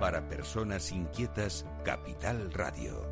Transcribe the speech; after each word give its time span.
Para 0.00 0.28
personas 0.28 0.92
inquietas, 0.92 1.64
Capital 1.82 2.52
Radio. 2.52 3.08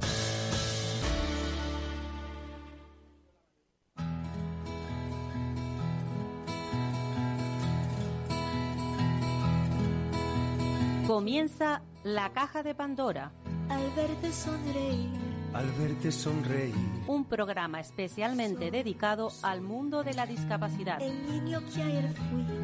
Comienza 11.07 11.81
la 12.03 12.31
caja 12.33 12.63
de 12.63 12.75
Pandora. 12.75 13.33
Al 13.71 13.91
verte 13.97 14.31
sonreír. 14.31 15.11
Al 15.55 15.71
verte 15.73 16.13
sonreír. 16.13 16.75
Un 17.07 17.25
programa 17.25 17.81
especialmente 17.81 18.71
dedicado 18.71 19.31
al 19.43 19.63
mundo 19.63 20.03
de 20.03 20.13
la 20.13 20.27
discapacidad. 20.27 21.01
El 21.01 21.25
niño 21.31 21.63
que 21.73 21.83
ayer 21.83 22.13
fui. 22.13 22.64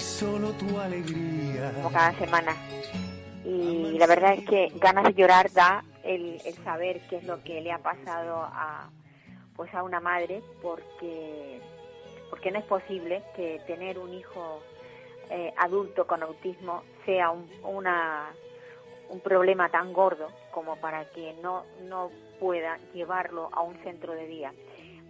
solo 0.00 0.52
tu 0.52 0.78
alegría. 0.78 1.72
como 1.74 1.90
cada 1.90 2.12
semana. 2.18 2.56
Y 3.44 3.96
la 3.98 4.06
verdad 4.06 4.34
es 4.34 4.44
que 4.44 4.72
ganas 4.76 5.04
de 5.04 5.14
llorar 5.14 5.50
da 5.52 5.84
el, 6.02 6.40
el 6.44 6.54
saber 6.64 7.00
qué 7.08 7.16
es 7.16 7.24
lo 7.24 7.42
que 7.42 7.60
le 7.60 7.72
ha 7.72 7.78
pasado 7.78 8.42
a 8.42 8.90
pues 9.56 9.74
a 9.74 9.82
una 9.82 10.00
madre 10.00 10.42
porque 10.62 11.60
porque 12.30 12.50
no 12.50 12.58
es 12.58 12.64
posible 12.66 13.22
que 13.34 13.60
tener 13.66 13.98
un 13.98 14.14
hijo 14.14 14.62
eh, 15.30 15.52
adulto 15.56 16.06
con 16.06 16.22
autismo 16.22 16.84
sea 17.04 17.30
un, 17.30 17.50
una 17.64 18.30
un 19.08 19.20
problema 19.20 19.68
tan 19.70 19.92
gordo 19.92 20.28
como 20.52 20.76
para 20.76 21.06
que 21.10 21.34
no 21.42 21.64
no 21.88 22.10
pueda 22.38 22.78
llevarlo 22.94 23.48
a 23.52 23.62
un 23.62 23.74
centro 23.82 24.12
de 24.12 24.26
día. 24.26 24.52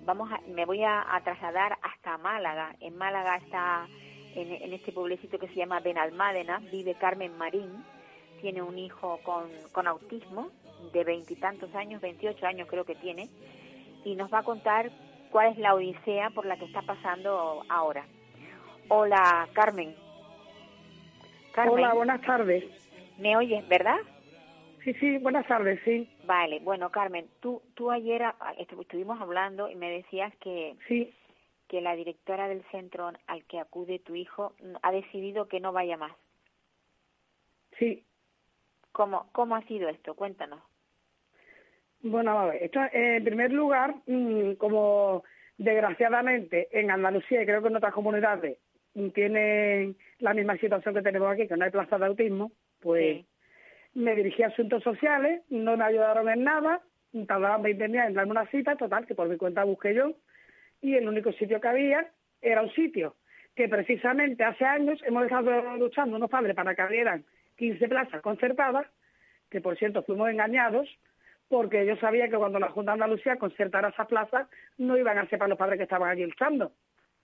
Vamos 0.05 0.31
a, 0.33 0.41
me 0.49 0.65
voy 0.65 0.83
a, 0.83 1.15
a 1.15 1.21
trasladar 1.21 1.77
hasta 1.83 2.17
Málaga. 2.17 2.75
En 2.81 2.97
Málaga 2.97 3.37
está 3.37 3.87
en, 4.35 4.53
en 4.53 4.73
este 4.73 4.93
pueblecito 4.93 5.39
que 5.39 5.49
se 5.49 5.55
llama 5.55 5.81
Benalmádena, 5.81 6.61
vive 6.71 6.95
Carmen 6.95 7.37
Marín, 7.37 7.85
tiene 8.41 8.63
un 8.63 8.79
hijo 8.79 9.19
con, 9.25 9.49
con 9.73 9.87
autismo 9.87 10.49
de 10.93 11.05
veintitantos 11.05 11.75
años, 11.75 12.01
28 12.01 12.47
años 12.47 12.69
creo 12.69 12.85
que 12.85 12.95
tiene, 12.95 13.29
y 14.05 14.15
nos 14.15 14.33
va 14.33 14.39
a 14.41 14.43
contar 14.45 14.91
cuál 15.31 15.53
es 15.53 15.59
la 15.59 15.75
odisea 15.75 16.31
por 16.31 16.47
la 16.47 16.57
que 16.57 16.65
está 16.65 16.83
pasando 16.83 17.63
ahora. 17.69 18.07
Hola, 18.89 19.49
Carmen. 19.55 19.95
Carmen, 21.53 21.75
Hola, 21.75 21.95
buenas 21.95 22.21
tardes. 22.23 22.65
¿me 23.19 23.37
oyes, 23.37 23.67
verdad? 23.69 23.97
Sí, 24.85 24.95
sí, 24.95 25.19
buenas 25.19 25.47
tardes, 25.47 25.81
sí. 25.85 26.09
Vale, 26.25 26.61
bueno, 26.61 26.91
Carmen, 26.91 27.27
tú, 27.41 27.61
tú 27.75 27.91
ayer 27.91 28.23
estu- 28.59 28.81
estuvimos 28.81 29.21
hablando 29.21 29.69
y 29.69 29.75
me 29.75 29.91
decías 29.91 30.33
que, 30.37 30.77
Sí, 30.87 31.13
que 31.69 31.81
la 31.81 31.95
directora 31.95 32.49
del 32.49 32.63
centro 32.71 33.13
al 33.27 33.45
que 33.45 33.61
acude 33.61 33.99
tu 33.99 34.15
hijo 34.15 34.55
ha 34.83 34.91
decidido 34.93 35.49
que 35.49 35.61
no 35.61 35.73
vaya 35.73 35.97
más. 35.97 36.13
sí. 37.79 38.05
¿Cómo, 38.93 39.29
cómo 39.33 39.55
ha 39.55 39.63
sido 39.63 39.89
esto? 39.89 40.15
Cuéntanos. 40.15 40.61
Bueno, 42.03 42.37
a 42.39 42.47
ver, 42.47 42.63
esto, 42.65 42.81
eh, 42.93 43.17
en 43.19 43.25
primer 43.25 43.53
lugar, 43.53 43.95
mm, 44.07 44.55
como 44.55 45.23
desgraciadamente 45.57 46.69
en 46.73 46.91
Andalucía 46.91 47.43
y 47.43 47.47
creo 47.47 47.63
que 47.63 47.69
en 47.69 47.77
otras 47.77 47.93
comunidades 47.95 48.59
mm, 48.95 49.09
tienen 49.11 49.97
la 50.19 50.35
misma 50.35 50.57
situación 50.57 50.95
que 50.95 51.03
tenemos 51.03 51.31
aquí, 51.31 51.47
que 51.47 51.57
no 51.57 51.65
hay 51.65 51.71
plaza 51.71 51.99
de 51.99 52.07
autismo, 52.07 52.51
pues 52.81 53.19
Sí. 53.19 53.27
me 53.95 54.17
dirigí 54.17 54.43
a 54.43 54.49
asuntos 54.49 54.83
sociales, 54.83 55.43
no 55.51 55.77
me 55.77 55.85
ayudaron 55.85 56.29
en 56.29 56.43
nada, 56.43 56.81
tardaban 57.27 57.63
20 57.63 57.89
días 57.89 58.09
en 58.09 58.15
darme 58.15 58.33
una 58.33 58.47
cita, 58.47 58.75
total, 58.77 59.07
que 59.07 59.15
por 59.15 59.29
mi 59.29 59.37
cuenta 59.37 59.63
busqué 59.65 59.95
yo, 59.95 60.13
y 60.81 60.95
el 60.95 61.09
único 61.09 61.33
sitio 61.33 61.61
que 61.61 61.69
había 61.69 62.07
era 62.41 62.63
un 62.63 62.71
sitio 62.73 63.17
que 63.59 63.69
precisamente 63.69 64.45
hace 64.45 64.65
años 64.65 65.01
hemos 65.05 65.25
estado 65.25 65.77
luchando 65.77 66.17
unos 66.17 66.31
padres 66.31 66.55
para 66.55 66.77
que 66.77 66.83
abrieran 66.83 67.25
15 67.57 67.89
plazas 67.89 68.23
concertadas, 68.23 68.87
que 69.51 69.61
por 69.61 69.77
cierto 69.77 70.05
fuimos 70.05 70.31
engañados, 70.31 70.89
porque 71.49 71.85
yo 71.85 71.97
sabía 71.97 72.29
que 72.29 72.37
cuando 72.37 72.61
la 72.61 72.69
Junta 72.69 72.93
de 72.93 73.03
Andalucía 73.03 73.37
concertara 73.37 73.89
esas 73.89 74.07
plazas 74.07 74.47
no 74.77 74.97
iban 74.97 75.19
a 75.19 75.27
ser 75.27 75.41
para 75.41 75.49
los 75.49 75.59
padres 75.59 75.77
que 75.79 75.83
estaban 75.83 76.09
allí 76.09 76.25
luchando, 76.25 76.71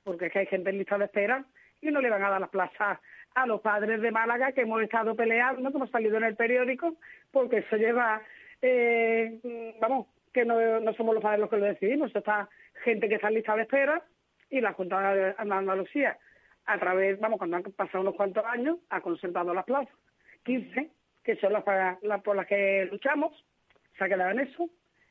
porque 0.02 0.26
es 0.26 0.32
que 0.32 0.40
hay 0.40 0.46
gente 0.46 0.70
en 0.70 0.78
lista 0.78 0.98
de 0.98 1.04
espera 1.04 1.44
y 1.80 1.92
no 1.92 2.00
le 2.00 2.10
van 2.10 2.24
a 2.24 2.30
dar 2.30 2.40
las 2.40 2.50
plazas 2.50 2.98
a 3.36 3.46
los 3.46 3.60
padres 3.60 4.00
de 4.00 4.10
Málaga 4.10 4.50
que 4.50 4.62
hemos 4.62 4.82
estado 4.82 5.14
peleando, 5.14 5.70
que 5.70 5.76
hemos 5.76 5.90
salido 5.90 6.16
en 6.16 6.24
el 6.24 6.34
periódico, 6.34 6.96
porque 7.30 7.58
eso 7.58 7.76
lleva, 7.76 8.22
eh, 8.60 9.74
vamos, 9.80 10.08
que 10.32 10.44
no, 10.44 10.80
no 10.80 10.92
somos 10.94 11.14
los 11.14 11.22
padres 11.22 11.40
los 11.40 11.50
que 11.50 11.58
lo 11.58 11.66
decidimos, 11.66 12.10
eso 12.10 12.18
está 12.18 12.48
gente 12.84 13.08
que 13.08 13.16
está 13.16 13.28
en 13.28 13.34
lista 13.34 13.56
de 13.56 13.62
espera 13.62 14.02
y 14.50 14.60
la 14.60 14.72
Junta 14.74 15.14
de 15.14 15.34
Andalucía, 15.38 16.18
a 16.66 16.78
través, 16.78 17.18
vamos, 17.18 17.38
cuando 17.38 17.56
han 17.56 17.62
pasado 17.64 18.02
unos 18.02 18.14
cuantos 18.14 18.44
años, 18.44 18.78
ha 18.90 19.00
concertado 19.00 19.52
las 19.52 19.64
plazas, 19.64 19.94
15, 20.44 20.90
que 21.24 21.36
son 21.36 21.52
las, 21.52 21.64
por 22.22 22.36
las 22.36 22.46
que 22.46 22.86
luchamos, 22.90 23.32
se 23.98 24.04
ha 24.04 24.08
quedado 24.08 24.30
en 24.30 24.40
eso, 24.40 24.68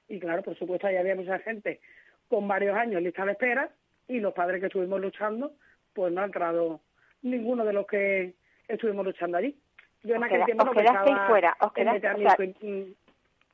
y 0.08 0.20
claro, 0.20 0.44
por 0.44 0.56
supuesto, 0.58 0.88
ahí 0.88 0.98
había 0.98 1.16
mucha 1.16 1.40
gente 1.40 1.82
con 2.28 2.48
varios 2.48 2.76
años 2.76 2.98
en 2.98 3.04
lista 3.06 3.26
de 3.26 3.34
espera, 3.34 3.70
y 4.08 4.20
los 4.20 4.34
padres 4.34 4.60
que 4.60 4.68
estuvimos 4.68 5.02
luchando, 5.02 5.54
pues 5.94 6.12
no 6.14 6.22
ha 6.22 6.26
entrado 6.26 6.82
ninguno 7.22 7.66
de 7.66 7.74
los 7.74 7.88
que 7.88 8.34
estuvimos 8.68 9.06
luchando 9.06 9.38
allí. 9.38 9.58
Yo 10.04 10.16
en 10.16 10.24
aquel 10.24 10.44
tiempo 10.46 10.64
os 10.64 10.70
no 10.70 10.74
pensaba 10.74 11.28
fuera, 11.28 11.56
os 11.62 11.72
quedaste- 11.74 12.08
o 12.14 12.20
sea, 12.20 12.36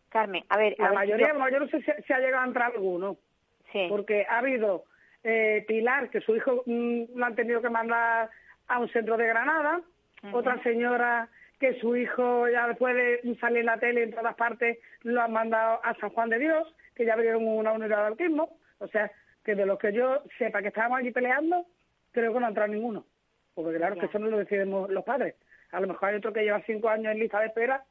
Carmen, 0.09 0.43
a 0.49 0.57
ver, 0.57 0.75
a 0.79 0.83
la 0.83 0.89
ver 0.89 0.95
mayoría, 0.95 1.49
yo 1.51 1.59
no 1.59 1.67
sé 1.67 1.81
si, 1.83 1.91
si 2.03 2.13
ha 2.13 2.19
llegado 2.19 2.43
a 2.43 2.47
entrar 2.47 2.71
alguno, 2.71 3.17
sí, 3.71 3.87
porque 3.89 4.25
ha 4.29 4.39
habido 4.39 4.85
eh, 5.23 5.65
Pilar, 5.67 6.09
que 6.09 6.21
su 6.21 6.35
hijo 6.35 6.63
mm, 6.65 7.03
lo 7.15 7.25
han 7.25 7.35
tenido 7.35 7.61
que 7.61 7.69
mandar 7.69 8.29
a 8.67 8.79
un 8.79 8.89
centro 8.89 9.17
de 9.17 9.27
Granada, 9.27 9.81
otra 10.33 10.61
señora 10.63 11.29
que 11.59 11.79
su 11.79 11.95
hijo 11.95 12.47
ya 12.47 12.67
después 12.67 12.95
de 12.95 13.35
salir 13.39 13.59
en 13.59 13.65
la 13.65 13.79
tele 13.79 14.03
en 14.03 14.11
todas 14.11 14.35
partes 14.35 14.77
lo 15.01 15.21
han 15.21 15.31
mandado 15.31 15.79
a 15.83 15.93
San 15.95 16.09
Juan 16.09 16.29
de 16.29 16.39
Dios, 16.39 16.73
que 16.95 17.05
ya 17.05 17.13
abrieron 17.13 17.45
una 17.47 17.73
unidad 17.73 18.01
de 18.01 18.07
autismo, 18.07 18.57
o 18.79 18.87
sea, 18.87 19.11
que 19.43 19.55
de 19.55 19.65
los 19.65 19.79
que 19.79 19.91
yo 19.93 20.23
sepa 20.37 20.61
que 20.61 20.69
estábamos 20.69 20.99
allí 20.99 21.11
peleando, 21.11 21.65
creo 22.11 22.33
que 22.33 22.39
no 22.39 22.45
ha 22.45 22.49
entrado 22.49 22.71
ninguno, 22.71 23.05
porque 23.55 23.77
claro 23.77 23.95
que 23.97 24.05
eso 24.05 24.19
no 24.19 24.27
lo 24.27 24.37
decidimos 24.37 24.89
los 24.89 25.03
padres, 25.03 25.35
a 25.71 25.79
lo 25.79 25.87
mejor 25.87 26.09
hay 26.09 26.15
otro 26.15 26.33
que 26.33 26.43
lleva 26.43 26.61
cinco 26.65 26.89
años 26.89 27.11
en 27.11 27.19
lista 27.19 27.39
de 27.39 27.47
espera 27.47 27.83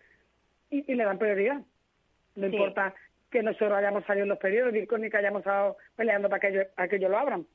y, 0.70 0.90
y 0.90 0.94
le 0.94 1.04
dan 1.04 1.18
prioridad. 1.18 1.60
No 2.36 2.46
Sí. 2.48 2.54
importa 2.54 2.94
que 3.30 3.42
nosotros 3.42 3.72
hayamos 3.72 4.04
salido 4.04 4.24
en 4.24 4.30
los 4.30 4.38
periódicos 4.38 4.98
ni 4.98 5.10
que 5.10 5.16
hayamos 5.16 5.40
estado 5.40 5.76
peleando 5.96 6.28
para 6.28 6.40
que 6.40 6.48
ellos, 6.48 6.66
para 6.74 6.88
que 6.88 6.96
ellos 6.96 7.10
lo 7.10 7.18
abran. 7.18 7.46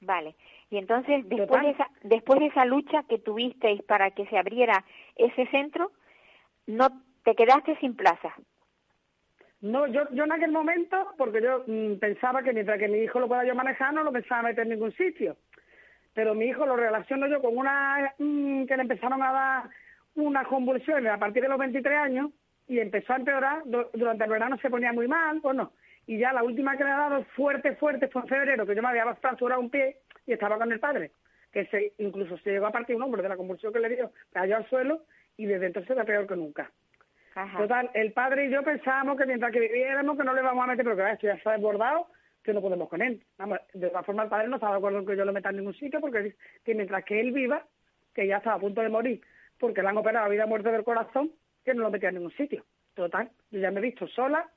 vale. 0.00 0.34
Y 0.70 0.78
entonces, 0.78 1.28
después 1.28 1.62
de, 1.62 1.70
esa, 1.70 1.88
después 2.02 2.40
de 2.40 2.46
esa 2.46 2.64
lucha 2.64 3.04
que 3.08 3.18
tuvisteis 3.18 3.82
para 3.82 4.10
que 4.10 4.26
se 4.26 4.36
abriera 4.36 4.84
ese 5.14 5.46
centro, 5.46 5.92
no 6.66 6.88
te 7.24 7.34
quedaste 7.34 7.76
sin 7.76 7.94
plaza. 7.94 8.34
No, 9.60 9.86
yo, 9.86 10.02
yo 10.10 10.24
en 10.24 10.32
aquel 10.32 10.50
momento, 10.50 11.14
porque 11.16 11.40
yo 11.40 11.64
mm, 11.66 11.98
pensaba 11.98 12.42
que 12.42 12.52
mientras 12.52 12.78
que 12.78 12.88
mi 12.88 12.98
hijo 12.98 13.20
lo 13.20 13.28
pueda 13.28 13.44
yo 13.44 13.54
manejar, 13.54 13.94
no 13.94 14.02
lo 14.02 14.12
pensaba 14.12 14.42
meter 14.42 14.64
en 14.64 14.70
ningún 14.70 14.92
sitio. 14.92 15.36
Pero 16.14 16.34
mi 16.34 16.46
hijo 16.46 16.66
lo 16.66 16.76
relaciono 16.76 17.26
yo 17.28 17.40
con 17.40 17.56
una 17.56 18.12
mm, 18.18 18.64
que 18.66 18.76
le 18.76 18.82
empezaron 18.82 19.22
a 19.22 19.32
dar 19.32 19.70
unas 20.16 20.46
convulsiones 20.48 21.12
a 21.12 21.18
partir 21.18 21.42
de 21.42 21.48
los 21.48 21.58
23 21.58 21.96
años 21.96 22.30
y 22.68 22.78
empezó 22.80 23.12
a 23.12 23.16
empeorar. 23.16 23.62
Du- 23.64 23.88
durante 23.92 24.24
el 24.24 24.30
verano 24.30 24.56
se 24.58 24.70
ponía 24.70 24.92
muy 24.92 25.08
mal, 25.08 25.40
bueno, 25.40 25.72
y 26.06 26.18
ya 26.18 26.32
la 26.32 26.42
última 26.42 26.76
que 26.76 26.84
le 26.84 26.90
ha 26.90 26.96
dado 26.96 27.24
fuerte, 27.36 27.74
fuerte 27.76 28.08
fue 28.08 28.22
en 28.22 28.28
febrero, 28.28 28.66
que 28.66 28.74
yo 28.74 28.82
me 28.82 28.88
había 28.88 29.14
fracturado 29.16 29.60
un 29.60 29.70
pie 29.70 29.98
y 30.26 30.32
estaba 30.32 30.58
con 30.58 30.70
el 30.72 30.80
padre, 30.80 31.12
que 31.52 31.66
se, 31.66 31.92
incluso 31.98 32.36
se 32.38 32.50
llegó 32.50 32.66
a 32.66 32.72
partir 32.72 32.96
un 32.96 33.02
hombro 33.02 33.22
de 33.22 33.28
la 33.28 33.36
convulsión 33.36 33.72
que 33.72 33.80
le 33.80 33.88
dio, 33.88 34.12
cayó 34.32 34.56
al 34.56 34.68
suelo 34.68 35.02
y 35.36 35.46
desde 35.46 35.66
entonces 35.66 35.90
era 35.90 36.04
peor 36.04 36.26
que 36.26 36.36
nunca. 36.36 36.70
Ajá. 37.34 37.58
Total, 37.58 37.90
el 37.92 38.12
padre 38.12 38.46
y 38.46 38.50
yo 38.50 38.62
pensábamos 38.62 39.18
que 39.18 39.26
mientras 39.26 39.52
que 39.52 39.60
viviéramos 39.60 40.16
que 40.16 40.24
no 40.24 40.32
le 40.32 40.40
vamos 40.42 40.64
a 40.64 40.68
meter, 40.68 40.84
pero 40.84 40.96
que 40.96 41.12
esto 41.12 41.26
ya 41.26 41.34
está 41.34 41.52
desbordado, 41.52 42.06
que 42.42 42.54
no 42.54 42.62
podemos 42.62 42.88
con 42.88 43.02
él. 43.02 43.22
Vamos, 43.36 43.58
de 43.74 43.88
todas 43.88 44.06
formas, 44.06 44.24
el 44.24 44.30
padre 44.30 44.48
no 44.48 44.56
estaba 44.56 44.72
de 44.72 44.78
acuerdo 44.78 45.00
en 45.00 45.06
que 45.06 45.16
yo 45.16 45.24
lo 45.24 45.32
meta 45.32 45.50
en 45.50 45.56
ningún 45.56 45.74
sitio, 45.74 46.00
porque 46.00 46.34
que 46.64 46.74
mientras 46.74 47.04
que 47.04 47.20
él 47.20 47.32
viva, 47.32 47.66
que 48.14 48.26
ya 48.26 48.38
estaba 48.38 48.56
a 48.56 48.60
punto 48.60 48.80
de 48.80 48.88
morir, 48.88 49.20
porque 49.58 49.82
le 49.82 49.88
han 49.88 49.98
operado 49.98 50.30
vida 50.30 50.46
muerte 50.46 50.70
del 50.70 50.84
corazón, 50.84 51.32
que 51.66 51.74
no 51.74 51.82
lo 51.82 51.90
metía 51.90 52.08
en 52.08 52.14
ningún 52.14 52.32
sitio. 52.32 52.64
Total, 52.94 53.30
yo 53.50 53.60
ya 53.60 53.70
me 53.70 53.80
he 53.80 53.82
visto 53.82 54.06
sola, 54.06 54.48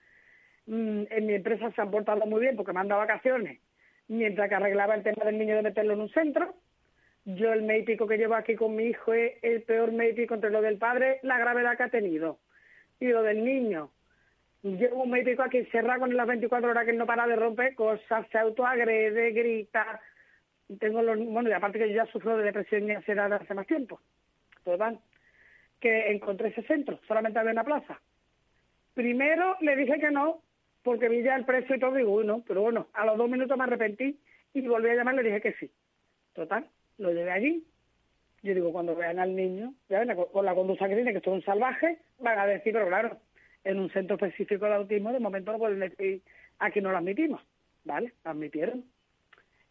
mm, 0.67 1.03
en 1.09 1.25
mi 1.25 1.33
empresa 1.33 1.71
se 1.71 1.81
han 1.81 1.91
portado 1.91 2.25
muy 2.25 2.39
bien 2.39 2.55
porque 2.55 2.71
me 2.71 2.79
han 2.79 2.87
dado 2.87 3.01
vacaciones, 3.01 3.59
mientras 4.07 4.47
que 4.47 4.55
arreglaba 4.55 4.95
el 4.95 5.03
tema 5.03 5.25
del 5.25 5.37
niño 5.37 5.55
de 5.57 5.63
meterlo 5.63 5.93
en 5.93 6.01
un 6.01 6.09
centro, 6.09 6.55
yo 7.25 7.51
el 7.51 7.63
médico 7.63 8.07
que 8.07 8.17
llevo 8.17 8.35
aquí 8.35 8.55
con 8.55 8.75
mi 8.75 8.85
hijo 8.85 9.13
es 9.13 9.33
el 9.43 9.63
peor 9.63 9.91
médico 9.91 10.35
entre 10.35 10.51
lo 10.51 10.61
del 10.61 10.77
padre, 10.77 11.19
la 11.23 11.37
gravedad 11.37 11.75
que 11.75 11.83
ha 11.83 11.89
tenido. 11.89 12.39
Y 12.99 13.07
lo 13.07 13.23
del 13.23 13.43
niño, 13.43 13.91
llevo 14.63 15.03
un 15.03 15.11
médico 15.11 15.43
aquí 15.43 15.57
encerrado 15.57 16.01
con 16.01 16.15
las 16.15 16.27
24 16.27 16.69
horas 16.69 16.85
que 16.85 16.93
no 16.93 17.05
para 17.05 17.27
de 17.27 17.35
romper 17.35 17.75
cosas, 17.75 18.25
se 18.31 18.37
autoagrede, 18.37 19.31
grita. 19.31 20.01
Tengo 20.79 21.01
los, 21.01 21.17
bueno, 21.17 21.49
y 21.49 21.53
aparte 21.53 21.79
que 21.79 21.89
yo 21.89 21.95
ya 21.95 22.05
sufro 22.07 22.37
de 22.37 22.43
depresión 22.43 22.87
y 22.87 22.91
ansiedad 22.91 23.31
hace 23.33 23.53
más 23.53 23.67
tiempo. 23.67 23.99
Total, 24.63 24.99
que 25.79 26.11
encontré 26.11 26.49
ese 26.49 26.63
centro, 26.63 26.99
solamente 27.07 27.39
había 27.39 27.51
una 27.51 27.63
plaza. 27.63 27.99
Primero 28.93 29.55
le 29.61 29.75
dije 29.75 29.99
que 29.99 30.11
no, 30.11 30.41
porque 30.83 31.09
vi 31.09 31.21
ya 31.23 31.35
el 31.35 31.45
precio 31.45 31.75
y 31.75 31.79
todo, 31.79 31.95
digo, 31.95 32.13
uy, 32.13 32.25
no, 32.25 32.43
pero 32.47 32.61
bueno, 32.61 32.87
a 32.93 33.05
los 33.05 33.17
dos 33.17 33.29
minutos 33.29 33.57
me 33.57 33.63
arrepentí 33.63 34.19
y 34.53 34.67
volví 34.67 34.89
a 34.89 34.95
llamar 34.95 35.13
y 35.15 35.17
le 35.17 35.23
dije 35.23 35.41
que 35.41 35.53
sí. 35.53 35.71
Total, 36.33 36.65
lo 36.97 37.11
llevé 37.11 37.31
allí. 37.31 37.63
Yo 38.41 38.53
digo, 38.53 38.71
cuando 38.71 38.95
vean 38.95 39.19
al 39.19 39.35
niño, 39.35 39.73
ya 39.89 39.99
ven, 39.99 40.15
con 40.15 40.45
la 40.45 40.55
conducta 40.55 40.87
que 40.87 40.95
tiene, 40.95 41.11
que 41.11 41.17
es 41.19 41.27
un 41.27 41.43
salvaje, 41.43 41.99
van 42.19 42.39
a 42.39 42.45
decir, 42.45 42.73
pero 42.73 42.87
claro, 42.87 43.17
en 43.63 43.79
un 43.79 43.89
centro 43.91 44.15
específico 44.15 44.65
de 44.65 44.75
autismo, 44.75 45.11
de 45.11 45.19
momento 45.19 45.51
no 45.51 45.59
pueden 45.59 45.79
decir, 45.79 46.21
aquí 46.59 46.81
no 46.81 46.91
lo 46.91 46.97
admitimos. 46.97 47.41
¿Vale? 47.83 48.13
Lo 48.23 48.31
admitieron. 48.31 48.83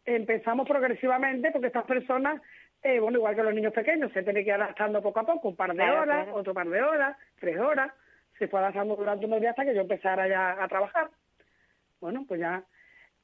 Empezamos 0.05 0.67
progresivamente 0.67 1.51
porque 1.51 1.67
estas 1.69 1.85
personas, 1.85 2.41
eh, 2.83 3.01
bueno, 3.01 3.19
igual 3.19 3.35
que 3.35 3.43
los 3.43 3.55
niños 3.55 3.73
pequeños, 3.73 4.13
se 4.13 4.23
tienen 4.23 4.45
que 4.45 4.51
ir 4.51 4.55
adaptando 4.55 5.03
poco 5.03 5.21
a 5.21 5.27
poco, 5.27 5.49
un 5.49 5.57
par 5.57 5.75
de 5.75 5.83
horas, 5.83 6.29
otro 6.33 6.55
par 6.55 6.69
de 6.69 6.83
horas, 6.83 7.17
tres 7.41 7.59
horas, 7.59 7.93
se 8.39 8.47
fue 8.47 8.61
adaptando 8.61 8.95
durante 8.95 9.27
unos 9.27 9.41
días 9.41 9.51
hasta 9.51 9.65
que 9.65 9.75
yo 9.75 9.81
empezara 9.81 10.29
ya 10.29 10.63
a 10.63 10.69
trabajar. 10.69 11.11
Bueno, 12.01 12.25
pues 12.29 12.41
ya 12.41 12.65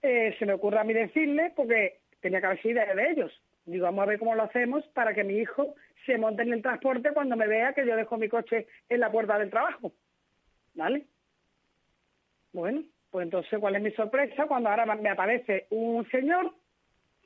eh, 0.02 0.34
se 0.38 0.46
me 0.46 0.54
ocurre 0.54 0.80
a 0.80 0.84
mí 0.84 0.92
decirle, 0.92 1.52
porque 1.54 2.00
tenía 2.20 2.40
que 2.40 2.46
haber 2.46 2.62
sido 2.62 2.82
de 2.94 3.10
ellos. 3.10 3.42
Digo, 3.64 3.84
vamos 3.84 4.02
a 4.02 4.06
ver 4.06 4.18
cómo 4.18 4.34
lo 4.34 4.42
hacemos 4.42 4.84
para 4.88 5.14
que 5.14 5.24
mi 5.24 5.38
hijo 5.38 5.74
se 6.04 6.18
monte 6.18 6.42
en 6.42 6.52
el 6.52 6.62
transporte 6.62 7.12
cuando 7.12 7.36
me 7.36 7.46
vea 7.46 7.72
que 7.72 7.86
yo 7.86 7.96
dejo 7.96 8.18
mi 8.18 8.28
coche 8.28 8.66
en 8.88 9.00
la 9.00 9.10
puerta 9.10 9.38
del 9.38 9.50
trabajo. 9.50 9.92
¿Vale? 10.74 11.06
Bueno, 12.52 12.82
pues 13.10 13.24
entonces, 13.24 13.58
¿cuál 13.58 13.76
es 13.76 13.82
mi 13.82 13.92
sorpresa? 13.92 14.46
Cuando 14.46 14.68
ahora 14.68 14.84
me 14.96 15.08
aparece 15.08 15.66
un 15.70 16.08
señor 16.10 16.52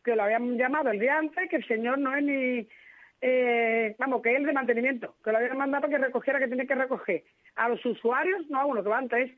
que 0.04 0.16
lo 0.16 0.22
habían 0.22 0.56
llamado 0.56 0.90
el 0.90 0.98
día 0.98 1.18
antes, 1.18 1.48
que 1.48 1.56
el 1.56 1.66
señor 1.66 1.98
no 1.98 2.14
es 2.14 2.22
ni, 2.22 2.68
eh, 3.20 3.96
vamos, 3.98 4.22
que 4.22 4.32
es 4.32 4.36
el 4.36 4.46
de 4.46 4.52
mantenimiento, 4.52 5.16
que 5.24 5.32
lo 5.32 5.38
habían 5.38 5.58
mandado 5.58 5.82
para 5.82 5.98
que 5.98 6.04
recogiera, 6.04 6.38
que 6.38 6.46
tiene 6.46 6.66
que 6.66 6.74
recoger 6.74 7.24
a 7.56 7.68
los 7.68 7.84
usuarios, 7.84 8.48
no 8.48 8.60
a 8.60 8.66
uno 8.66 8.82
que 8.82 8.88
va 8.88 8.98
antes, 8.98 9.30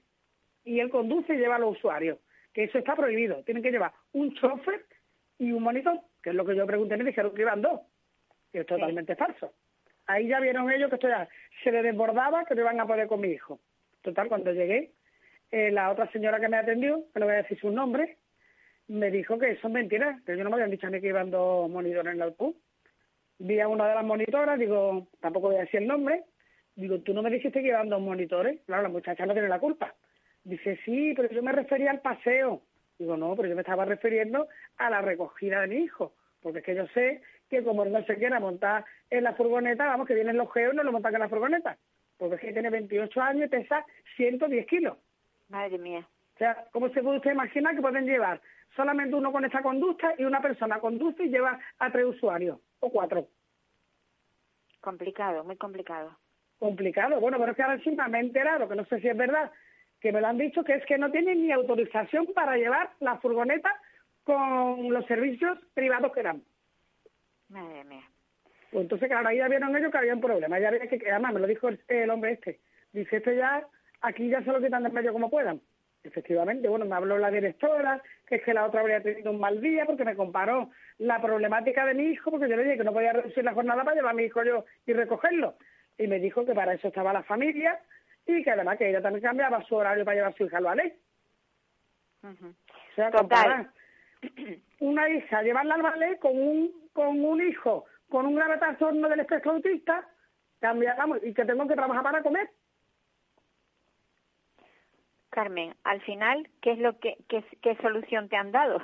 y 0.65 0.81
él 0.81 0.91
conduce 0.91 1.35
y 1.35 1.39
lleva 1.39 1.57
a 1.57 1.59
los 1.59 1.77
usuarios, 1.77 2.19
que 2.53 2.65
eso 2.65 2.79
está 2.79 2.95
prohibido. 2.95 3.43
Tienen 3.45 3.63
que 3.63 3.71
llevar 3.71 3.93
un 4.13 4.35
chofer 4.35 4.85
y 5.39 5.53
un 5.53 5.63
monitor, 5.63 5.99
que 6.23 6.31
es 6.31 6.37
lo 6.37 6.45
que 6.45 6.55
yo 6.55 6.67
pregunté, 6.67 6.97
me 6.97 7.05
dijeron 7.05 7.35
que 7.35 7.43
iban 7.43 7.63
dos, 7.63 7.81
que 8.53 8.61
es 8.61 8.67
totalmente 8.67 9.17
falso. 9.17 9.55
Ahí 10.07 10.29
ya 10.29 10.41
vieron 10.41 10.71
ellos 10.71 10.91
que 10.91 10.97
esto 10.97 11.09
ya 11.09 11.29
se 11.63 11.73
le 11.73 11.83
desbordaba, 11.83 12.45
que 12.45 12.55
no 12.55 12.63
iban 12.63 12.81
a 12.81 12.87
poder 12.87 13.07
con 13.07 13.21
mi 13.21 13.29
hijo. 13.29 13.61
Total, 14.03 14.29
cuando 14.29 14.53
llegué, 14.53 14.93
eh, 15.51 15.71
la 15.71 15.91
otra 15.91 16.11
señora 16.11 16.41
que 16.41 16.49
me 16.49 16.57
atendió, 16.57 17.05
que 17.15 17.21
no 17.21 17.27
voy 17.27 17.37
a 17.37 17.43
decir 17.43 17.59
su 17.61 17.71
nombre, 17.71 18.19
me 18.91 19.11
dijo 19.11 19.39
que 19.39 19.53
eso 19.53 19.69
es 19.69 19.73
mentira, 19.73 20.21
que 20.27 20.37
yo 20.37 20.45
no 20.45 20.51
me 20.51 20.57
habían 20.57 20.71
dicho 20.71 20.87
a 20.87 20.91
mí 20.91 21.01
que 21.01 21.09
iban 21.09 21.31
dos 21.31 21.71
monitores 21.71 22.13
en 22.13 22.19
la 22.19 22.27
autobús. 22.27 22.57
Vi 23.39 23.59
a 23.61 23.69
una 23.69 23.89
de 23.89 23.95
las 23.95 24.05
monitoras, 24.05 24.59
digo, 24.59 25.09
tampoco 25.21 25.49
voy 25.49 25.57
a 25.57 25.61
decir 25.61 25.81
el 25.81 25.89
nombre, 25.89 26.25
digo, 26.75 27.01
tú 27.01 27.15
no 27.15 27.23
me 27.23 27.31
dijiste 27.31 27.63
que 27.63 27.69
iban 27.69 27.89
dos 27.89 28.01
monitores. 28.01 28.61
Claro, 28.67 28.83
la 28.83 28.89
muchacha 28.89 29.25
no 29.25 29.33
tiene 29.33 29.49
la 29.49 29.61
culpa. 29.61 29.95
Dice, 30.45 30.79
sí, 30.85 31.15
pero 31.17 31.31
yo 31.31 31.43
me 31.43 31.53
refería 31.53 31.91
al 31.91 32.01
paseo. 32.01 32.63
Digo, 32.99 33.17
no, 33.17 33.35
pero 33.37 33.49
yo 33.49 33.55
me 33.55 33.63
estaba 33.63 33.85
refiriendo 33.85 34.49
a 34.77 34.91
la 34.91 35.01
recogida 35.01 35.63
de 35.63 35.69
mi 35.69 35.77
hijo, 35.77 36.13
porque 36.43 36.59
es 36.59 36.65
que 36.65 36.75
yo 36.75 36.87
sé 36.89 37.23
que 37.49 37.65
como 37.65 37.85
no 37.85 38.05
se 38.05 38.17
quiera 38.17 38.39
montar 38.41 38.85
en 39.09 39.25
la 39.25 39.35
furgoneta, 39.35 39.87
vamos, 39.87 40.07
que 40.07 40.15
vienen 40.15 40.37
los 40.37 40.53
geos 40.53 40.75
y 40.75 40.77
no 40.77 40.83
lo 40.83 40.93
montan 40.93 41.15
en 41.15 41.21
la 41.21 41.29
furgoneta 41.29 41.79
porque 42.21 42.35
es 42.35 42.41
que 42.43 42.53
tiene 42.53 42.69
28 42.69 43.21
años 43.23 43.47
y 43.47 43.49
pesa 43.49 43.85
110 44.17 44.67
kilos. 44.67 44.99
Madre 45.49 45.79
mía. 45.79 46.07
O 46.35 46.39
sea, 46.39 46.67
¿cómo 46.71 46.91
se 46.91 47.03
puede 47.03 47.17
usted 47.17 47.33
imaginar 47.33 47.75
que 47.75 47.81
pueden 47.81 48.05
llevar 48.05 48.43
solamente 48.75 49.15
uno 49.15 49.33
con 49.33 49.45
esa 49.45 49.63
conducta 49.63 50.15
y 50.19 50.25
una 50.25 50.41
persona 50.41 50.81
conduce 50.81 51.25
y 51.25 51.29
lleva 51.29 51.59
a 51.79 51.91
tres 51.91 52.07
usuarios 52.07 52.59
o 52.81 52.91
cuatro? 52.91 53.29
Complicado, 54.81 55.45
muy 55.45 55.57
complicado. 55.57 56.17
Complicado. 56.59 57.21
Bueno, 57.21 57.39
pero 57.39 57.53
es 57.53 57.57
que 57.57 57.63
ahora 57.63 57.75
encima 57.75 58.09
me 58.09 58.19
he 58.19 58.23
enterado, 58.23 58.69
que 58.69 58.77
no 58.77 58.85
sé 58.87 59.01
si 59.01 59.09
es 59.09 59.17
verdad, 59.17 59.51
que 60.01 60.13
me 60.13 60.21
lo 60.21 60.27
han 60.27 60.39
dicho, 60.39 60.65
que 60.65 60.75
es 60.75 60.85
que 60.87 60.99
no 60.99 61.11
tienen 61.11 61.43
ni 61.43 61.53
autorización 61.53 62.27
para 62.35 62.57
llevar 62.57 62.91
la 63.01 63.19
furgoneta 63.19 63.71
con 64.25 64.93
los 64.93 65.05
servicios 65.07 65.59
privados 65.75 66.13
que 66.13 66.23
dan. 66.23 66.43
Madre 67.49 67.85
mía. 67.85 68.05
Pues 68.71 68.83
entonces, 68.83 69.09
claro, 69.09 69.29
ahí 69.29 69.39
ya 69.39 69.49
vieron 69.49 69.75
ellos 69.77 69.91
que 69.91 69.99
había 69.99 70.15
un 70.15 70.21
problema. 70.21 70.59
Ya 70.59 70.69
había 70.69 70.87
que, 70.87 71.11
además, 71.11 71.35
me 71.35 71.41
lo 71.41 71.47
dijo 71.47 71.69
el, 71.69 72.11
hombre 72.11 72.33
este. 72.33 72.61
Dice, 72.93 73.17
esto 73.17 73.33
ya, 73.33 73.67
aquí 74.01 74.29
ya 74.29 74.43
se 74.43 74.53
lo 74.53 74.61
quitan 74.61 74.85
de 74.85 74.91
medio 74.91 75.13
como 75.13 75.31
puedan. 75.31 75.61
Efectivamente, 76.03 76.69
bueno, 76.69 76.87
me 76.87 76.97
habló 76.97 77.19
la 77.19 77.31
directora, 77.31 78.03
que 78.27 78.37
es 78.37 78.43
que 78.43 78.55
la 78.55 78.65
otra 78.65 78.81
habría 78.81 79.03
tenido 79.03 79.31
un 79.31 79.39
mal 79.39 79.61
día 79.61 79.85
porque 79.85 80.05
me 80.05 80.17
comparó 80.17 80.71
la 80.99 81.21
problemática 81.21 81.85
de 81.85 81.95
mi 81.95 82.05
hijo, 82.05 82.31
porque 82.31 82.49
yo 82.49 82.57
le 82.57 82.65
dije 82.65 82.79
que 82.79 82.85
no 82.85 82.93
podía 82.93 83.13
reducir 83.13 83.45
la 83.45 83.53
jornada 83.53 83.85
para 83.85 83.97
llevar 83.97 84.13
a 84.13 84.17
mi 84.17 84.25
hijo 84.25 84.43
yo 84.43 84.65
y 84.87 84.93
recogerlo. 84.93 85.57
Y 85.99 86.07
me 86.07 86.19
dijo 86.19 86.47
que 86.47 86.55
para 86.55 86.73
eso 86.73 86.89
estaba 86.89 87.13
la 87.13 87.23
familia 87.23 87.79
y 88.27 88.43
que 88.43 88.51
además 88.51 88.79
que 88.79 88.89
ella 88.89 89.03
también 89.03 89.25
cambiaba 89.25 89.63
su 89.65 89.77
horario 89.77 90.05
para 90.05 90.15
llevar 90.15 90.33
a 90.33 90.37
su 90.37 90.45
hija 90.45 90.57
al 90.57 90.65
ballet. 90.65 90.97
O 92.23 92.95
sea, 92.95 93.11
comparar 93.11 93.71
una 94.81 95.09
hija, 95.11 95.43
llevarla 95.43 95.75
al 95.75 95.83
ballet 95.83 96.19
con 96.19 96.37
un, 96.37 96.89
con 96.93 97.23
un 97.23 97.43
hijo 97.43 97.85
con 98.11 98.27
un 98.27 98.35
grave 98.35 98.59
trastorno 98.59 99.09
del 99.09 99.21
espectro 99.21 99.53
autista, 99.53 100.07
cambiamos 100.59 101.19
y 101.23 101.33
que 101.33 101.45
tengo 101.45 101.67
que 101.67 101.75
trabajar 101.75 102.03
para 102.03 102.23
comer. 102.23 102.51
Carmen, 105.31 105.75
al 105.85 106.01
final, 106.03 106.49
¿qué 106.61 106.73
es 106.73 106.79
lo 106.79 106.99
que 106.99 107.17
qué, 107.29 107.45
qué 107.63 107.77
solución 107.77 108.29
te 108.29 108.37
han 108.37 108.53
dado? 108.53 108.81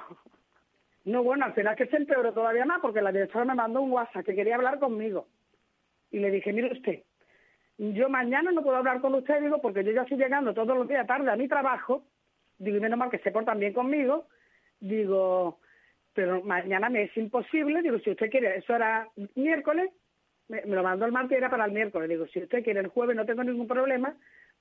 No, 1.04 1.22
bueno, 1.22 1.44
al 1.44 1.54
final 1.54 1.76
que 1.76 1.86
se 1.86 1.96
empeoró 1.96 2.32
todavía 2.32 2.64
más 2.64 2.80
porque 2.80 3.00
la 3.00 3.12
directora 3.12 3.44
me 3.44 3.54
mandó 3.54 3.80
un 3.80 3.92
WhatsApp 3.92 4.26
que 4.26 4.34
quería 4.34 4.56
hablar 4.56 4.80
conmigo. 4.80 5.28
Y 6.10 6.18
le 6.18 6.30
dije, 6.30 6.52
mire 6.52 6.72
usted, 6.72 7.02
yo 7.78 8.08
mañana 8.08 8.50
no 8.52 8.62
puedo 8.62 8.76
hablar 8.76 9.00
con 9.00 9.14
usted, 9.14 9.40
digo, 9.40 9.60
porque 9.60 9.84
yo 9.84 9.92
ya 9.92 10.02
estoy 10.02 10.18
llegando 10.18 10.54
todos 10.54 10.76
los 10.76 10.88
días 10.88 11.06
tarde 11.06 11.30
a 11.30 11.36
mi 11.36 11.46
trabajo, 11.46 12.04
digo, 12.58 12.76
y 12.76 12.80
menos 12.80 12.98
mal 12.98 13.10
que 13.10 13.18
se 13.18 13.30
portan 13.30 13.58
bien 13.58 13.72
conmigo, 13.72 14.26
digo, 14.80 15.60
pero 16.14 16.42
mañana 16.42 16.88
me 16.88 17.04
es 17.04 17.16
imposible, 17.16 17.82
digo, 17.82 17.98
si 17.98 18.10
usted 18.10 18.30
quiere, 18.30 18.56
eso 18.56 18.74
era 18.74 19.08
miércoles, 19.34 19.90
me, 20.48 20.62
lo 20.62 20.82
mandó 20.82 21.04
el 21.04 21.12
martes 21.12 21.36
era 21.36 21.50
para 21.50 21.66
el 21.66 21.72
miércoles, 21.72 22.08
digo, 22.08 22.26
si 22.28 22.40
usted 22.40 22.64
quiere 22.64 22.80
el 22.80 22.88
jueves 22.88 23.14
no 23.14 23.26
tengo 23.26 23.44
ningún 23.44 23.68
problema, 23.68 24.16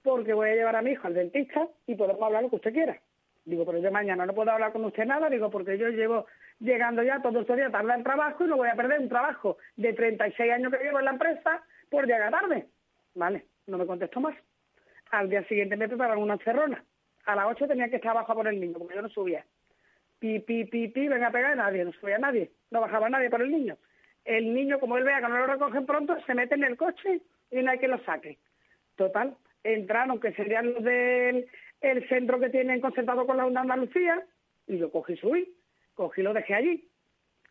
porque 0.06 0.34
voy 0.34 0.50
a 0.50 0.56
llevar 0.56 0.78
a 0.78 0.82
mi 0.82 0.92
hijo 0.92 1.08
al 1.08 1.14
dentista 1.14 1.68
y 1.86 1.96
podemos 1.96 2.22
hablar 2.22 2.44
lo 2.44 2.50
que 2.50 2.56
usted 2.56 2.72
quiera. 2.72 2.98
Digo, 3.44 3.66
pero 3.66 3.80
yo 3.80 3.92
mañana 3.92 4.26
no 4.26 4.34
puedo 4.34 4.52
hablar 4.52 4.72
con 4.72 4.86
usted 4.86 5.06
nada, 5.06 5.30
digo, 5.30 5.52
porque 5.52 5.78
yo 5.78 5.90
llevo 5.90 6.26
llegando 6.60 7.04
ya 7.04 7.22
todos 7.22 7.42
estos 7.42 7.58
días 7.58 7.72
tarde 7.72 7.92
al 7.92 8.04
trabajo 8.04 8.46
y 8.46 8.48
no 8.48 8.56
voy 8.56 8.70
a 8.70 8.76
perder 8.76 9.02
un 9.02 9.10
trabajo 9.10 9.58
de 9.76 9.92
36 9.92 10.52
años 10.52 10.72
que 10.72 10.82
llevo 10.82 11.00
en 11.00 11.06
la 11.06 11.12
empresa 11.12 11.62
por 11.90 12.08
llegar 12.08 12.32
tarde. 12.32 12.68
Vale, 13.16 13.46
no 13.68 13.78
me 13.78 13.86
contestó 13.86 14.22
más. 14.22 14.36
Al 15.12 15.30
día 15.30 15.44
siguiente 15.44 15.76
me 15.76 15.90
prepararon 15.90 16.24
una 16.24 16.38
cerrona. 16.38 16.84
A 17.26 17.36
las 17.36 17.48
8 17.48 17.68
tenía 17.68 17.90
que 17.90 17.98
estar 17.98 18.12
abajo 18.12 18.34
por 18.34 18.48
el 18.48 18.60
niño, 18.62 18.78
porque 18.80 18.96
yo 18.96 19.02
no 19.02 19.10
subía 19.10 19.46
pi, 20.20 20.40
pi, 20.40 20.66
pi, 20.66 20.88
pi, 20.88 21.08
venga 21.08 21.28
a 21.28 21.32
pegar 21.32 21.52
a 21.52 21.56
nadie, 21.56 21.86
no 21.86 21.92
subía 21.94 22.16
a 22.16 22.20
nadie, 22.20 22.52
no 22.72 22.82
bajaba 22.82 23.10
nadie 23.10 23.30
por 23.30 23.42
el 23.42 23.52
niño. 23.52 23.78
El 24.24 24.54
niño, 24.54 24.80
como 24.80 24.98
él 24.98 25.04
vea 25.04 25.22
que 25.22 25.28
no 25.28 25.38
lo 25.38 25.46
recogen 25.46 25.86
pronto, 25.86 26.16
se 26.26 26.34
mete 26.34 26.56
en 26.56 26.64
el 26.64 26.78
coche 26.78 27.22
y 27.52 27.62
no 27.62 27.72
hay 27.72 27.78
que 27.78 27.88
lo 27.88 28.00
saque. 28.06 28.40
Total, 28.96 29.36
entraron, 29.74 30.20
que 30.20 30.34
serían 30.34 30.74
los 30.74 30.84
del 30.84 31.48
el 31.82 32.08
centro 32.08 32.40
que 32.40 32.50
tienen 32.50 32.82
concertado 32.82 33.26
con 33.26 33.38
la 33.38 33.46
UNA 33.46 33.62
Andalucía, 33.62 34.24
y 34.68 34.78
yo 34.78 34.92
cogí 34.92 35.16
subí, 35.18 35.54
cogí 35.94 36.22
lo 36.22 36.34
dejé 36.34 36.56
allí, 36.56 36.88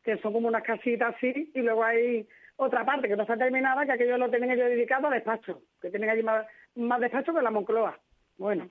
que 0.02 0.16
son 0.18 0.32
como 0.32 0.48
unas 0.48 0.62
casitas 0.62 1.14
así, 1.14 1.52
y 1.54 1.60
luego 1.60 1.84
hay 1.84 2.26
otra 2.56 2.84
parte 2.84 3.08
que 3.08 3.16
no 3.16 3.22
está 3.22 3.36
terminada, 3.36 3.84
que 3.84 3.92
aquello 3.92 4.18
lo 4.18 4.30
tienen 4.30 4.50
ellos 4.50 4.68
dedicado 4.68 5.08
a 5.08 5.14
despacho, 5.14 5.62
que 5.80 5.90
tienen 5.90 6.10
allí 6.10 6.22
más, 6.22 6.46
más 6.74 7.00
despacho 7.00 7.34
que 7.34 7.42
la 7.42 7.50
Moncloa. 7.50 7.98
Bueno, 8.36 8.68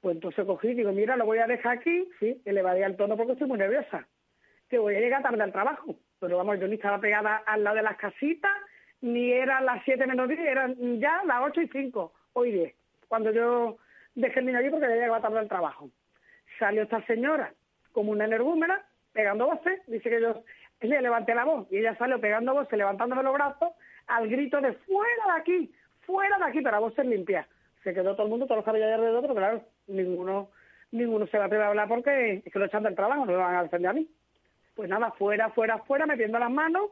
pues 0.00 0.14
entonces 0.14 0.44
cogí 0.44 0.68
y 0.68 0.74
digo, 0.74 0.92
mira, 0.92 1.16
lo 1.16 1.26
voy 1.26 1.38
a 1.38 1.46
dejar 1.46 1.78
aquí, 1.78 2.08
sí, 2.20 2.40
que 2.44 2.52
le 2.52 2.62
varía 2.62 2.86
el 2.86 2.96
tono 2.96 3.16
porque 3.16 3.32
estoy 3.32 3.48
muy 3.48 3.58
nerviosa, 3.58 4.06
que 4.68 4.78
voy 4.78 4.94
a 4.94 5.00
llegar 5.00 5.22
tarde 5.22 5.42
al 5.42 5.52
trabajo. 5.52 5.96
Pero 6.20 6.36
vamos, 6.38 6.58
yo 6.60 6.68
ni 6.68 6.74
estaba 6.74 7.00
pegada 7.00 7.36
al 7.46 7.64
lado 7.64 7.76
de 7.76 7.82
las 7.82 7.96
casitas, 7.96 8.52
ni 9.00 9.32
eran 9.32 9.66
las 9.66 9.84
7 9.84 10.06
menos 10.06 10.28
10, 10.28 10.40
eran 10.40 11.00
ya 11.00 11.22
las 11.24 11.42
8 11.42 11.60
y 11.60 11.68
5, 11.68 12.12
hoy 12.36 12.52
10, 12.52 12.74
cuando 13.08 13.30
yo 13.32 13.78
dejé 14.14 14.40
el 14.40 14.54
allí 14.54 14.70
porque 14.70 14.88
ya 14.88 14.94
llegaba 14.94 15.20
tarde 15.20 15.38
al 15.38 15.48
trabajo. 15.48 15.90
Salió 16.58 16.82
esta 16.82 17.04
señora 17.06 17.52
como 17.92 18.12
una 18.12 18.26
energúmena, 18.26 18.82
pegando 19.12 19.46
voces, 19.46 19.80
dice 19.86 20.10
que 20.10 20.20
yo 20.20 20.42
le 20.82 21.00
levanté 21.00 21.34
la 21.34 21.44
voz 21.44 21.66
y 21.70 21.78
ella 21.78 21.96
salió 21.96 22.20
pegando 22.20 22.52
voces, 22.52 22.76
levantándome 22.76 23.22
los 23.22 23.32
brazos, 23.32 23.70
al 24.06 24.28
grito 24.28 24.60
de 24.60 24.72
fuera 24.72 25.24
de 25.26 25.40
aquí, 25.40 25.74
fuera 26.02 26.36
de 26.38 26.44
aquí, 26.44 26.60
para 26.60 26.78
voces 26.78 27.06
limpias 27.06 27.46
se 27.86 27.94
quedó 27.94 28.14
todo 28.14 28.24
el 28.24 28.30
mundo, 28.30 28.46
todos 28.46 28.58
los 28.58 28.64
cabellos 28.64 28.92
alrededor, 28.92 29.22
pero 29.22 29.34
claro, 29.34 29.62
ninguno 29.86 30.50
ninguno 30.90 31.26
se 31.28 31.38
va 31.38 31.44
a 31.44 31.46
atrever 31.46 31.66
a 31.66 31.68
hablar 31.68 31.88
porque 31.88 32.42
es 32.44 32.52
que 32.52 32.58
lo 32.58 32.64
echan 32.64 32.82
del 32.82 32.96
trabajo, 32.96 33.24
no 33.24 33.32
me 33.32 33.38
van 33.38 33.54
a 33.54 33.62
defender 33.62 33.90
a 33.90 33.94
mí. 33.94 34.08
Pues 34.74 34.88
nada, 34.88 35.12
fuera, 35.12 35.50
fuera, 35.50 35.78
fuera, 35.78 36.04
metiendo 36.04 36.38
las 36.38 36.50
manos, 36.50 36.90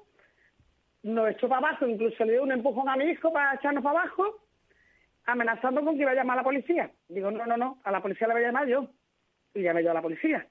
nos 1.03 1.31
echó 1.31 1.49
para 1.49 1.67
abajo, 1.67 1.87
incluso 1.87 2.25
le 2.25 2.33
dio 2.33 2.45
un 2.45 2.53
empujón 2.53 2.89
a 2.89 2.97
mi 2.97 3.07
hijo 3.07 3.33
para 3.33 3.55
echarnos 3.55 3.83
para 3.83 4.03
abajo, 4.03 4.41
amenazando 5.27 5.85
con 5.85 5.95
que 5.95 6.03
iba 6.03 6.11
a 6.11 6.15
llamar 6.15 6.39
a 6.39 6.41
la 6.41 6.45
policía. 6.45 6.91
Digo, 7.09 7.31
no, 7.31 7.47
no, 7.47 7.57
no, 7.57 7.79
a 7.85 7.91
la 7.91 8.01
policía 8.03 8.29
la 8.29 8.35
voy 8.35 8.43
a 8.43 8.47
llamar 8.47 8.67
yo. 8.67 8.89
Y 9.55 9.63
llamé 9.63 9.83
yo 9.83 9.91
a 9.91 9.95
la 9.95 10.03
policía. 10.03 10.47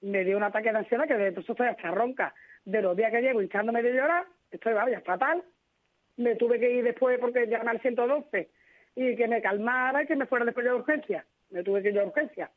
Me 0.00 0.24
dio 0.24 0.36
un 0.36 0.42
ataque 0.42 0.72
de 0.72 0.78
ansiedad 0.78 1.06
que 1.06 1.14
desde 1.14 1.28
entonces 1.28 1.50
estoy 1.50 1.68
hasta 1.68 1.90
ronca. 1.90 2.34
De 2.64 2.82
los 2.82 2.96
días 2.96 3.10
que 3.10 3.22
llevo 3.22 3.42
hinchándome 3.42 3.82
de 3.82 3.92
llorar, 3.92 4.26
estoy, 4.50 4.74
vaya, 4.74 5.00
fatal. 5.00 5.42
Me 6.16 6.36
tuve 6.36 6.58
que 6.58 6.70
ir 6.70 6.84
después 6.84 7.18
porque 7.18 7.46
llamé 7.46 7.70
al 7.70 7.80
112 7.80 8.48
y 8.96 9.16
que 9.16 9.28
me 9.28 9.42
calmara 9.42 10.02
y 10.02 10.06
que 10.06 10.16
me 10.16 10.26
fuera 10.26 10.44
después 10.44 10.64
de 10.64 10.72
urgencia. 10.72 11.24
Me 11.50 11.62
tuve 11.62 11.82
que 11.82 11.88
ir 11.88 11.94
de 11.94 12.04
urgencia. 12.04 12.50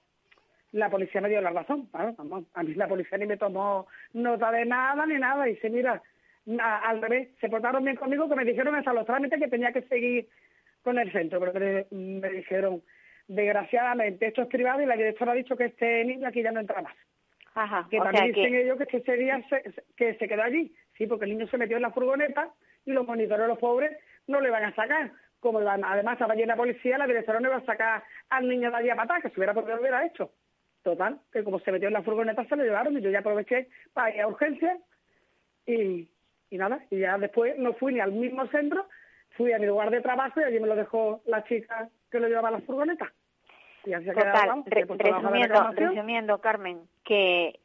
La 0.71 0.89
policía 0.89 1.21
me 1.21 1.29
dio 1.29 1.41
la 1.41 1.51
razón. 1.51 1.89
a 1.93 2.63
mí 2.63 2.73
la 2.73 2.87
policía 2.87 3.17
ni 3.17 3.25
me 3.25 3.37
tomó 3.37 3.87
nota 4.13 4.51
de 4.51 4.65
nada 4.65 5.05
ni 5.05 5.15
nada. 5.15 5.45
Dice, 5.45 5.69
mira, 5.69 6.01
al 6.59 7.01
revés, 7.01 7.29
se 7.39 7.49
portaron 7.49 7.83
bien 7.83 7.95
conmigo 7.95 8.27
que 8.27 8.35
me 8.35 8.45
dijeron 8.45 8.75
hasta 8.75 8.93
los 8.93 9.05
trámites 9.05 9.39
que 9.39 9.47
tenía 9.47 9.71
que 9.71 9.83
seguir 9.83 10.27
con 10.83 10.99
el 10.99 11.11
centro, 11.11 11.39
pero 11.39 11.85
me, 11.91 12.29
dijeron, 12.29 12.83
desgraciadamente, 13.27 14.27
esto 14.27 14.43
es 14.43 14.47
privado 14.47 14.81
y 14.81 14.85
la 14.85 14.95
directora 14.95 15.31
ha 15.31 15.35
dicho 15.35 15.55
que 15.55 15.65
este 15.65 16.03
niño 16.05 16.27
aquí 16.27 16.43
ya 16.43 16.51
no 16.51 16.59
entra 16.59 16.81
más. 16.81 16.95
Ajá, 17.55 17.87
que 17.89 17.99
también 17.99 18.33
dicen 18.33 18.55
ellos 18.55 18.77
que 18.89 18.97
este 18.97 19.15
día 19.15 19.41
se, 19.47 19.63
que 19.95 20.15
se 20.15 20.27
quedó 20.27 20.43
allí, 20.43 20.75
sí, 20.97 21.07
porque 21.07 21.25
el 21.25 21.31
niño 21.31 21.47
se 21.47 21.57
metió 21.57 21.77
en 21.77 21.83
la 21.83 21.91
furgoneta 21.91 22.49
y 22.85 22.91
los 22.91 23.05
monitores, 23.05 23.47
los 23.47 23.59
pobres, 23.59 23.97
no 24.27 24.41
le 24.41 24.49
van 24.49 24.65
a 24.65 24.75
sacar. 24.75 25.11
Como 25.39 25.59
además 25.59 26.13
estaba 26.13 26.35
llena 26.35 26.53
de 26.53 26.57
policía, 26.57 26.97
la 26.97 27.07
directora 27.07 27.39
no 27.39 27.49
iba 27.49 27.57
a 27.57 27.65
sacar 27.65 28.03
al 28.29 28.47
niño 28.47 28.71
de 28.71 28.77
allí 28.77 28.89
a 28.89 28.95
patar, 28.95 29.21
que 29.21 29.29
se 29.29 29.39
hubiera 29.39 29.53
podido 29.53 29.79
hubiera 29.79 30.05
hecho. 30.05 30.31
Total, 30.81 31.19
que 31.31 31.43
como 31.43 31.59
se 31.59 31.71
metió 31.71 31.87
en 31.87 31.93
la 31.93 32.01
furgoneta 32.01 32.43
se 32.45 32.55
lo 32.55 32.63
llevaron 32.63 32.97
y 32.97 33.01
yo 33.01 33.09
ya 33.09 33.19
aproveché 33.19 33.69
para 33.93 34.13
ir 34.13 34.21
a 34.21 34.27
urgencias 34.27 34.79
y, 35.65 36.09
y 36.49 36.57
nada, 36.57 36.83
y 36.89 36.99
ya 36.99 37.17
después 37.17 37.57
no 37.57 37.73
fui 37.73 37.93
ni 37.93 37.99
al 37.99 38.11
mismo 38.11 38.47
centro, 38.47 38.87
fui 39.35 39.53
a 39.53 39.59
mi 39.59 39.65
lugar 39.65 39.89
de 39.89 40.01
trabajo 40.01 40.39
y 40.39 40.43
allí 40.43 40.59
me 40.59 40.67
lo 40.67 40.75
dejó 40.75 41.21
la 41.25 41.43
chica 41.43 41.89
que 42.11 42.19
lo 42.19 42.27
llevaba 42.27 42.49
a 42.49 42.51
la 42.51 42.61
furgoneta. 42.61 43.11
Y 43.85 43.93
así 43.93 44.05
Total, 44.05 44.63
resumiendo, 44.65 45.71
resumiendo, 45.75 46.37
Carmen, 46.39 46.81
que 47.03 47.59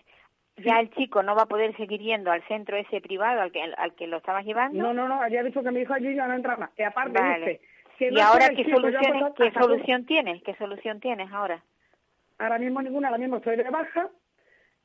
ya 0.56 0.80
el 0.80 0.90
chico 0.90 1.22
no 1.22 1.36
va 1.36 1.42
a 1.42 1.46
poder 1.46 1.76
seguir 1.76 2.00
yendo 2.00 2.32
al 2.32 2.42
centro 2.48 2.76
ese 2.76 3.00
privado 3.00 3.40
al 3.40 3.52
que 3.52 3.62
al 3.62 3.94
que 3.94 4.08
lo 4.08 4.16
estabas 4.16 4.44
llevando. 4.44 4.82
No, 4.82 4.92
no, 4.92 5.06
no, 5.06 5.22
ha 5.22 5.28
dicho 5.28 5.62
que 5.62 5.70
mi 5.70 5.80
hijo 5.80 5.94
allí 5.94 6.14
ya 6.14 6.26
no 6.26 6.34
entra 6.34 6.56
más. 6.56 6.70
Y 6.76 6.82
aparte 6.82 7.20
dice, 7.22 7.60
¿Y 8.10 8.20
ahora 8.20 8.48
qué, 8.50 8.64
solución, 8.64 9.32
qué 9.36 9.52
solución 9.52 10.06
tienes? 10.06 10.42
¿Qué 10.42 10.54
solución 10.56 10.98
tienes 10.98 11.30
ahora? 11.32 11.62
Ahora 12.38 12.58
mismo 12.58 12.82
ninguna, 12.82 13.08
ahora 13.08 13.18
mismo 13.18 13.36
estoy 13.36 13.56
de 13.56 13.70
baja. 13.70 14.08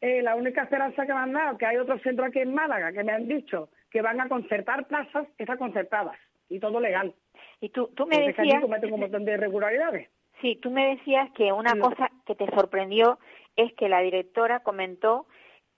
Eh, 0.02 0.22
la 0.22 0.36
única 0.36 0.64
esperanza 0.64 1.06
que 1.06 1.14
me 1.14 1.20
han 1.20 1.34
dado, 1.34 1.58
que 1.58 1.66
hay 1.66 1.78
otro 1.78 1.98
centro 2.00 2.26
aquí 2.26 2.40
en 2.40 2.54
Málaga, 2.54 2.92
que 2.92 3.04
me 3.04 3.14
han 3.14 3.28
dicho 3.28 3.70
que 3.90 4.02
van 4.02 4.20
a 4.20 4.28
concertar 4.28 4.86
plazas, 4.86 5.26
están 5.38 5.58
concertadas 5.58 6.18
y 6.54 6.60
todo 6.60 6.80
legal. 6.80 7.14
Y 7.60 7.70
tú, 7.70 7.88
tú 7.96 8.06
me 8.06 8.20
decías... 8.20 8.62
cometen 8.62 8.94
un 8.94 9.00
montón 9.02 9.26
de 9.26 9.34
irregularidades. 9.34 10.10
Sí, 10.42 10.58
tú 10.62 10.72
me 10.72 10.96
decías 10.96 11.32
que 11.32 11.52
una 11.52 11.78
cosa 11.80 12.12
que 12.26 12.36
te 12.36 12.46
sorprendió 12.48 13.20
es 13.56 13.74
que 13.74 13.90
la 13.90 14.02
directora 14.02 14.60
comentó 14.60 15.26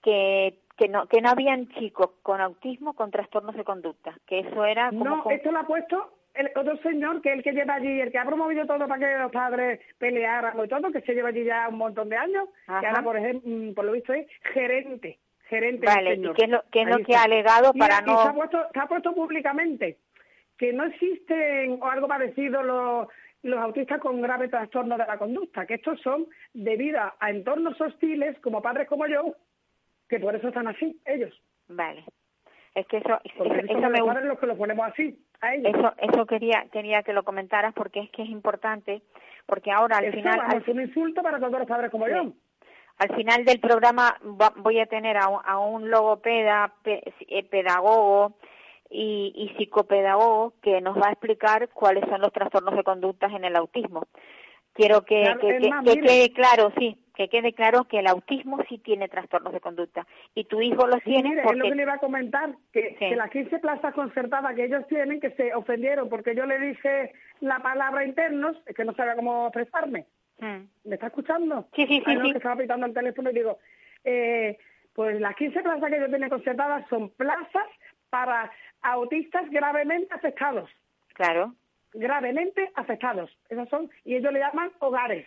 que 0.02 0.58
que 0.76 0.88
no 0.88 1.06
que 1.06 1.22
no 1.22 1.30
habían 1.30 1.68
chicos 1.68 2.10
con 2.22 2.40
autismo 2.40 2.92
con 2.94 3.10
trastornos 3.10 3.54
de 3.54 3.64
conducta, 3.64 4.14
que 4.26 4.40
eso 4.40 4.64
era 4.64 4.90
como 4.90 5.04
No, 5.04 5.30
esto 5.30 5.50
lo 5.50 5.60
ha 5.60 5.66
puesto 5.66 6.12
el 6.34 6.50
otro 6.54 6.76
señor, 6.78 7.22
que 7.22 7.30
es 7.30 7.36
el 7.36 7.42
que 7.42 7.52
lleva 7.52 7.74
allí, 7.74 8.00
el 8.00 8.12
que 8.12 8.18
ha 8.18 8.24
promovido 8.26 8.66
todo 8.66 8.86
para 8.86 8.98
que 8.98 9.18
los 9.18 9.32
padres 9.32 9.80
pelearan 9.98 10.62
y 10.62 10.68
todo, 10.68 10.92
que 10.92 11.00
se 11.00 11.14
lleva 11.14 11.30
allí 11.30 11.44
ya 11.44 11.68
un 11.68 11.78
montón 11.78 12.10
de 12.10 12.16
años, 12.16 12.48
que 12.66 12.86
ahora, 12.86 13.02
por 13.02 13.16
ejemplo, 13.16 13.74
por 13.74 13.84
lo 13.86 13.92
visto 13.92 14.12
es 14.12 14.26
gerente 14.52 15.18
gerente 15.48 15.86
vale, 15.86 16.14
¿y 16.14 16.32
qué 16.32 16.44
es 16.44 16.50
lo, 16.50 16.64
qué 16.70 16.82
es 16.82 16.88
lo 16.88 16.98
que 17.04 17.14
ha 17.14 17.22
alegado 17.22 17.72
para 17.72 18.00
no...? 18.00 18.22
se 18.22 18.28
ha, 18.28 18.34
puesto, 18.34 18.58
se 18.72 18.80
ha 18.80 18.86
puesto 18.86 19.14
públicamente 19.14 19.98
que 20.58 20.72
no 20.72 20.84
existen 20.84 21.78
o 21.80 21.86
algo 21.86 22.08
parecido 22.08 22.62
los, 22.62 23.08
los 23.42 23.58
autistas 23.58 24.00
con 24.00 24.20
grave 24.20 24.48
trastorno 24.48 24.96
de 24.96 25.06
la 25.06 25.18
conducta, 25.18 25.66
que 25.66 25.74
estos 25.74 26.00
son 26.00 26.26
debido 26.52 27.00
a 27.18 27.30
entornos 27.30 27.80
hostiles, 27.80 28.38
como 28.40 28.62
padres 28.62 28.88
como 28.88 29.06
yo, 29.06 29.34
que 30.08 30.20
por 30.20 30.34
eso 30.34 30.48
están 30.48 30.68
así, 30.68 31.00
ellos. 31.04 31.34
Vale. 31.68 32.04
Es 32.74 32.86
que 32.88 32.98
eso, 32.98 33.18
eso, 33.24 33.44
me 33.44 34.00
gusta. 34.02 34.20
los 34.20 34.38
que 34.38 34.46
lo 34.46 34.56
ponemos 34.56 34.86
así, 34.86 35.18
a 35.40 35.54
ellos. 35.54 35.72
Eso, 35.74 35.94
eso 35.98 36.26
quería, 36.26 36.66
quería 36.70 37.02
que 37.02 37.14
lo 37.14 37.22
comentaras 37.22 37.72
porque 37.72 38.00
es 38.00 38.10
que 38.10 38.22
es 38.22 38.28
importante, 38.28 39.02
porque 39.46 39.70
ahora 39.70 39.96
al 39.98 40.12
final... 40.12 40.40
Es 40.54 40.68
un 40.68 40.82
insulto 40.82 41.22
para 41.22 41.38
todos 41.38 41.58
los 41.58 41.66
padres 41.66 41.90
como 41.90 42.06
yo. 42.06 42.32
Al 42.98 43.14
final 43.14 43.44
del 43.44 43.60
programa 43.60 44.16
voy 44.56 44.78
a 44.80 44.86
tener 44.86 45.16
a, 45.18 45.58
un 45.58 45.90
logopeda, 45.90 46.72
eh, 46.84 47.44
pedagogo 47.44 48.36
y, 48.90 49.32
y 49.34 49.56
psicopedagogo 49.56 50.54
que 50.62 50.80
nos 50.80 50.96
va 50.96 51.08
a 51.08 51.12
explicar 51.12 51.68
cuáles 51.70 52.04
son 52.08 52.20
los 52.20 52.32
trastornos 52.32 52.76
de 52.76 52.84
conductas 52.84 53.32
en 53.32 53.44
el 53.44 53.56
autismo. 53.56 54.06
Quiero 54.76 55.02
que, 55.06 55.24
quede 55.40 56.32
claro, 56.34 56.70
sí, 56.78 56.98
que 57.14 57.30
quede 57.30 57.54
claro 57.54 57.84
que 57.84 57.98
el 57.98 58.06
autismo 58.06 58.58
sí 58.68 58.76
tiene 58.76 59.08
trastornos 59.08 59.54
de 59.54 59.60
conducta 59.60 60.06
y 60.34 60.44
tu 60.44 60.60
hijo 60.60 60.86
los 60.86 61.02
tiene 61.02 61.30
mire, 61.30 61.42
porque... 61.44 61.58
es 61.58 61.64
lo 61.64 61.70
que 61.70 61.76
le 61.76 61.82
iba 61.82 61.94
a 61.94 61.98
comentar, 61.98 62.54
que, 62.72 63.16
las 63.16 63.30
15 63.30 63.58
plazas 63.58 63.94
concertadas 63.94 64.54
que 64.54 64.66
ellos 64.66 64.86
tienen, 64.86 65.18
que 65.18 65.30
se 65.30 65.54
ofendieron 65.54 66.10
porque 66.10 66.34
yo 66.34 66.44
le 66.44 66.58
dije 66.58 67.12
la 67.40 67.58
palabra 67.60 68.04
internos, 68.04 68.54
es 68.66 68.76
que 68.76 68.84
no 68.84 68.92
sabía 68.94 69.16
cómo 69.16 69.46
expresarme. 69.46 70.06
Mm. 70.40 70.64
¿Me 70.84 70.94
está 70.96 71.06
escuchando? 71.06 71.66
Sí, 71.74 71.86
sí, 71.86 72.02
sí. 72.04 72.32
que 72.32 72.36
estaba 72.36 72.56
pitando 72.56 72.84
el 72.84 72.92
teléfono 72.92 73.30
y 73.30 73.34
digo, 73.34 73.58
eh, 74.04 74.58
pues 74.92 75.18
las 75.18 75.34
15 75.36 75.62
plazas 75.62 75.88
que 75.88 75.96
ellos 75.96 76.10
tienen 76.10 76.28
concertadas 76.28 76.86
son 76.90 77.08
plazas 77.10 77.66
para 78.10 78.50
autistas 78.92 79.50
gravemente 79.50 80.12
afectados. 80.14 80.70
Claro. 81.14 81.54
Gravemente 81.92 82.70
afectados. 82.74 83.30
Esos 83.48 83.68
son, 83.68 83.90
y 84.04 84.16
ellos 84.16 84.32
le 84.32 84.40
llaman 84.40 84.70
hogares. 84.80 85.26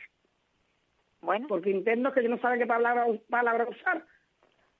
Bueno. 1.21 1.47
Porque 1.47 1.69
internos 1.69 2.13
que 2.13 2.23
yo 2.23 2.29
no 2.29 2.39
saben 2.39 2.59
qué 2.59 2.67
palabra, 2.67 3.05
palabra 3.29 3.67
usar. 3.67 4.03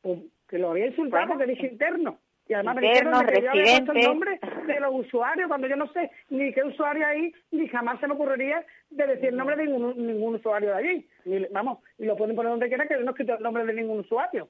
Pues, 0.01 0.19
que 0.47 0.57
lo 0.57 0.71
había 0.71 0.87
insultado 0.87 1.27
porque 1.27 1.45
dije 1.45 1.67
interno. 1.67 2.19
Y 2.47 2.53
además 2.55 2.75
me 2.75 2.81
dijeron 2.81 3.25
que 3.27 3.41
yo 3.41 3.51
había 3.51 3.63
puesto 3.63 3.91
el 3.91 4.03
nombre 4.05 4.39
de 4.65 4.79
los 4.79 4.95
usuarios 4.95 5.47
cuando 5.47 5.67
yo 5.67 5.75
no 5.75 5.87
sé 5.93 6.09
ni 6.29 6.51
qué 6.51 6.63
usuario 6.63 7.05
ahí, 7.05 7.31
ni 7.51 7.67
jamás 7.67 7.99
se 7.99 8.07
me 8.07 8.15
ocurriría 8.15 8.65
de 8.89 9.05
decir 9.05 9.29
el 9.29 9.37
nombre 9.37 9.55
de 9.55 9.67
ningún, 9.67 10.07
ningún 10.07 10.35
usuario 10.35 10.69
de 10.69 10.75
allí. 10.75 11.07
vamos, 11.51 11.77
y 11.99 12.05
lo 12.05 12.17
pueden 12.17 12.35
poner 12.35 12.49
donde 12.49 12.67
quieran 12.67 12.87
que 12.87 12.97
no 12.97 13.11
escrito 13.11 13.35
el 13.35 13.43
nombre 13.43 13.65
de 13.65 13.73
ningún 13.73 13.99
usuario. 13.99 14.49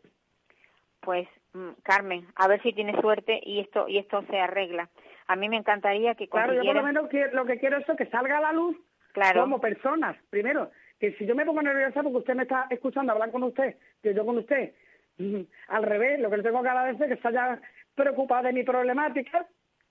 Pues, 1.01 1.27
mm, 1.53 1.70
Carmen, 1.84 2.27
a 2.36 2.48
ver 2.48 2.62
si 2.62 2.74
tiene 2.74 3.00
suerte 3.01 3.39
y 3.44 3.60
esto 3.60 3.88
y 3.88 3.98
esto 3.98 4.24
se 4.29 4.39
arregla. 4.39 4.89
A 5.27 5.36
mí 5.36 5.48
me 5.50 5.58
encantaría 5.58 6.15
que 6.15 6.27
Claro, 6.27 6.53
yo 6.53 6.63
por 6.63 6.75
lo 6.75 6.84
menos 6.84 7.10
lo 7.34 7.46
que 7.46 7.60
quiero 7.60 7.77
es 7.77 7.86
que 7.98 8.06
salga 8.08 8.38
a 8.38 8.41
la 8.41 8.51
luz 8.51 8.75
claro. 9.13 9.41
como 9.41 9.62
personas. 9.62 10.18
Primero, 10.29 10.72
que 11.00 11.13
si 11.13 11.25
yo 11.25 11.36
me 11.36 11.46
pongo 11.46 11.62
nerviosa 11.62 12.03
porque 12.03 12.18
usted 12.18 12.36
me 12.36 12.44
está 12.44 12.68
escuchando 12.70 13.13
hablar 13.13 13.32
con 13.32 13.44
usted, 13.44 13.75
que 14.01 14.13
yo 14.13 14.25
con 14.25 14.38
usted, 14.38 14.74
al 15.68 15.84
revés, 15.84 16.20
lo 16.20 16.29
que 16.29 16.38
le 16.38 16.44
tengo 16.44 16.62
que 16.62 16.70
agradecer 16.70 17.12
es 17.12 17.18
que 17.18 17.22
se 17.22 17.27
haya 17.29 17.62
preocupada 17.96 18.44
de 18.44 18.53
mi 18.53 18.63
problemática, 18.63 19.46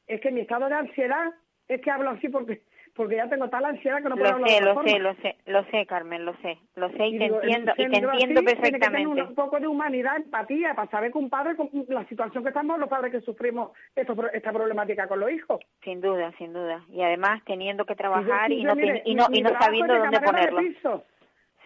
es 0.06 0.20
que 0.20 0.30
mi 0.30 0.40
estado 0.40 0.68
de 0.68 0.74
ansiedad 0.74 1.34
es 1.68 1.80
que 1.80 1.90
hablo 1.90 2.10
así 2.10 2.28
porque 2.28 2.62
porque 2.98 3.14
ya 3.14 3.28
tengo 3.28 3.48
tal 3.48 3.64
ansiedad 3.64 4.02
que 4.02 4.08
no 4.08 4.16
puedo 4.16 4.38
lo 4.38 4.44
sé, 4.44 4.60
lo 4.60 4.82
sé, 4.82 4.98
lo 4.98 5.14
sé, 5.14 5.36
lo 5.46 5.64
sé, 5.66 5.86
Carmen, 5.86 6.24
lo 6.24 6.34
sé, 6.38 6.58
lo 6.74 6.90
sé 6.90 7.06
y, 7.06 7.16
te 7.16 7.26
entiendo, 7.26 7.72
y 7.76 7.88
te 7.88 7.96
entiendo 7.96 8.42
perfectamente. 8.42 8.60
Tiene 8.60 8.78
que 8.80 8.88
tener 8.88 9.28
un, 9.28 9.34
poco 9.36 9.60
de 9.60 9.68
humanidad, 9.68 10.16
empatía, 10.16 10.74
para 10.74 10.90
saber 10.90 11.12
que 11.12 11.18
un 11.18 11.30
padre, 11.30 11.54
con 11.54 11.70
la 11.86 12.04
situación 12.08 12.42
que 12.42 12.48
estamos, 12.48 12.76
los 12.76 12.88
padres 12.88 13.12
que 13.12 13.20
sufrimos 13.20 13.70
esto, 13.94 14.16
esta 14.32 14.52
problemática 14.52 15.06
con 15.06 15.20
los 15.20 15.30
hijos. 15.30 15.60
Sin 15.84 16.00
duda, 16.00 16.32
sin 16.38 16.52
duda. 16.52 16.84
Y 16.90 17.00
además 17.00 17.40
teniendo 17.46 17.86
que 17.86 17.94
trabajar 17.94 18.50
y, 18.50 18.64
no, 18.64 18.74
y 18.74 19.14
no, 19.14 19.26
y 19.30 19.42
no 19.42 19.50
sabiendo 19.60 19.96
dónde 19.96 20.20
ponerlo. 20.20 20.60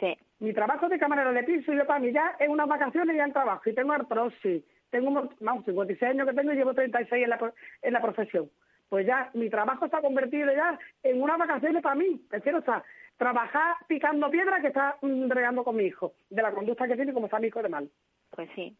Sí. 0.00 0.14
Mi 0.40 0.52
trabajo 0.52 0.90
de 0.90 0.98
camarero 0.98 1.32
de 1.32 1.44
piso, 1.44 1.72
y 1.72 1.78
yo 1.78 1.86
para 1.86 2.00
mí 2.00 2.12
ya 2.12 2.36
en 2.40 2.50
unas 2.50 2.68
vacaciones 2.68 3.16
ya 3.16 3.24
en 3.24 3.32
trabajo, 3.32 3.70
y 3.70 3.74
tengo 3.74 3.92
artrosis, 3.92 4.62
tengo, 4.90 5.30
vamos, 5.40 5.64
56 5.64 6.10
años 6.10 6.28
que 6.28 6.34
tengo 6.34 6.52
y 6.52 6.56
llevo 6.56 6.74
36 6.74 7.24
en 7.24 7.30
la, 7.30 7.52
en 7.80 7.92
la 7.94 8.02
profesión 8.02 8.50
pues 8.92 9.06
ya 9.06 9.30
mi 9.32 9.48
trabajo 9.48 9.86
está 9.86 10.02
convertido 10.02 10.52
ya 10.52 10.78
en 11.02 11.22
unas 11.22 11.38
vacaciones 11.38 11.82
para 11.82 11.94
mí. 11.94 12.20
Prefiero 12.28 12.58
estar 12.58 12.84
trabajar 13.16 13.76
picando 13.88 14.28
piedra 14.28 14.60
que 14.60 14.66
estar 14.66 14.96
regando 15.00 15.64
con 15.64 15.76
mi 15.76 15.84
hijo, 15.84 16.12
de 16.28 16.42
la 16.42 16.52
conducta 16.52 16.86
que 16.86 16.96
tiene 16.96 17.14
como 17.14 17.24
está 17.24 17.38
mi 17.38 17.46
hijo 17.46 17.62
de 17.62 17.70
mal. 17.70 17.88
Pues 18.28 18.50
sí, 18.54 18.76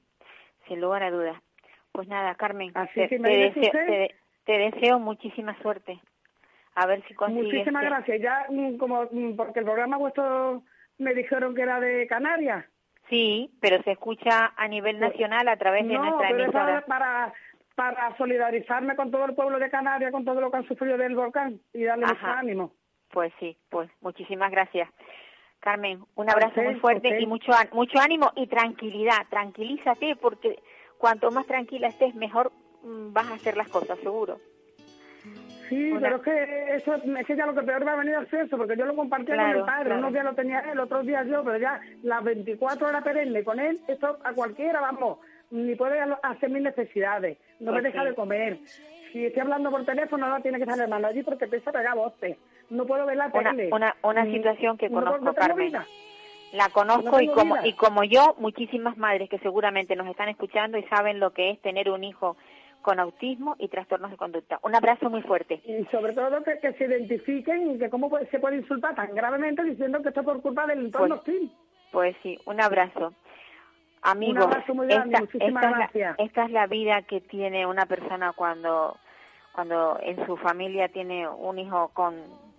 sin 0.68 0.82
lugar 0.82 1.02
a 1.02 1.10
dudas. 1.10 1.40
Pues 1.92 2.08
nada, 2.08 2.34
Carmen, 2.34 2.74
te, 2.94 3.08
deseo, 3.08 3.72
te, 4.44 4.58
deseo 4.58 4.98
muchísima 4.98 5.56
suerte. 5.62 5.98
A 6.74 6.84
ver 6.84 7.02
si 7.08 7.14
consigues... 7.14 7.44
Muchísimas 7.44 7.84
gracias. 7.84 8.20
Ya, 8.20 8.44
mm, 8.50 8.76
como 8.76 9.08
mm, 9.10 9.34
porque 9.34 9.60
el 9.60 9.64
programa 9.64 9.96
vuestro 9.96 10.62
me 10.98 11.14
dijeron 11.14 11.54
que 11.54 11.62
era 11.62 11.80
de 11.80 12.06
Canarias. 12.06 12.66
Sí, 13.08 13.50
pero 13.62 13.82
se 13.82 13.92
escucha 13.92 14.52
a 14.56 14.68
nivel 14.68 14.98
pues, 14.98 15.12
nacional 15.12 15.48
a 15.48 15.56
través 15.56 15.88
de 15.88 15.96
nuestra 15.96 16.28
emisora. 16.28 16.52
para 16.52 16.80
para 16.82 17.34
solidarizarme 18.16 18.96
con 18.96 19.10
todo 19.10 19.24
el 19.24 19.34
pueblo 19.34 19.58
de 19.58 19.70
Canarias, 19.70 20.12
con 20.12 20.24
todo 20.24 20.40
lo 20.40 20.50
que 20.50 20.58
han 20.58 20.68
sufrido 20.68 20.96
del 20.96 21.14
volcán 21.14 21.60
y 21.72 21.84
darle 21.84 22.06
mucho 22.06 22.26
ánimo. 22.26 22.72
Pues 23.10 23.32
sí, 23.38 23.56
pues 23.68 23.90
muchísimas 24.00 24.50
gracias. 24.50 24.88
Carmen, 25.60 26.04
un 26.16 26.30
abrazo 26.30 26.60
muy 26.60 26.74
fuerte 26.76 27.20
y 27.20 27.26
mucho 27.26 27.52
mucho 27.72 28.00
ánimo 28.00 28.32
y 28.34 28.46
tranquilidad. 28.48 29.26
Tranquilízate 29.30 30.16
porque 30.16 30.60
cuanto 30.98 31.30
más 31.30 31.46
tranquila 31.46 31.88
estés, 31.88 32.14
mejor 32.14 32.52
mm, 32.82 33.12
vas 33.12 33.30
a 33.30 33.34
hacer 33.34 33.56
las 33.56 33.68
cosas, 33.68 33.98
seguro. 34.00 34.40
Sí, 35.68 35.92
pero 36.00 36.16
es 36.16 36.22
que 36.22 36.74
eso 36.74 36.94
es 36.94 37.26
que 37.26 37.36
ya 37.36 37.46
lo 37.46 37.54
que 37.54 37.62
peor 37.62 37.84
venido 37.96 38.18
a 38.18 38.26
ser 38.26 38.46
eso, 38.46 38.58
porque 38.58 38.76
yo 38.76 38.84
lo 38.84 38.94
compartía 38.94 39.36
con 39.36 39.46
el 39.46 39.64
padre, 39.64 39.96
unos 39.96 40.12
días 40.12 40.24
lo 40.24 40.34
tenía 40.34 40.60
él, 40.60 40.78
otros 40.78 41.06
días 41.06 41.26
yo, 41.26 41.42
pero 41.44 41.58
ya 41.58 41.80
las 42.02 42.22
24 42.22 42.88
horas 42.88 43.02
perenne 43.02 43.42
con 43.42 43.58
él, 43.58 43.80
esto 43.88 44.18
a 44.22 44.32
cualquiera, 44.34 44.80
vamos, 44.80 45.18
ni 45.52 45.74
puede 45.74 46.00
hacer 46.22 46.50
mis 46.50 46.62
necesidades, 46.62 47.38
no 47.60 47.72
me 47.72 47.80
pues 47.80 47.92
deja 47.92 48.04
de 48.04 48.14
comer. 48.14 48.58
Si 49.12 49.26
estoy 49.26 49.42
hablando 49.42 49.70
por 49.70 49.84
teléfono, 49.84 50.26
no 50.26 50.40
tiene 50.40 50.56
que 50.56 50.64
estar 50.64 50.80
hermano 50.80 51.06
allí 51.06 51.22
porque 51.22 51.46
piensa 51.46 51.70
pegar 51.70 51.94
voces. 51.94 52.38
No 52.70 52.86
puedo 52.86 53.04
ver 53.04 53.18
la 53.18 53.30
tele. 53.30 53.68
Una, 53.70 53.94
una, 54.02 54.24
situación 54.24 54.78
que 54.78 54.88
conozco, 54.88 55.34
Carmen. 55.34 55.74
La 56.52 56.68
conozco 56.70 57.20
y 57.20 57.28
como, 57.28 57.56
y 57.64 57.74
como 57.74 58.04
yo, 58.04 58.34
muchísimas 58.38 58.96
madres 58.96 59.28
que 59.28 59.38
seguramente 59.38 59.94
nos 59.96 60.08
están 60.08 60.30
escuchando 60.30 60.78
y 60.78 60.82
saben 60.84 61.20
lo 61.20 61.32
que 61.32 61.50
es 61.50 61.60
tener 61.60 61.90
un 61.90 62.02
hijo 62.04 62.36
con 62.80 62.98
autismo 62.98 63.56
y 63.58 63.68
trastornos 63.68 64.10
de 64.10 64.16
conducta. 64.16 64.58
Un 64.62 64.74
abrazo 64.74 65.08
muy 65.10 65.22
fuerte. 65.22 65.60
Y 65.64 65.84
sobre 65.90 66.14
todo 66.14 66.42
que, 66.42 66.72
se 66.72 66.84
identifiquen 66.84 67.72
y 67.72 67.78
que 67.78 67.90
cómo 67.90 68.10
se 68.30 68.38
puede 68.38 68.56
insultar 68.56 68.94
tan 68.94 69.14
gravemente 69.14 69.62
diciendo 69.64 70.02
que 70.02 70.08
esto 70.08 70.20
es 70.20 70.26
por 70.26 70.40
culpa 70.40 70.66
del 70.66 70.86
entorno 70.86 71.20
pues, 71.20 71.20
hostil. 71.20 71.52
Pues 71.90 72.16
sí, 72.22 72.38
un 72.46 72.60
abrazo. 72.60 73.14
Amigos, 74.02 74.48
esta, 74.88 76.14
esta 76.18 76.44
es 76.44 76.50
la 76.50 76.66
vida 76.66 77.02
que 77.02 77.20
tiene 77.20 77.66
una 77.66 77.86
persona 77.86 78.32
cuando, 78.32 78.96
cuando 79.52 79.96
en 80.02 80.26
su 80.26 80.36
familia 80.36 80.88
tiene 80.88 81.28
un 81.28 81.58
hijo 81.60 81.88
con, 81.94 82.16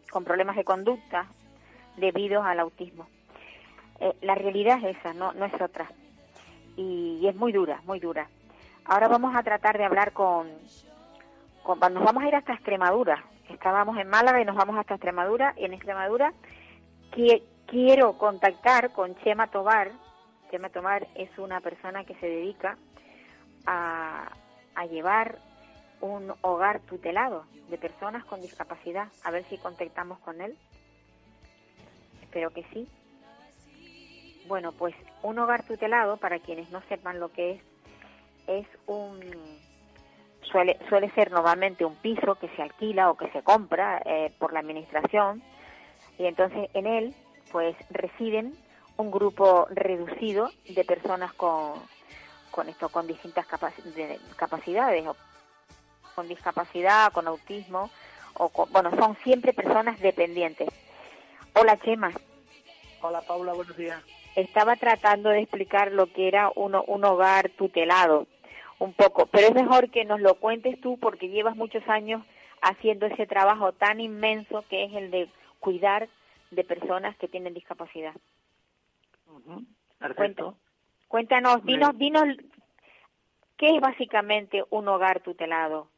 con 0.10 0.24
problemas 0.24 0.56
de 0.56 0.64
conducta 0.64 1.28
debido 1.98 2.44
al 2.44 2.60
autismo. 2.60 3.08
Eh, 4.00 4.14
la 4.22 4.36
realidad 4.36 4.78
es 4.84 4.98
esa, 4.98 5.14
no, 5.14 5.34
no 5.34 5.46
es 5.46 5.62
otra. 5.62 5.92
Y, 6.76 7.26
es 7.28 7.36
muy 7.36 7.52
dura, 7.52 7.82
muy 7.86 8.00
dura. 8.00 8.30
Ahora 8.86 9.08
vamos 9.08 9.36
a 9.36 9.44
tratar 9.44 9.78
de 9.78 9.86
hablar 9.86 10.14
con, 10.14 10.48
con, 11.64 11.80
nos 11.94 12.04
vamos 12.04 12.24
a 12.24 12.28
ir 12.28 12.36
hasta 12.36 12.54
Extremadura. 12.54 13.24
Estábamos 13.50 13.98
en 13.98 14.08
Málaga 14.08 14.42
y 14.42 14.46
nos 14.46 14.56
vamos 14.56 14.78
hasta 14.78 14.96
Extremadura. 14.96 15.54
Y 15.58 15.66
en 15.66 15.74
Extremadura 15.74 16.34
quiero 17.68 18.18
contactar 18.18 18.92
con 18.92 19.16
Chema 19.18 19.48
Tobar, 19.48 19.92
Tomar 20.72 21.08
es 21.16 21.36
una 21.40 21.62
persona 21.62 22.04
que 22.04 22.14
se 22.16 22.28
dedica 22.28 22.78
a, 23.66 24.30
llevar 24.90 25.40
un 26.00 26.32
hogar 26.42 26.82
tutelado 26.82 27.46
de 27.70 27.78
personas 27.80 28.24
con 28.26 28.40
discapacidad. 28.40 29.08
A 29.24 29.32
ver 29.32 29.46
si 29.46 29.58
contactamos 29.58 30.20
con 30.20 30.42
él. 30.42 30.56
Espero 32.22 32.52
que 32.52 32.64
sí. 32.72 32.88
Bueno, 34.48 34.74
pues 34.74 34.94
un 35.24 35.40
hogar 35.40 35.66
tutelado, 35.66 36.18
para 36.18 36.38
quienes 36.38 36.70
no 36.70 36.82
sepan 36.90 37.20
lo 37.20 37.32
que 37.32 37.54
es, 37.54 37.62
es 38.48 38.68
un 38.86 39.22
suele 40.52 40.78
suele 40.90 41.10
ser 41.12 41.32
normalmente 41.32 41.86
un 41.86 41.96
piso 41.96 42.36
que 42.36 42.50
se 42.50 42.62
alquila 42.62 43.10
o 43.10 43.18
que 43.18 43.32
se 43.32 43.42
compra 43.42 44.02
eh, 44.06 44.32
por 44.38 44.52
la 44.54 44.60
administración 44.60 45.42
y 46.20 46.26
entonces 46.26 46.70
en 46.74 46.86
él 46.86 47.16
pues 47.52 47.76
residen 47.90 48.54
un 48.98 49.12
grupo 49.12 49.68
reducido 49.70 50.50
de 50.68 50.84
personas 50.84 51.34
con, 51.34 51.74
con 52.52 52.70
esto, 52.70 52.90
con 52.90 53.08
distintas 53.08 53.46
capacidades, 53.48 55.08
o 55.08 55.16
con 56.16 56.28
discapacidad, 56.28 57.12
con 57.12 57.28
autismo, 57.28 57.90
o 58.36 58.52
bueno, 58.72 58.92
son 58.98 59.16
siempre 59.24 59.54
personas 59.54 60.00
dependientes. 60.00 60.70
Hola 61.56 61.78
Chema. 61.78 62.12
Hola 63.02 63.22
Paula, 63.22 63.54
buenos 63.54 63.76
días. 63.76 64.02
Estaba 64.36 64.76
tratando 64.76 65.30
de 65.30 65.42
explicar 65.42 65.92
lo 65.92 66.08
que 66.08 66.28
era 66.28 66.52
uno, 66.56 66.84
un 66.88 67.04
hogar 67.06 67.50
tutelado, 67.50 68.28
un 68.80 68.94
poco, 68.94 69.26
pero 69.28 69.48
es 69.48 69.54
mejor 69.54 69.90
que 69.92 70.06
nos 70.06 70.20
lo 70.20 70.36
cuentes 70.36 70.80
tú 70.82 70.98
porque 71.00 71.30
llevas 71.30 71.56
muchos 71.56 71.88
años 71.88 72.24
haciendo 72.62 73.06
ese 73.06 73.28
trabajo 73.28 73.74
tan 73.74 74.00
inmenso 74.00 74.64
que 74.70 74.86
es 74.86 74.94
el 74.94 75.12
de 75.12 75.30
cuidar 75.60 76.08
de 76.52 76.63
personas 76.63 77.15
que 77.17 77.28
tienen 77.28 77.54
discapacidad. 77.54 78.13
Perfecto. 80.00 80.58
Cuéntanos, 81.08 81.63
dinos, 81.63 81.98
dinos, 81.98 82.26
¿qué 83.58 83.76
es 83.76 83.82
básicamente 83.82 84.63
un 84.69 84.88
hogar 84.88 85.22
tutelado? 85.22 85.89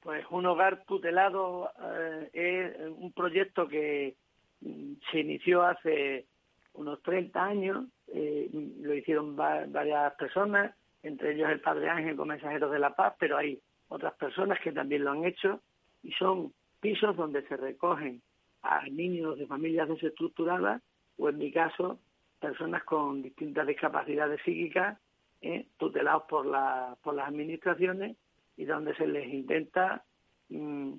Pues 0.00 0.24
un 0.30 0.46
hogar 0.46 0.84
tutelado 0.84 1.70
eh, 1.80 2.30
es 2.32 2.88
un 2.90 3.12
proyecto 3.12 3.68
que 3.68 4.16
mm, 4.60 4.94
se 5.10 5.20
inició 5.20 5.62
hace 5.62 6.26
unos 6.74 7.02
30 7.02 7.44
años, 7.44 7.86
eh, 8.08 8.48
lo 8.80 8.94
hicieron 8.94 9.36
varias 9.36 10.14
personas, 10.14 10.74
entre 11.02 11.34
ellos 11.34 11.50
el 11.50 11.60
Padre 11.60 11.90
Ángel 11.90 12.16
con 12.16 12.28
Mensajeros 12.28 12.70
de 12.70 12.78
la 12.78 12.94
Paz, 12.94 13.14
pero 13.18 13.36
hay 13.36 13.60
otras 13.88 14.14
personas 14.14 14.58
que 14.60 14.72
también 14.72 15.04
lo 15.04 15.10
han 15.10 15.24
hecho 15.24 15.60
y 16.02 16.12
son 16.12 16.52
pisos 16.80 17.16
donde 17.16 17.46
se 17.46 17.56
recogen 17.56 18.22
a 18.62 18.86
niños 18.88 19.38
de 19.38 19.46
familias 19.46 19.88
desestructuradas 19.88 20.82
o 21.18 21.28
en 21.28 21.38
mi 21.38 21.52
caso 21.52 21.98
personas 22.42 22.82
con 22.82 23.22
distintas 23.22 23.66
discapacidades 23.66 24.40
psíquicas, 24.44 24.98
eh, 25.40 25.68
tutelados 25.78 26.24
por, 26.28 26.44
la, 26.44 26.96
por 27.02 27.14
las 27.14 27.28
administraciones 27.28 28.16
y 28.56 28.64
donde 28.64 28.94
se 28.96 29.06
les 29.06 29.32
intenta 29.32 30.04
mm, 30.48 30.94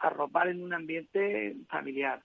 arropar 0.00 0.48
en 0.48 0.62
un 0.62 0.74
ambiente 0.74 1.56
familiar. 1.68 2.22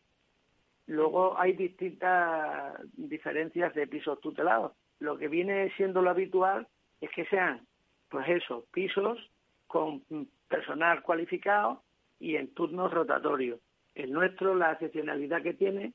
Luego 0.88 1.40
hay 1.40 1.54
distintas 1.54 2.80
diferencias 2.94 3.74
de 3.76 3.88
pisos 3.88 4.20
tutelados. 4.20 4.74
Lo 5.00 5.18
que 5.18 5.28
viene 5.28 5.72
siendo 5.78 6.02
lo 6.02 6.10
habitual 6.10 6.68
es 7.02 7.12
que 7.12 7.26
sean, 7.26 7.68
pues 8.10 8.28
eso, 8.30 8.66
pisos 8.72 9.20
con 9.68 10.04
personal 10.48 11.04
cualificado 11.04 11.84
y 12.20 12.36
en 12.36 12.54
turnos 12.54 12.92
rotatorios. 12.92 13.60
El 13.94 14.12
nuestro, 14.12 14.56
la 14.56 14.74
excepcionalidad 14.74 15.44
que 15.44 15.54
tiene 15.54 15.94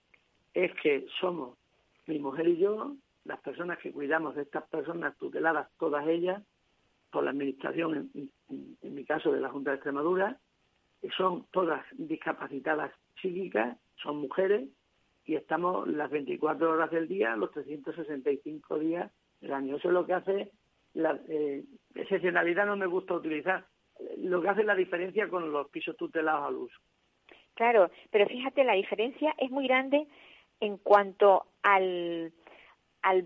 es 0.54 0.72
que 0.82 1.06
somos 1.20 1.59
mi 2.06 2.18
mujer 2.18 2.48
y 2.48 2.58
yo, 2.58 2.96
las 3.24 3.40
personas 3.40 3.78
que 3.78 3.92
cuidamos 3.92 4.34
de 4.34 4.42
estas 4.42 4.64
personas 4.68 5.16
tuteladas, 5.16 5.68
todas 5.78 6.06
ellas, 6.06 6.42
por 7.10 7.24
la 7.24 7.30
Administración, 7.30 8.10
en, 8.14 8.94
mi 8.94 9.04
caso 9.04 9.32
de 9.32 9.40
la 9.40 9.50
Junta 9.50 9.70
de 9.70 9.76
Extremadura, 9.76 10.38
son 11.16 11.46
todas 11.50 11.84
discapacitadas 11.92 12.92
psíquicas, 13.20 13.76
son 14.02 14.18
mujeres, 14.18 14.68
y 15.24 15.34
estamos 15.34 15.86
las 15.88 16.10
24 16.10 16.70
horas 16.70 16.90
del 16.90 17.08
día, 17.08 17.36
los 17.36 17.50
365 17.52 18.78
días 18.78 19.12
del 19.40 19.52
año. 19.52 19.76
Eso 19.76 19.88
es 19.88 19.94
lo 19.94 20.06
que 20.06 20.14
hace, 20.14 20.52
la 20.94 21.20
eh, 21.28 21.64
excepcionalidad 21.94 22.66
no 22.66 22.76
me 22.76 22.86
gusta 22.86 23.14
utilizar, 23.14 23.66
lo 24.18 24.40
que 24.40 24.48
hace 24.48 24.64
la 24.64 24.74
diferencia 24.74 25.28
con 25.28 25.52
los 25.52 25.68
pisos 25.68 25.96
tutelados 25.96 26.48
al 26.48 26.56
uso. 26.56 26.80
Claro, 27.54 27.90
pero 28.10 28.26
fíjate, 28.26 28.64
la 28.64 28.74
diferencia 28.74 29.34
es 29.36 29.50
muy 29.50 29.66
grande 29.66 30.06
en 30.60 30.76
cuanto 30.76 31.46
al, 31.62 32.32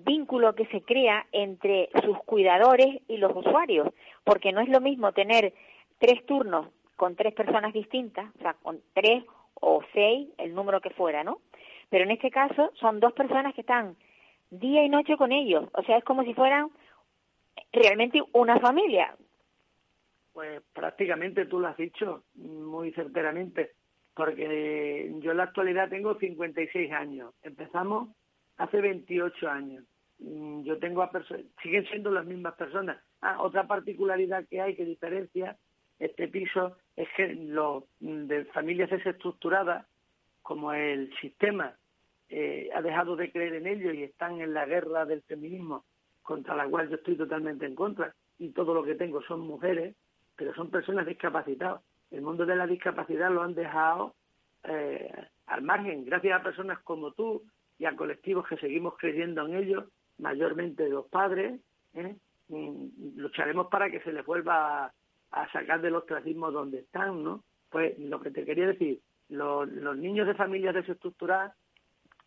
vínculo 0.04 0.54
que 0.54 0.66
se 0.66 0.82
crea 0.82 1.26
entre 1.32 1.90
sus 2.04 2.18
cuidadores 2.24 3.02
y 3.08 3.16
los 3.16 3.34
usuarios, 3.34 3.88
porque 4.22 4.52
no 4.52 4.60
es 4.60 4.68
lo 4.68 4.80
mismo 4.80 5.12
tener 5.12 5.52
tres 5.98 6.24
turnos 6.26 6.68
con 6.96 7.16
tres 7.16 7.34
personas 7.34 7.72
distintas, 7.72 8.26
o 8.36 8.42
sea, 8.42 8.54
con 8.54 8.80
tres 8.92 9.24
o 9.54 9.82
seis, 9.92 10.28
el 10.38 10.54
número 10.54 10.80
que 10.80 10.90
fuera, 10.90 11.24
¿no? 11.24 11.40
Pero 11.90 12.04
en 12.04 12.12
este 12.12 12.30
caso 12.30 12.70
son 12.74 13.00
dos 13.00 13.12
personas 13.12 13.54
que 13.54 13.62
están 13.62 13.96
día 14.50 14.84
y 14.84 14.88
noche 14.88 15.16
con 15.16 15.32
ellos, 15.32 15.68
o 15.74 15.82
sea, 15.82 15.98
es 15.98 16.04
como 16.04 16.22
si 16.24 16.34
fueran 16.34 16.70
realmente 17.72 18.22
una 18.32 18.58
familia. 18.60 19.16
Pues 20.32 20.62
prácticamente 20.72 21.46
tú 21.46 21.60
lo 21.60 21.68
has 21.68 21.76
dicho 21.76 22.24
muy 22.34 22.92
certeramente 22.92 23.72
porque 24.14 25.12
yo 25.20 25.32
en 25.32 25.36
la 25.36 25.44
actualidad 25.44 25.88
tengo 25.88 26.14
56 26.14 26.92
años. 26.92 27.34
Empezamos 27.42 28.10
hace 28.56 28.80
28 28.80 29.48
años. 29.48 29.84
Mm, 30.18 30.62
yo 30.62 30.78
tengo 30.78 31.02
a 31.02 31.10
personas, 31.10 31.44
siguen 31.62 31.84
siendo 31.86 32.10
las 32.10 32.24
mismas 32.24 32.54
personas. 32.54 33.02
Ah, 33.20 33.42
otra 33.42 33.66
particularidad 33.66 34.46
que 34.48 34.60
hay 34.60 34.76
que 34.76 34.84
diferencia 34.84 35.56
este 35.98 36.28
piso 36.28 36.76
es 36.96 37.08
que 37.16 37.34
los 37.34 37.84
mm, 38.00 38.26
de 38.26 38.44
familias 38.46 38.90
desestructuradas, 38.90 39.86
como 40.42 40.72
el 40.72 41.12
sistema 41.20 41.76
eh, 42.28 42.68
ha 42.74 42.82
dejado 42.82 43.16
de 43.16 43.32
creer 43.32 43.54
en 43.54 43.66
ellos 43.66 43.94
y 43.94 44.02
están 44.02 44.40
en 44.40 44.54
la 44.54 44.66
guerra 44.66 45.06
del 45.06 45.22
feminismo, 45.22 45.84
contra 46.22 46.56
la 46.56 46.68
cual 46.68 46.88
yo 46.88 46.96
estoy 46.96 47.16
totalmente 47.16 47.66
en 47.66 47.74
contra, 47.74 48.14
y 48.38 48.50
todo 48.50 48.74
lo 48.74 48.84
que 48.84 48.94
tengo 48.94 49.22
son 49.22 49.40
mujeres, 49.40 49.94
pero 50.36 50.54
son 50.54 50.70
personas 50.70 51.06
discapacitadas 51.06 51.80
el 52.14 52.22
mundo 52.22 52.46
de 52.46 52.56
la 52.56 52.66
discapacidad 52.66 53.30
lo 53.30 53.42
han 53.42 53.54
dejado 53.54 54.14
eh, 54.64 55.12
al 55.46 55.62
margen, 55.62 56.04
gracias 56.04 56.40
a 56.40 56.42
personas 56.42 56.78
como 56.80 57.12
tú 57.12 57.42
y 57.78 57.86
a 57.86 57.96
colectivos 57.96 58.46
que 58.46 58.56
seguimos 58.56 58.94
creyendo 58.96 59.44
en 59.46 59.56
ellos, 59.56 59.84
mayormente 60.18 60.88
los 60.88 61.06
padres, 61.08 61.60
¿eh? 61.94 62.16
lucharemos 63.16 63.66
para 63.66 63.90
que 63.90 64.00
se 64.00 64.12
les 64.12 64.24
vuelva 64.24 64.92
a, 65.30 65.52
sacar 65.52 65.80
del 65.80 65.96
ostracismo 65.96 66.52
donde 66.52 66.80
están, 66.80 67.24
¿no? 67.24 67.42
Pues 67.68 67.98
lo 67.98 68.20
que 68.20 68.30
te 68.30 68.44
quería 68.44 68.68
decir, 68.68 69.00
los, 69.28 69.68
los 69.68 69.96
niños 69.96 70.28
de 70.28 70.34
familias 70.34 70.74
desestructuradas, 70.74 71.56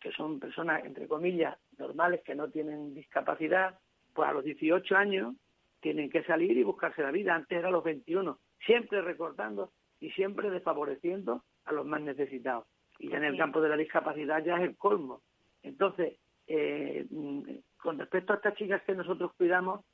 que 0.00 0.12
son 0.12 0.38
personas, 0.38 0.84
entre 0.84 1.08
comillas, 1.08 1.56
normales, 1.78 2.20
que 2.24 2.34
no 2.34 2.50
tienen 2.50 2.94
discapacidad, 2.94 3.78
pues 4.12 4.28
a 4.28 4.32
los 4.32 4.44
18 4.44 4.96
años 4.96 5.34
tienen 5.80 6.10
que 6.10 6.24
salir 6.24 6.56
y 6.56 6.62
buscarse 6.62 7.02
la 7.02 7.10
vida. 7.10 7.34
Antes 7.34 7.58
era 7.58 7.70
los 7.70 7.82
21, 7.82 8.38
siempre 8.66 9.00
recortando 9.00 9.72
y 10.00 10.10
siempre 10.10 10.50
desfavoreciendo 10.50 11.42
a 11.64 11.72
los 11.72 11.86
más 11.86 12.00
necesitados. 12.00 12.66
Y 12.98 13.12
en 13.12 13.24
el 13.24 13.36
campo 13.36 13.60
de 13.60 13.68
la 13.68 13.76
discapacidad 13.76 14.44
ya 14.44 14.56
es 14.56 14.62
el 14.62 14.76
colmo. 14.76 15.22
Entonces, 15.62 16.18
eh, 16.46 17.06
con 17.76 17.98
respecto 17.98 18.32
a 18.32 18.36
estas 18.36 18.54
chicas 18.54 18.82
que 18.82 18.94
nosotros 18.94 19.32
cuidamos, 19.36 19.84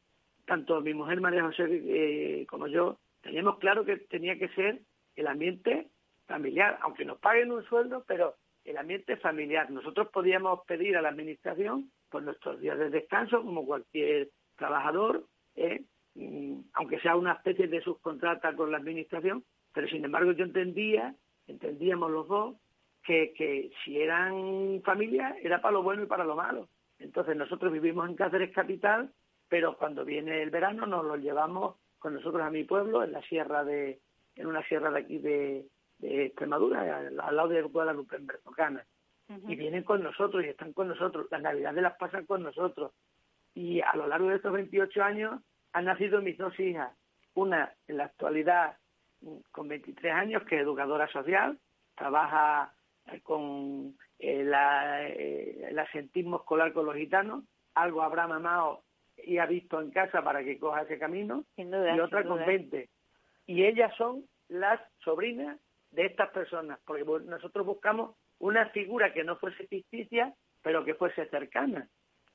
tanto 0.47 0.81
mi 0.81 0.95
mujer 0.95 1.21
María 1.21 1.43
José 1.43 1.65
eh, 1.69 2.47
como 2.49 2.67
yo, 2.67 2.99
teníamos 3.23 3.59
claro 3.59 3.85
que 3.85 3.97
tenía 3.97 4.39
que 4.39 4.49
ser 4.49 4.81
el 5.17 5.27
ambiente 5.27 5.89
familiar, 6.27 6.79
aunque 6.83 7.05
nos 7.05 7.19
paguen 7.19 7.53
un 7.53 7.65
sueldo, 7.65 8.05
pero 8.07 8.37
el 8.65 8.79
ambiente 8.79 9.17
familiar. 9.17 9.71
Nosotros 9.71 10.09
podíamos 10.09 10.61
pedir 10.67 10.97
a 10.97 11.03
la 11.03 11.11
Administración 11.11 11.91
por 12.11 12.23
nuestros 12.23 12.61
días 12.61 12.79
de 12.79 12.91
descanso, 12.91 13.43
como 13.43 13.67
cualquier 13.67 14.31
trabajador, 14.57 15.27
¿eh? 15.57 15.85
mm, 16.15 16.61
aunque 16.75 17.01
sea 17.01 17.17
una 17.17 17.33
especie 17.35 17.69
de 17.69 17.83
subcontrata 17.83 18.55
con 18.55 18.71
la 18.71 18.79
Administración, 18.79 19.45
pero 19.75 19.89
sin 19.89 20.05
embargo 20.05 20.33
yo 20.33 20.45
entendía, 20.45 21.15
entendíamos 21.47 22.11
los 22.11 22.29
dos, 22.29 22.57
que, 23.03 23.35
que 23.35 23.71
si 23.85 24.01
eran 24.01 24.81
familia 24.83 25.37
era 25.43 25.61
para 25.61 25.73
lo 25.73 25.83
bueno 25.83 26.05
y 26.05 26.07
para 26.07 26.25
lo 26.25 26.37
malo. 26.37 26.69
Entonces 26.99 27.37
nosotros 27.37 27.71
vivimos 27.71 28.09
en 28.09 28.17
Cáceres 28.17 28.55
Capital, 28.55 29.13
pero 29.49 29.77
cuando 29.77 30.05
viene 30.07 30.43
el 30.43 30.51
verano 30.51 30.87
nos 30.87 31.05
los 31.05 31.19
llevamos 31.19 31.77
con 31.99 32.15
nosotros 32.15 32.43
a 32.43 32.51
mi 32.51 32.65
pueblo, 32.65 33.03
en 33.03 33.13
la 33.13 33.21
sierra 33.23 33.65
de, 33.65 34.01
en 34.37 34.47
una 34.47 34.63
sierra 34.67 34.91
de 34.91 35.01
aquí 35.01 35.19
de, 35.19 35.67
de 35.99 36.27
Extremadura, 36.27 36.99
al, 36.99 37.17
lado 37.17 37.49
de 37.49 37.63
Guadalupe, 37.63 38.17
en 38.17 38.27
Bertocana. 38.27 38.85
Y 39.49 39.57
vienen 39.57 39.85
con 39.85 40.03
nosotros 40.03 40.45
y 40.45 40.49
están 40.49 40.75
con 40.75 40.89
nosotros. 40.89 41.27
Las 41.31 41.41
navidades 41.41 41.83
las 41.83 41.97
pasan 41.97 42.27
con 42.27 42.43
nosotros. 42.43 42.93
Y 43.55 43.81
a 43.81 43.97
lo 43.97 44.07
largo 44.07 44.29
de 44.29 44.37
estos 44.37 44.53
28 44.53 45.03
años 45.03 45.41
han 45.73 45.87
nacido 45.87 46.21
mis 46.21 46.37
dos 46.37 46.59
hijas. 46.61 46.95
Una 47.33 47.73
en 47.89 47.97
la 47.97 48.05
actualidad 48.05 48.77
con 49.51 49.69
23 49.69 50.13
años, 50.13 50.43
que 50.45 50.57
es 50.57 50.63
educadora 50.63 51.09
social, 51.09 51.59
trabaja 51.95 52.75
eh, 53.13 53.21
con 53.23 53.97
eh, 54.19 54.45
la, 54.45 55.09
eh, 55.09 55.69
el 55.71 55.79
asentismo 55.79 56.37
escolar 56.37 56.73
con 56.73 56.87
los 56.87 56.97
gitanos, 56.97 57.45
algo 57.75 58.03
habrá 58.03 58.27
mamado 58.27 58.83
y 59.17 59.39
ha 59.39 59.47
visto 59.47 59.81
en 59.81 59.91
casa 59.91 60.23
para 60.23 60.43
que 60.43 60.59
coja 60.59 60.83
ese 60.83 60.99
camino, 60.99 61.45
duda, 61.57 61.97
y 61.97 62.01
otra 62.01 62.23
con 62.23 62.39
duda. 62.39 62.47
20. 62.47 62.89
Y 63.47 63.65
ellas 63.65 63.93
son 63.97 64.25
las 64.49 64.81
sobrinas 65.05 65.59
de 65.91 66.07
estas 66.07 66.31
personas, 66.31 66.79
porque 66.85 67.05
nosotros 67.05 67.65
buscamos 67.67 68.17
una 68.39 68.69
figura 68.71 69.13
que 69.13 69.25
no 69.25 69.37
fuese 69.37 69.67
ficticia, 69.67 70.35
pero 70.63 70.85
que 70.85 70.95
fuese 70.95 71.27
cercana. 71.27 71.81
No 71.81 71.87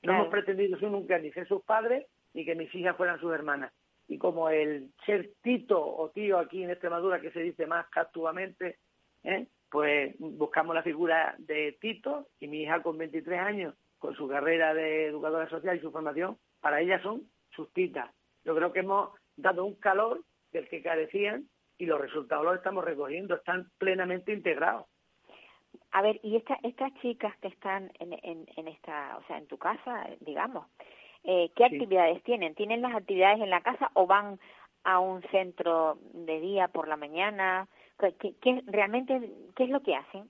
Claro. 0.02 0.19
hemos 0.19 0.32
pretendido 0.32 0.78
nunca 0.89 1.17
ni 1.19 1.32
ser 1.32 1.47
sus 1.47 1.62
padres, 1.63 2.08
ni 2.34 2.45
que 2.45 2.56
mis 2.56 2.73
hijas 2.73 2.95
fueran 2.95 3.19
sus 3.19 3.34
hermanas. 3.34 3.73
Y 4.10 4.17
como 4.17 4.50
el 4.50 4.89
ser 5.06 5.30
tito 5.43 5.80
o 5.80 6.10
tío 6.10 6.39
aquí 6.39 6.63
en 6.63 6.72
Extremadura, 6.72 7.22
que 7.22 7.32
se 7.32 7.41
dice 7.41 7.67
más 7.67 7.88
castugamente, 7.89 8.80
¿eh? 9.24 9.45
pues 9.69 10.15
buscamos 10.17 10.74
la 10.74 10.82
figura 10.82 11.36
de 11.38 11.78
Tito 11.80 12.28
y 12.39 12.48
mi 12.48 12.63
hija 12.63 12.82
con 12.82 12.98
23 12.98 13.39
años, 13.39 13.76
con 14.00 14.15
su 14.15 14.28
carrera 14.28 14.74
de 14.74 15.06
educadora 15.06 15.48
social 15.48 15.78
y 15.78 15.82
su 15.82 15.91
formación, 15.91 16.39
para 16.60 16.82
ellas 16.82 17.04
son 17.04 17.30
sus 17.52 17.72
titas. 17.72 18.10
Yo 18.43 18.56
creo 18.56 18.74
que 18.74 18.80
hemos 18.80 19.12
dado 19.38 19.63
un 19.63 19.76
calor 19.76 20.24
del 20.52 20.67
que 20.67 20.82
carecían 20.82 21.48
y 21.78 21.86
los 21.86 22.02
resultados 22.02 22.43
los 22.43 22.56
estamos 22.56 22.84
recogiendo, 22.84 23.36
están 23.36 23.69
plenamente 23.78 24.34
integrados. 24.34 24.88
A 25.91 26.02
ver, 26.02 26.19
y 26.24 26.36
esta, 26.36 26.58
estas 26.63 26.91
chicas 27.02 27.38
que 27.38 27.50
están 27.50 27.91
en, 28.00 28.13
en, 28.13 28.48
en 28.56 28.67
esta, 28.67 29.17
o 29.17 29.24
sea, 29.28 29.38
en 29.38 29.45
tu 29.45 29.60
casa, 29.60 30.08
digamos, 30.22 30.65
eh, 31.24 31.52
¿qué 31.56 31.68
Sí. 31.70 31.76
actividades 31.76 32.24
tienen? 32.24 32.56
¿Tienen 32.56 32.82
las 32.82 32.96
actividades 32.96 33.42
en 33.42 33.50
la 33.50 33.62
casa 33.62 33.92
o 33.94 34.06
van 34.08 34.40
a 34.84 35.00
un 35.00 35.22
centro 35.24 35.98
de 36.14 36.40
día 36.40 36.68
por 36.70 36.88
la 36.88 36.98
mañana? 36.98 37.68
¿Qué, 38.20 38.64
realmente 38.68 39.20
qué 39.56 39.64
es 39.66 39.70
lo 39.70 39.82
que 39.82 39.96
hacen? 39.96 40.30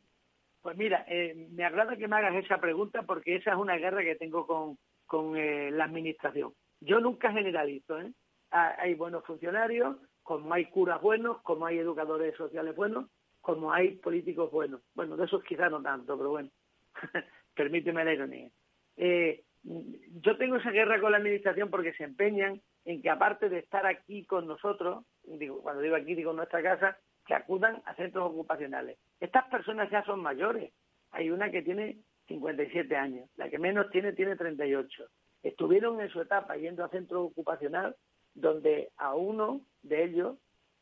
Pues 0.62 0.76
mira, 0.76 1.06
eh, 1.08 1.48
me 1.52 1.64
agrada 1.64 1.96
que 1.96 2.08
me 2.08 2.16
hagas 2.18 2.36
esa 2.36 2.60
pregunta 2.60 3.04
porque 3.04 3.36
esa 3.36 3.52
es 3.52 3.58
una 3.58 3.78
guerra 3.78 4.02
que 4.04 4.16
tengo 4.16 4.46
con, 4.46 4.78
con 5.06 5.38
eh, 5.38 5.72
la 5.72 5.86
administración. 5.86 6.54
Yo 6.82 7.00
nunca 7.00 7.32
generalizo, 7.32 8.00
¿eh? 8.02 8.12
Ha- 8.52 8.76
Hay 8.82 8.96
buenos 8.96 9.24
funcionarios, 9.26 9.98
como 10.24 10.54
hay 10.54 10.66
curas 10.66 11.02
buenos, 11.02 11.42
como 11.44 11.66
hay 11.66 11.78
educadores 11.78 12.36
sociales 12.36 12.76
buenos, 12.76 13.06
como 13.42 13.72
hay 13.72 13.92
políticos 13.98 14.52
buenos. 14.52 14.82
Bueno, 14.96 15.16
de 15.16 15.26
esos 15.26 15.44
quizás 15.44 15.72
no 15.72 15.82
tanto, 15.82 16.18
pero 16.18 16.32
bueno, 16.32 16.50
permíteme 17.56 18.04
la 18.04 18.14
ironía. 18.14 18.50
Eh, 18.98 19.44
yo 19.64 20.38
tengo 20.38 20.56
esa 20.56 20.72
guerra 20.72 21.00
con 21.02 21.12
la 21.12 21.18
administración 21.18 21.70
porque 21.70 21.94
se 21.94 22.04
empeñan 22.04 22.62
en 22.86 23.02
que 23.02 23.10
aparte 23.10 23.50
de 23.50 23.60
estar 23.60 23.86
aquí 23.86 24.26
con 24.26 24.48
nosotros, 24.48 25.06
digo, 25.24 25.62
cuando 25.62 25.82
digo 25.82 25.96
aquí 25.96 26.16
digo 26.16 26.32
en 26.32 26.38
nuestra 26.38 26.64
casa, 26.64 26.98
que 27.26 27.36
acudan 27.36 27.82
a 27.86 27.94
centros 27.96 28.32
ocupacionales. 28.32 28.98
Estas 29.20 29.46
personas 29.50 29.90
ya 29.92 30.04
son 30.04 30.22
mayores. 30.22 30.72
Hay 31.12 31.30
una 31.30 31.52
que 31.52 31.62
tiene 31.62 31.98
57 32.28 32.96
años, 32.96 33.30
la 33.36 33.50
que 33.50 33.60
menos 33.60 33.90
tiene 33.92 34.14
tiene 34.14 34.36
38. 34.36 35.04
Estuvieron 35.44 36.02
en 36.02 36.10
su 36.10 36.22
etapa 36.22 36.56
yendo 36.58 36.84
a 36.84 36.90
centro 36.90 37.24
ocupacional 37.24 37.96
donde 38.34 38.90
a 38.98 39.16
uno 39.16 39.62
de 39.84 40.04
ellos 40.06 40.38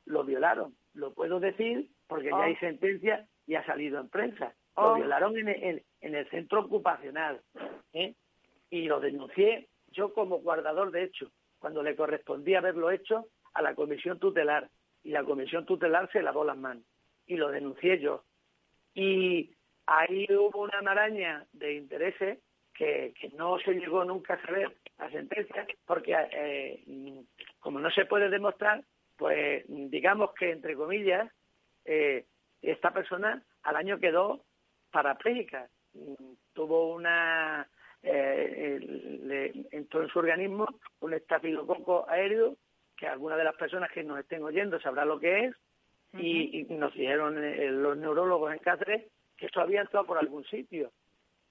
lo 0.05 0.23
violaron. 0.23 0.75
Lo 0.93 1.13
puedo 1.13 1.39
decir 1.39 1.89
porque 2.07 2.31
Oh. 2.31 2.37
ya 2.37 2.45
hay 2.45 2.55
sentencia 2.57 3.27
y 3.45 3.55
ha 3.55 3.65
salido 3.65 3.99
en 3.99 4.09
prensa. 4.09 4.53
Oh. 4.75 4.89
Lo 4.89 4.95
violaron 4.95 5.37
en 5.37 5.49
el, 5.49 5.83
en 6.01 6.15
el 6.15 6.29
centro 6.29 6.61
ocupacional. 6.61 7.41
¿eh? 7.93 8.15
Y 8.69 8.85
lo 8.85 8.99
denuncié 8.99 9.69
yo 9.87 10.13
como 10.13 10.39
guardador 10.39 10.91
de 10.91 11.03
hecho, 11.03 11.31
cuando 11.59 11.81
le 11.81 11.95
correspondía 11.95 12.59
haberlo 12.59 12.91
hecho 12.91 13.27
a 13.53 13.61
la 13.61 13.75
comisión 13.75 14.19
tutelar. 14.19 14.69
Y 15.03 15.11
la 15.11 15.23
comisión 15.23 15.65
tutelar 15.65 16.11
se 16.11 16.21
lavó 16.21 16.43
las 16.43 16.57
manos. 16.57 16.83
Y 17.25 17.37
lo 17.37 17.49
denuncié 17.49 17.99
yo. 17.99 18.23
Y 18.93 19.55
ahí 19.85 20.27
hubo 20.29 20.61
una 20.61 20.81
maraña 20.81 21.45
de 21.53 21.75
intereses 21.75 22.39
que, 22.73 23.13
que 23.19 23.29
no 23.29 23.57
se 23.59 23.73
llegó 23.73 24.03
nunca 24.03 24.35
a 24.35 24.45
saber 24.45 24.75
la 24.97 25.09
sentencia, 25.11 25.65
porque 25.85 26.15
eh, 26.31 27.23
como 27.59 27.79
no 27.79 27.89
se 27.91 28.05
puede 28.05 28.29
demostrar, 28.29 28.83
pues 29.15 29.63
digamos 29.67 30.33
que, 30.33 30.51
entre 30.51 30.75
comillas, 30.75 31.31
eh, 31.85 32.25
esta 32.61 32.91
persona 32.91 33.43
al 33.63 33.75
año 33.75 33.99
quedó 33.99 34.43
parapléjica. 34.91 35.69
Mm, 35.93 36.33
Tuvo 36.53 36.93
una... 36.93 37.67
eh, 38.09 38.79
le 39.23 39.67
entró 39.71 40.01
en 40.01 40.09
su 40.09 40.19
organismo 40.19 40.67
un 41.01 41.13
estafilococo 41.13 42.09
aéreo 42.09 42.55
que 42.95 43.07
algunas 43.07 43.37
de 43.37 43.43
las 43.43 43.55
personas 43.55 43.91
que 43.91 44.03
nos 44.03 44.19
estén 44.19 44.43
oyendo 44.43 44.79
sabrá 44.79 45.05
lo 45.05 45.19
que 45.19 45.45
es 45.45 45.55
y, 46.13 46.61
y 46.61 46.63
nos 46.73 46.93
dijeron 46.93 47.43
eh, 47.43 47.69
los 47.69 47.97
neurólogos 47.97 48.53
en 48.53 48.59
Cáceres 48.59 49.05
que 49.35 49.47
esto 49.47 49.61
había 49.61 49.81
entrado 49.81 50.05
por 50.05 50.17
algún 50.17 50.43
sitio 50.45 50.91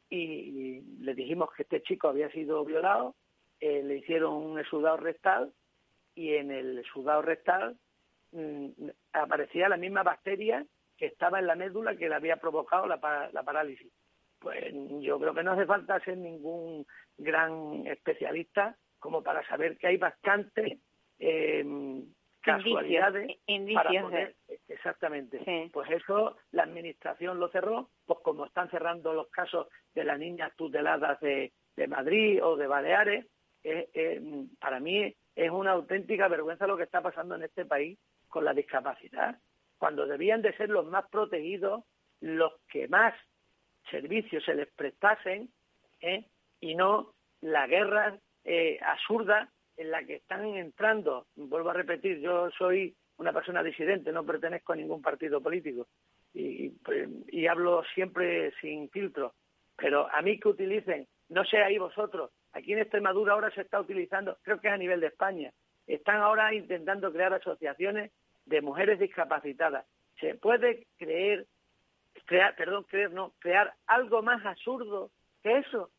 y, 0.09 0.17
y 0.17 0.81
le 1.01 1.15
dijimos 1.15 1.51
que 1.57 1.63
este 1.63 1.83
chico 1.83 2.09
había 2.09 2.31
sido 2.31 2.65
violado, 2.65 3.15
eh, 3.61 3.83
le 3.83 3.97
hicieron 3.97 4.35
un 4.35 4.59
exudado 4.59 4.97
rectal 4.97 5.53
y 6.15 6.35
en 6.35 6.51
el 6.51 6.79
exudado 6.79 7.23
rectal 7.23 7.77
mm, 8.33 8.69
aparecía 9.13 9.69
la 9.69 9.77
misma 9.77 10.03
bacteria 10.03 10.65
que 10.97 11.07
estaba 11.07 11.39
en 11.39 11.47
la 11.47 11.55
médula 11.55 11.97
que 11.97 12.09
le 12.09 12.15
había 12.15 12.37
provocado 12.37 12.87
la, 12.87 13.31
la 13.33 13.43
parálisis. 13.43 13.93
Pues 14.39 14.73
yo 15.01 15.19
creo 15.19 15.35
que 15.35 15.43
no 15.43 15.53
hace 15.53 15.67
falta 15.67 15.99
ser 16.01 16.19
ningún 16.19 16.87
gran 17.19 17.87
especialista 17.87 18.77
como 18.99 19.23
para 19.23 19.47
saber 19.49 19.77
que 19.79 19.87
hay 19.89 19.97
bastantes 19.97 20.79
eh, 21.19 21.65
casualidades 22.43 23.39
indicios 23.47 23.83
para 23.83 23.91
de- 23.91 24.01
poder 24.03 24.37
exactamente. 24.69 25.43
Sí. 25.45 25.71
pues 25.73 25.91
eso 25.91 26.37
la 26.53 26.63
administración 26.63 27.41
lo 27.41 27.49
cerró 27.49 27.91
pues 28.05 28.21
como 28.23 28.47
están 28.47 28.71
cerrando 28.71 29.13
los 29.15 29.29
casos 29.31 29.67
de 29.95 30.05
las 30.05 30.19
niñas 30.19 30.53
tuteladas 30.57 31.19
de, 31.21 31.53
de 31.77 31.87
Madrid 31.89 32.43
o 32.45 32.57
de 32.57 32.67
Baleares 32.67 33.27
eh, 33.65 33.89
eh, 33.95 34.21
para 34.61 34.79
mí 34.79 35.13
es 35.35 35.51
una 35.51 35.73
auténtica 35.73 36.29
vergüenza 36.29 36.67
lo 36.67 36.77
que 36.77 36.85
está 36.85 37.01
pasando 37.03 37.35
en 37.35 37.43
este 37.43 37.65
país 37.65 37.99
con 38.29 38.45
la 38.45 38.55
discapacidad. 38.55 39.39
Cuando 39.79 40.07
debían 40.07 40.41
de 40.41 40.57
ser 40.57 40.71
los 40.71 40.87
más 40.87 41.07
protegidos 41.11 41.85
los 42.21 42.53
que 42.71 42.87
más 42.89 43.13
servicios 43.91 44.45
se 44.45 44.55
les 44.55 44.69
prestasen 44.73 45.49
¿eh? 46.01 46.25
y 46.61 46.75
no 46.75 47.15
la 47.41 47.67
guerra 47.67 48.19
eh, 48.45 48.79
absurda 48.83 49.51
en 49.77 49.91
la 49.91 50.05
que 50.05 50.17
están 50.17 50.45
entrando. 50.57 51.27
Vuelvo 51.37 51.71
a 51.71 51.75
repetir, 51.75 52.21
yo 52.21 52.51
soy 52.53 52.95
una 53.19 53.33
persona 53.33 53.63
disidente, 53.63 54.13
no 54.13 54.25
pertenezco 54.25 54.73
a 54.73 54.77
ningún 54.77 55.03
partido 55.03 55.41
político 55.41 55.87
y, 56.33 56.71
pues, 56.71 57.09
y 57.29 57.47
hablo 57.47 57.83
siempre 57.95 58.53
sin 58.61 58.91
filtro. 58.91 59.35
Pero 59.77 60.09
a 60.11 60.23
mí 60.23 60.39
que 60.39 60.49
utilicen, 60.49 61.07
no 61.29 61.45
sé 61.45 61.59
ahí 61.59 61.79
vosotros, 61.79 62.31
aquí 62.53 62.73
en 62.73 62.81
Extremadura 62.81 63.35
ahora 63.35 63.51
se 63.51 63.63
está 63.63 63.81
utilizando, 63.81 64.39
creo 64.43 64.61
que 64.61 64.69
es 64.69 64.75
a 64.75 64.79
nivel 64.79 65.01
de 65.01 65.09
España, 65.09 65.53
están 65.87 66.21
ahora 66.21 66.55
intentando 66.55 67.13
crear 67.13 67.33
asociaciones 67.35 68.11
de 68.45 68.61
mujeres 68.61 68.99
discapacitadas. 68.99 69.87
Se 70.21 70.35
puede 70.35 70.87
creer, 70.97 71.47
crear, 72.25 72.55
perdón, 72.57 72.85
creer, 72.85 73.11
no, 73.13 73.33
crear 73.39 73.75
algo 73.87 74.23
más 74.23 74.45
absurdo 74.45 75.11
que 75.43 75.59
eso. 75.59 75.91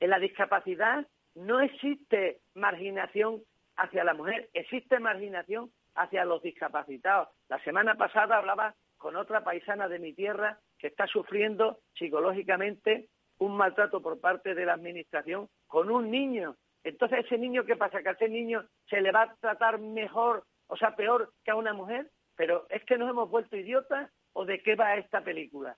En 0.00 0.10
la 0.10 0.18
discapacidad 0.18 1.06
no 1.34 1.60
existe 1.60 2.40
marginación 2.54 3.42
hacia 3.76 4.04
la 4.04 4.14
mujer, 4.14 4.50
existe 4.52 4.98
marginación 4.98 5.70
hacia 5.94 6.24
los 6.24 6.42
discapacitados. 6.42 7.28
La 7.48 7.62
semana 7.64 7.94
pasada 7.94 8.38
hablaba 8.38 8.74
con 8.98 9.16
otra 9.16 9.42
paisana 9.42 9.88
de 9.88 9.98
mi 9.98 10.12
tierra 10.12 10.58
que 10.78 10.88
está 10.88 11.06
sufriendo 11.06 11.78
psicológicamente 11.94 13.08
un 13.38 13.56
maltrato 13.56 14.02
por 14.02 14.20
parte 14.20 14.54
de 14.54 14.66
la 14.66 14.74
administración 14.74 15.48
con 15.66 15.90
un 15.90 16.10
niño. 16.10 16.56
Entonces, 16.84 17.24
ese 17.24 17.38
niño, 17.38 17.64
¿qué 17.64 17.76
pasa? 17.76 18.02
Que 18.02 18.10
a 18.10 18.12
ese 18.12 18.28
niño 18.28 18.64
se 18.88 19.00
le 19.00 19.12
va 19.12 19.22
a 19.22 19.34
tratar 19.36 19.78
mejor, 19.78 20.44
o 20.66 20.76
sea, 20.76 20.96
peor 20.96 21.32
que 21.44 21.50
a 21.50 21.56
una 21.56 21.72
mujer. 21.72 22.10
Pero 22.36 22.66
es 22.70 22.84
que 22.84 22.96
nos 22.96 23.10
hemos 23.10 23.30
vuelto 23.30 23.56
idiotas 23.56 24.10
o 24.32 24.44
de 24.44 24.62
qué 24.62 24.74
va 24.74 24.96
esta 24.96 25.22
película. 25.22 25.76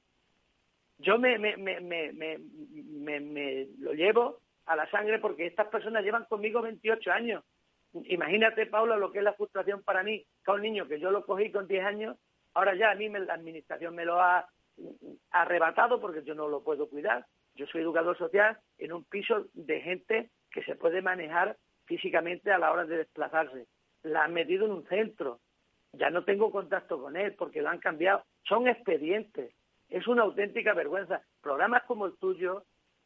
Yo 0.98 1.18
me, 1.18 1.38
me, 1.38 1.56
me, 1.56 1.80
me, 1.80 3.68
lo 3.78 3.92
llevo 3.92 4.38
a 4.66 4.76
la 4.76 4.88
sangre 4.90 5.18
porque 5.18 5.46
estas 5.46 5.68
personas 5.68 6.04
llevan 6.04 6.26
conmigo 6.26 6.62
28 6.62 7.12
años. 7.12 7.44
Imagínate, 7.92 8.66
Paula, 8.66 8.96
lo 8.96 9.10
que 9.10 9.18
es 9.18 9.24
la 9.24 9.34
frustración 9.34 9.82
para 9.82 10.02
mí, 10.02 10.24
que 10.44 10.50
un 10.50 10.62
niño 10.62 10.86
que 10.86 11.00
yo 11.00 11.10
lo 11.10 11.26
cogí 11.26 11.50
con 11.50 11.66
10 11.66 11.84
años, 11.84 12.16
ahora 12.54 12.74
ya 12.74 12.90
a 12.90 12.94
mí 12.94 13.08
la 13.08 13.34
administración 13.34 13.94
me 13.94 14.04
lo 14.04 14.20
ha 14.20 14.48
arrebatado 15.30 16.00
porque 16.00 16.22
yo 16.22 16.34
no 16.34 16.48
lo 16.48 16.62
puedo 16.62 16.88
cuidar. 16.88 17.26
Yo 17.54 17.66
soy 17.66 17.82
educador 17.82 18.16
social 18.16 18.58
en 18.78 18.92
un 18.92 19.04
piso 19.04 19.46
de 19.52 19.80
gente 19.80 20.30
que 20.50 20.62
se 20.62 20.76
puede 20.76 21.02
manejar 21.02 21.56
físicamente 21.84 22.50
a 22.50 22.58
la 22.58 22.72
hora 22.72 22.84
de 22.84 22.98
desplazarse. 22.98 23.66
La 24.02 24.24
han 24.24 24.32
metido 24.32 24.66
en 24.66 24.72
un 24.72 24.86
centro. 24.86 25.40
Ya 25.92 26.10
no 26.10 26.24
tengo 26.24 26.50
contacto 26.50 27.00
con 27.00 27.16
él 27.16 27.34
porque 27.34 27.60
lo 27.60 27.68
han 27.68 27.78
cambiado. 27.78 28.24
Son 28.44 28.68
expedientes. 28.68 29.54
Es 29.88 30.06
una 30.06 30.22
auténtica 30.22 30.74
vergüenza. 30.74 31.22
Programas 31.40 31.82
como 31.84 32.06
el 32.06 32.16
tuyo 32.16 32.64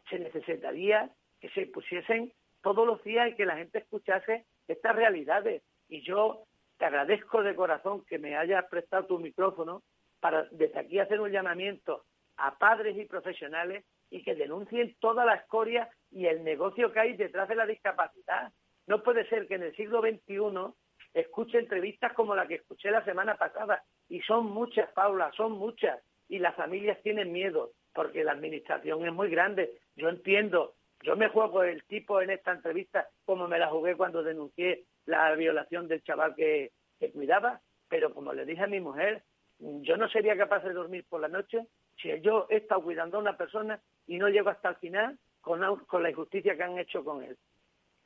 se 0.09 0.19
necesitaría 0.19 1.11
que 1.41 1.49
se 1.51 1.67
pusiesen 1.67 2.33
todos 2.63 2.87
los 2.87 3.03
días 3.05 3.29
y 3.29 3.35
que 3.35 3.47
la 3.47 3.57
gente 3.57 3.79
escuchase 3.79 4.47
estas 4.69 4.97
realidades. 4.97 5.63
Y 5.89 6.03
yo 6.03 6.45
te 6.79 6.85
agradezco 6.85 7.43
de 7.43 7.55
corazón 7.55 8.05
que 8.05 8.19
me 8.19 8.37
hayas 8.37 8.65
prestado 8.67 9.07
tu 9.07 9.19
micrófono 9.19 9.83
para 10.21 10.45
desde 10.51 10.79
aquí 10.79 10.99
hacer 10.99 11.21
un 11.21 11.31
llamamiento 11.31 12.05
a 12.37 12.59
padres 12.59 12.97
y 12.97 13.05
profesionales 13.05 13.85
y 14.11 14.23
que 14.23 14.35
denuncien 14.35 14.97
toda 15.01 15.25
la 15.25 15.35
escoria 15.35 15.89
y 16.11 16.27
el 16.27 16.45
negocio 16.45 16.93
que 16.93 17.01
hay 17.01 17.17
detrás 17.17 17.49
de 17.49 17.57
la 17.57 17.67
discapacidad. 17.67 18.53
No 18.87 19.03
puede 19.03 19.29
ser 19.29 19.47
que 19.47 19.55
en 19.55 19.65
el 19.65 19.77
siglo 19.77 20.01
XXI 20.01 20.73
escuche 21.21 21.59
entrevistas 21.59 22.13
como 22.13 22.35
la 22.35 22.47
que 22.47 22.57
escuché 22.57 22.91
la 22.91 23.05
semana 23.05 23.37
pasada, 23.37 23.83
y 24.09 24.21
son 24.21 24.47
muchas, 24.47 24.91
Paula, 24.93 25.33
son 25.37 25.53
muchas, 25.53 25.99
y 26.29 26.39
las 26.39 26.55
familias 26.55 27.01
tienen 27.03 27.33
miedo, 27.33 27.73
porque 27.95 28.23
la 28.23 28.33
administración 28.33 29.05
es 29.07 29.13
muy 29.13 29.31
grande. 29.31 29.79
Yo 29.97 30.09
entiendo, 30.11 30.75
yo 31.03 31.17
me 31.17 31.29
juego 31.29 31.63
el 31.63 31.85
tipo 31.85 32.21
en 32.21 32.31
esta 32.31 32.53
entrevista 32.53 33.09
como 33.25 33.49
me 33.49 33.59
la 33.59 33.69
jugué 33.69 33.97
cuando 33.97 34.23
denuncié 34.23 34.85
la 35.07 35.35
violación 35.35 35.89
del 35.89 36.03
chaval 36.03 36.35
que, 36.35 36.73
cuidaba, 37.13 37.61
pero 37.89 38.13
como 38.13 38.33
le 38.33 38.45
dije 38.45 38.65
a 38.65 38.67
mi 38.67 38.81
mujer, 38.81 39.23
yo 39.59 39.97
no 39.97 40.09
sería 40.09 40.37
capaz 40.37 40.65
de 40.65 40.73
dormir 40.73 41.07
por 41.09 41.21
la 41.21 41.29
noche 41.29 41.67
si 41.97 42.09
yo 42.21 42.47
he 42.51 42.57
estado 42.57 42.83
cuidando 42.83 43.17
a 43.17 43.21
una 43.21 43.37
persona 43.37 43.81
y 44.07 44.19
no 44.19 44.29
llego 44.29 44.51
hasta 44.51 44.71
el 44.71 44.77
final 44.77 45.19
con, 45.41 45.61
la 45.61 46.11
injusticia 46.11 46.57
que 46.57 46.63
han 46.63 46.79
hecho 46.79 47.05
con 47.05 47.23
él. 47.23 47.39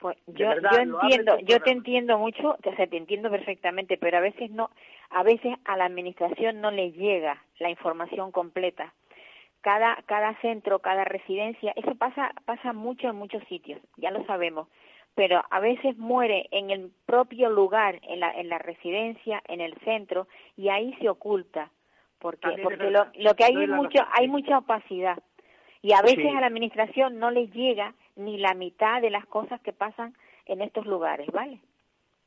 Pues 0.00 0.16
yo, 0.26 0.50
entiendo, 0.50 1.38
yo 1.40 1.60
te 1.60 1.70
entiendo 1.70 2.18
mucho, 2.18 2.56
o 2.64 2.74
sea, 2.74 2.86
te 2.86 2.96
entiendo 2.96 3.30
perfectamente, 3.30 3.98
pero 3.98 4.16
a 4.16 4.20
veces 4.20 4.50
no, 4.50 4.70
a 5.10 5.22
veces 5.22 5.54
a 5.66 5.76
la 5.76 5.84
administración 5.84 6.62
no 6.62 6.70
le 6.70 6.92
llega 6.92 7.42
la 7.58 7.68
información 7.68 8.32
completa. 8.32 8.94
Cada, 9.60 9.96
cada 10.06 10.34
centro, 10.40 10.78
cada 10.78 11.04
residencia, 11.04 11.74
eso 11.76 11.94
pasa, 11.96 12.32
pasa 12.46 12.72
mucho 12.72 13.10
en 13.10 13.16
muchos 13.16 13.44
sitios, 13.44 13.78
ya 13.98 14.10
lo 14.10 14.24
sabemos, 14.24 14.68
pero 15.14 15.44
a 15.50 15.60
veces 15.60 15.98
muere 15.98 16.48
en 16.50 16.70
el 16.70 16.90
propio 17.04 17.50
lugar, 17.50 18.00
en 18.02 18.20
la, 18.20 18.32
en 18.32 18.48
la 18.48 18.56
residencia, 18.56 19.42
en 19.48 19.60
el 19.60 19.74
centro, 19.80 20.28
y 20.56 20.70
ahí 20.70 20.94
se 21.00 21.10
oculta 21.10 21.70
porque 22.20 22.50
porque 22.62 22.90
lo, 22.90 23.06
lo 23.14 23.34
que 23.34 23.44
hay 23.44 23.62
es 23.62 23.68
mucho 23.68 23.98
hay 24.12 24.28
mucha 24.28 24.58
opacidad 24.58 25.18
y 25.82 25.94
a 25.94 26.02
veces 26.02 26.26
a 26.36 26.40
la 26.40 26.46
administración 26.46 27.18
no 27.18 27.30
le 27.30 27.48
llega 27.48 27.94
ni 28.20 28.38
la 28.38 28.54
mitad 28.54 29.02
de 29.02 29.10
las 29.10 29.26
cosas 29.26 29.60
que 29.60 29.72
pasan 29.72 30.14
en 30.46 30.62
estos 30.62 30.86
lugares, 30.86 31.28
¿vale? 31.32 31.60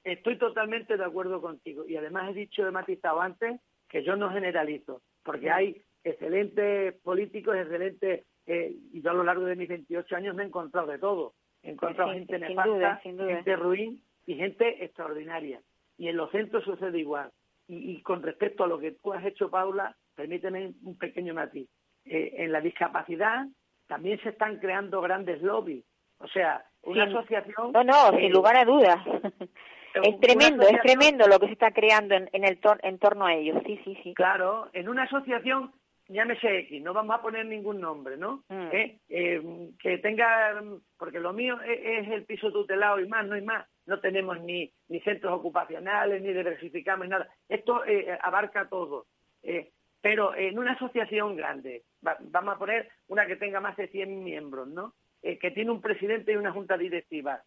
Estoy 0.03 0.38
totalmente 0.38 0.97
de 0.97 1.06
acuerdo 1.06 1.41
contigo 1.41 1.86
y 1.88 1.95
además 1.95 2.29
he 2.29 2.34
dicho, 2.34 2.67
he 2.67 2.71
matizado 2.71 3.21
antes 3.21 3.62
que 3.88 4.03
yo 4.03 4.15
no 4.15 4.32
generalizo, 4.32 5.01
porque 5.23 5.49
hay 5.49 5.82
excelentes 6.03 6.95
políticos, 7.01 7.56
excelentes, 7.56 8.25
eh, 8.45 8.75
y 8.91 9.01
yo 9.01 9.12
a 9.12 9.13
lo 9.13 9.23
largo 9.23 9.45
de 9.45 9.56
mis 9.56 9.69
28 9.69 10.15
años 10.15 10.36
me 10.36 10.43
he 10.43 10.47
encontrado 10.47 10.88
de 10.88 10.99
todo. 10.99 11.34
He 11.62 11.71
encontrado 11.71 12.12
gente 12.12 12.38
nefasta, 12.38 12.97
gente 12.97 13.56
ruin 13.56 14.01
y 14.25 14.36
gente 14.36 14.84
extraordinaria. 14.84 15.62
Y 15.97 16.10
en 16.10 16.17
los 16.17 16.32
centros 16.32 16.63
sucede 16.63 16.99
igual. 16.99 17.32
Y, 17.67 18.01
con 18.01 18.21
respecto 18.21 18.65
a 18.65 18.67
lo 18.67 18.77
que 18.77 18.91
tú 18.91 19.13
has 19.13 19.25
hecho, 19.25 19.49
Paula, 19.49 19.95
permíteme 20.15 20.73
un 20.84 20.97
pequeño 20.97 21.34
matiz. 21.34 21.69
Eh, 22.03 22.34
en 22.39 22.51
la 22.51 22.60
discapacidad 22.60 23.47
también 23.88 24.19
se 24.22 24.30
están 24.30 24.58
creando 24.60 25.02
grandes 25.02 25.41
lobbies. 25.41 25.84
O 26.19 26.28
sea, 26.28 26.63
una 26.84 27.04
asociación... 27.04 27.72
No, 27.72 27.84
no, 27.84 28.17
sin 28.17 28.32
lugar 28.32 28.56
a 28.56 28.65
dudas. 28.65 28.98
es 29.93 30.19
tremendo, 30.19 30.67
es 30.67 30.80
tremendo 30.82 31.28
lo 31.28 31.39
que 31.39 31.48
se 31.48 31.54
está 31.54 31.72
creando 31.72 32.15
en, 32.15 32.30
en 32.34 32.43
el 32.46 32.60
en 32.82 33.00
torno 33.00 33.26
a 33.26 33.34
ellos, 33.34 33.62
sí, 33.65 33.80
sí, 33.84 33.98
sí. 34.04 34.13
Claro, 34.13 34.69
en 34.74 34.89
una 34.89 35.04
asociación, 35.04 35.72
llámese 36.08 36.60
X, 36.60 36.82
no 36.82 36.93
vamos 36.93 37.15
a 37.15 37.22
poner 37.22 37.46
ningún 37.46 37.82
nombre, 37.82 38.17
¿no? 38.17 38.43
Mm. 38.50 38.69
Eh, 38.72 39.00
eh, 39.10 39.69
que 39.80 39.98
tenga, 40.00 40.62
porque 40.98 41.19
lo 41.19 41.34
mío 41.34 41.60
es, 41.62 42.08
es, 42.08 42.12
el 42.12 42.26
piso 42.26 42.52
tutelado 42.52 43.00
y 43.00 43.08
más, 43.08 43.26
no 43.26 43.36
hay 43.36 43.41
más 43.41 43.65
no 43.86 44.00
tenemos 44.00 44.39
ni, 44.41 44.72
ni 44.88 45.00
centros 45.02 45.34
ocupacionales, 45.34 46.22
ni 46.22 46.34
diversificamos 46.34 47.08
nada. 47.08 47.28
Esto 47.50 47.86
eh, 47.86 48.17
abarca 48.22 48.67
todo. 48.69 49.08
Eh, 49.41 49.72
pero 50.02 50.36
en 50.36 50.58
una 50.58 50.74
asociación 50.74 51.36
grande, 51.36 51.84
vamos 52.04 52.56
a 52.56 52.60
poner 52.60 52.89
una 53.08 53.26
que 53.26 53.36
tenga 53.36 53.60
más 53.60 53.76
de 53.78 53.88
100 53.88 54.24
miembros, 54.24 54.68
¿no? 54.68 54.94
Eh, 55.22 55.38
que 55.39 55.52
tiene 55.52 55.72
un 55.72 55.82
presidente 55.82 56.34
y 56.34 56.36
una 56.36 56.52
junta 56.52 56.78
directiva, 56.78 57.42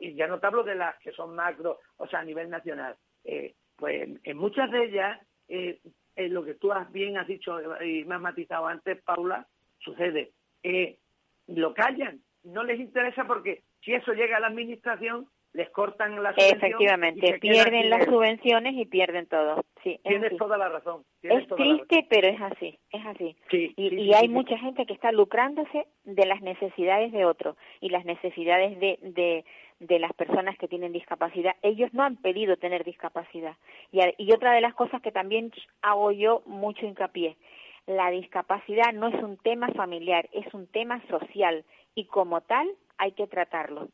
y 0.00 0.14
ya 0.14 0.26
no 0.26 0.40
te 0.40 0.46
hablo 0.48 0.64
de 0.64 0.74
las 0.74 0.98
que 0.98 1.12
son 1.12 1.36
macro, 1.36 1.78
o 1.96 2.08
sea, 2.08 2.18
a 2.18 2.24
nivel 2.24 2.50
nacional. 2.50 2.96
pues 3.76 4.08
en 4.24 4.36
muchas 4.36 4.68
de 4.72 4.84
ellas, 4.84 5.20
lo 6.16 6.44
que 6.44 6.54
tú 6.54 6.72
has, 6.72 6.90
bien 6.90 7.16
has 7.16 7.28
dicho 7.28 7.60
y 7.80 8.04
me 8.04 8.16
has 8.16 8.20
matizado 8.20 8.66
antes, 8.66 9.00
Paula, 9.02 9.46
sucede. 9.78 10.32
lo 11.46 11.74
callan, 11.74 12.20
no 12.42 12.64
les 12.64 12.80
interesa 12.80 13.24
porque 13.24 13.62
si 13.84 13.94
eso 13.94 14.12
llega 14.14 14.38
a 14.38 14.40
la 14.40 14.48
administración, 14.48 15.28
les 15.52 15.68
cortan 15.70 16.22
las 16.22 16.34
Efectivamente, 16.38 17.38
pierden 17.38 17.90
las 17.90 18.04
subvenciones 18.06 18.74
y 18.74 18.86
pierden 18.86 19.26
todo. 19.26 19.64
Sí, 19.82 19.98
tienes 20.04 20.36
toda 20.36 20.56
la 20.56 20.68
razón. 20.68 21.02
Es 21.22 21.46
triste, 21.48 22.06
pero 22.08 22.28
es 22.28 22.40
así, 22.40 22.78
es 22.90 23.06
así. 23.06 23.36
y, 23.50 24.14
hay 24.14 24.28
mucha 24.28 24.56
gente 24.58 24.86
que 24.86 24.92
está 24.92 25.10
lucrándose 25.10 25.86
de 26.04 26.26
las 26.26 26.40
necesidades 26.40 27.10
de 27.10 27.24
otro 27.24 27.56
y 27.80 27.88
las 27.88 28.04
necesidades 28.04 28.78
de, 28.78 28.98
de, 29.02 29.44
de 29.80 29.98
las 29.98 30.12
personas 30.12 30.56
que 30.56 30.68
tienen 30.68 30.92
discapacidad. 30.92 31.56
Ellos 31.62 31.92
no 31.92 32.04
han 32.04 32.16
pedido 32.16 32.56
tener 32.56 32.84
discapacidad. 32.84 33.56
Y, 33.90 34.00
y 34.18 34.32
otra 34.32 34.52
de 34.52 34.60
las 34.60 34.74
cosas 34.74 35.02
que 35.02 35.10
también 35.10 35.50
hago 35.80 36.12
yo 36.12 36.42
mucho 36.46 36.86
hincapié, 36.86 37.36
la 37.86 38.10
discapacidad 38.10 38.92
no 38.92 39.08
es 39.08 39.22
un 39.22 39.36
tema 39.38 39.68
familiar, 39.72 40.28
es 40.32 40.52
un 40.54 40.68
tema 40.68 41.02
social 41.08 41.64
y 41.96 42.04
como 42.04 42.40
tal 42.42 42.68
hay 42.98 43.12
que 43.12 43.26
tratarlo. 43.26 43.88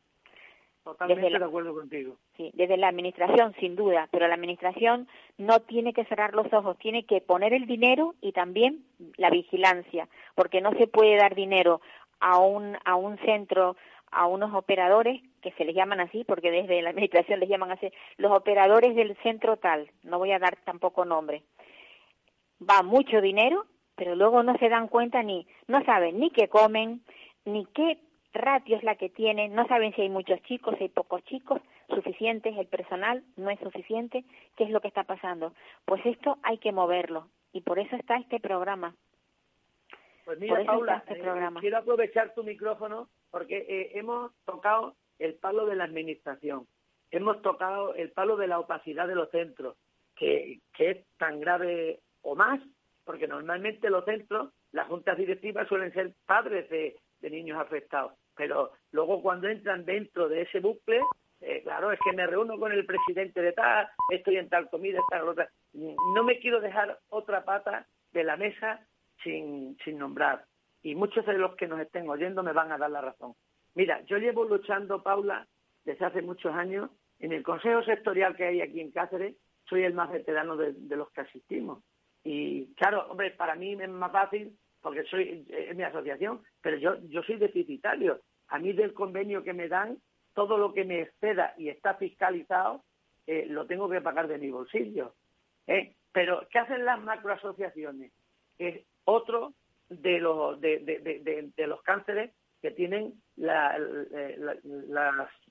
Totalmente 0.89 1.39
de 1.39 1.45
acuerdo 1.45 1.75
contigo. 1.75 2.17
Sí, 2.39 2.51
desde 2.55 2.79
la 2.79 2.89
administración, 2.89 3.55
sin 3.61 3.77
duda, 3.77 4.09
pero 4.11 4.27
la 4.27 4.35
administración 4.35 5.07
no 5.37 5.61
tiene 5.61 5.93
que 5.93 6.07
cerrar 6.07 6.35
los 6.35 6.51
ojos, 6.51 6.79
tiene 6.79 7.05
que 7.05 7.21
poner 7.21 7.53
el 7.53 7.67
dinero 7.67 8.15
y 8.23 8.33
también 8.33 8.87
la 9.19 9.29
vigilancia, 9.29 10.09
porque 10.35 10.63
no 10.63 10.73
se 10.79 10.87
puede 10.87 11.17
dar 11.17 11.35
dinero 11.35 11.83
a 12.21 12.39
un, 12.39 12.79
a 12.87 12.97
un 12.97 13.19
centro, 13.19 13.77
a 14.11 14.27
unos 14.27 14.55
operadores 14.55 15.21
que 15.43 15.53
se 15.53 15.67
les 15.67 15.77
llaman 15.77 16.01
así, 16.01 16.25
porque 16.25 16.51
desde 16.51 16.81
la 16.81 16.89
administración 16.89 17.39
les 17.39 17.51
llaman 17.51 17.73
así, 17.73 17.93
los 18.17 18.33
operadores 18.33 18.97
del 18.97 19.15
centro 19.19 19.59
tal, 19.59 19.91
no 20.05 20.19
voy 20.19 20.33
a 20.33 20.39
dar 20.39 20.57
tampoco 20.65 21.05
nombre. 21.05 21.43
Va 22.63 22.83
mucho 22.83 23.21
dinero, 23.21 23.67
pero 23.95 24.17
luego 24.17 24.43
no 24.43 24.57
se 24.57 24.71
dan 24.71 24.89
cuenta 24.89 25.23
ni, 25.23 25.47
no 25.67 25.85
saben 25.85 26.19
ni 26.19 26.31
qué 26.31 26.49
comen, 26.49 27.03
ni 27.45 27.67
qué 27.75 27.99
ratio 28.33 28.77
es 28.77 28.83
la 28.83 28.97
que 28.97 29.09
tienen, 29.09 29.55
no 29.55 29.67
saben 29.67 29.95
si 29.95 30.03
hay 30.03 30.09
muchos 30.09 30.41
chicos, 30.43 30.75
si 30.79 30.85
hay 30.85 30.89
pocos 30.89 31.23
chicos, 31.25 31.61
suficientes, 31.89 32.57
el 32.57 32.67
personal 32.67 33.25
no 33.37 33.51
es 33.51 33.59
suficiente, 33.61 34.25
¿qué 34.57 34.65
es 34.65 34.71
lo 34.71 34.81
que 34.81 34.89
está 34.89 35.05
pasando? 35.05 35.55
Pues 35.85 36.05
esto 36.05 36.39
hay 36.43 36.59
que 36.59 36.73
moverlo 36.73 37.29
y 37.53 37.63
por 37.63 37.79
eso 37.79 37.97
está 37.97 38.17
este 38.17 38.41
programa. 38.41 38.95
Pues 40.25 40.39
mira, 40.39 40.63
Paula, 40.67 41.03
este 41.09 41.21
eh, 41.21 41.49
quiero 41.61 41.79
aprovechar 41.79 42.35
tu 42.35 42.45
micrófono 42.45 43.09
porque 43.31 43.65
eh, 43.69 43.93
hemos 43.95 44.33
tocado 44.45 44.95
el 45.19 45.35
palo 45.35 45.65
de 45.67 45.77
la 45.77 45.85
administración, 45.85 46.67
hemos 47.11 47.41
tocado 47.41 47.95
el 47.95 48.13
palo 48.13 48.37
de 48.37 48.47
la 48.47 48.59
opacidad 48.59 49.09
de 49.09 49.15
los 49.15 49.31
centros, 49.31 49.77
que, 50.15 50.61
que 50.75 50.91
es 50.91 51.07
tan 51.17 51.41
grave 51.41 52.01
o 52.23 52.35
más, 52.35 52.61
porque 53.05 53.27
normalmente 53.27 53.89
los 53.89 54.05
centros, 54.05 54.53
las 54.73 54.87
juntas 54.89 55.17
directivas 55.17 55.67
suelen 55.67 55.95
ser 55.95 56.13
padres 56.27 56.69
de, 56.69 56.99
de 57.21 57.31
niños 57.31 57.59
afectados. 57.59 58.13
Pero 58.37 58.73
luego 58.93 59.23
cuando 59.23 59.49
entran 59.49 59.85
dentro 59.85 60.29
de 60.29 60.43
ese 60.43 60.61
bucle, 60.61 61.01
eh, 61.41 61.63
claro, 61.63 61.93
es 61.93 62.01
que 62.05 62.13
me 62.13 62.27
reúno 62.27 62.59
con 62.59 62.73
el 62.73 62.85
presidente 62.85 63.41
de 63.41 63.53
tal, 63.53 63.89
estoy 64.11 64.37
en 64.37 64.49
tal 64.49 64.69
comida, 64.71 65.01
tal 65.11 65.29
otra. 65.29 65.49
No 65.73 66.25
me 66.25 66.39
quiero 66.39 66.61
dejar 66.61 66.99
otra 67.09 67.45
pata 67.45 67.87
de 68.13 68.25
la 68.25 68.37
mesa 68.37 68.81
sin, 69.23 69.77
sin 69.85 69.99
nombrar. 69.99 70.45
Y 70.83 70.95
muchos 70.95 71.27
de 71.27 71.35
los 71.35 71.55
que 71.57 71.69
nos 71.69 71.81
estén 71.81 72.09
oyendo 72.09 72.43
me 72.43 72.53
van 72.53 72.73
a 72.73 72.79
dar 72.79 72.91
la 72.91 73.01
razón. 73.01 73.35
Mira, 73.75 74.01
yo 74.07 74.19
llevo 74.19 74.45
luchando, 74.45 75.03
Paula, 75.03 75.47
desde 75.85 76.05
hace 76.05 76.23
muchos 76.23 76.55
años, 76.55 76.91
en 77.21 77.33
el 77.33 77.43
consejo 77.43 77.83
sectorial 77.83 78.37
que 78.37 78.45
hay 78.45 78.61
aquí 78.61 78.81
en 78.81 78.91
Cáceres, 78.91 79.37
soy 79.69 79.85
el 79.85 79.95
más 79.95 80.11
veterano 80.11 80.57
de, 80.57 80.75
los 80.97 81.11
que 81.11 81.21
asistimos. 81.21 81.83
Y 82.25 82.75
claro, 82.75 83.07
hombre, 83.11 83.31
para 83.33 83.55
mí 83.55 83.73
es 83.73 83.89
más 83.89 84.13
fácil 84.13 84.57
porque 84.81 85.05
soy 85.05 85.47
es 85.49 85.77
mi 85.77 85.83
asociación, 85.83 86.43
pero 86.61 86.77
yo 86.77 86.97
yo 87.09 87.23
soy 87.23 87.37
deficitario. 87.37 88.21
A 88.49 88.59
mí 88.59 88.73
del 88.73 88.95
convenio 88.95 89.43
que 89.43 89.53
me 89.53 89.69
dan, 89.69 89.99
todo 90.35 90.57
lo 90.57 90.73
que 90.73 90.85
me 90.85 91.03
exceda 91.03 91.55
y 91.57 91.69
está 91.69 91.95
fiscalizado, 91.95 92.85
eh, 93.27 93.47
lo 93.47 93.67
tengo 93.67 93.89
que 93.89 94.01
pagar 94.01 94.29
de 94.29 94.39
mi 94.39 94.51
bolsillo. 94.51 95.15
¿eh? 95.67 95.97
Pero, 96.13 96.47
¿qué 96.51 96.61
hacen 96.61 96.85
las 96.85 97.01
macroasociaciones? 97.01 98.13
Es 98.57 98.87
otro 99.05 99.55
de 99.89 100.19
los, 100.19 100.61
de, 100.61 101.53
los 101.67 101.83
cánceres 101.83 102.33
que 102.63 102.71
tienen 102.71 103.21
las 103.37 103.81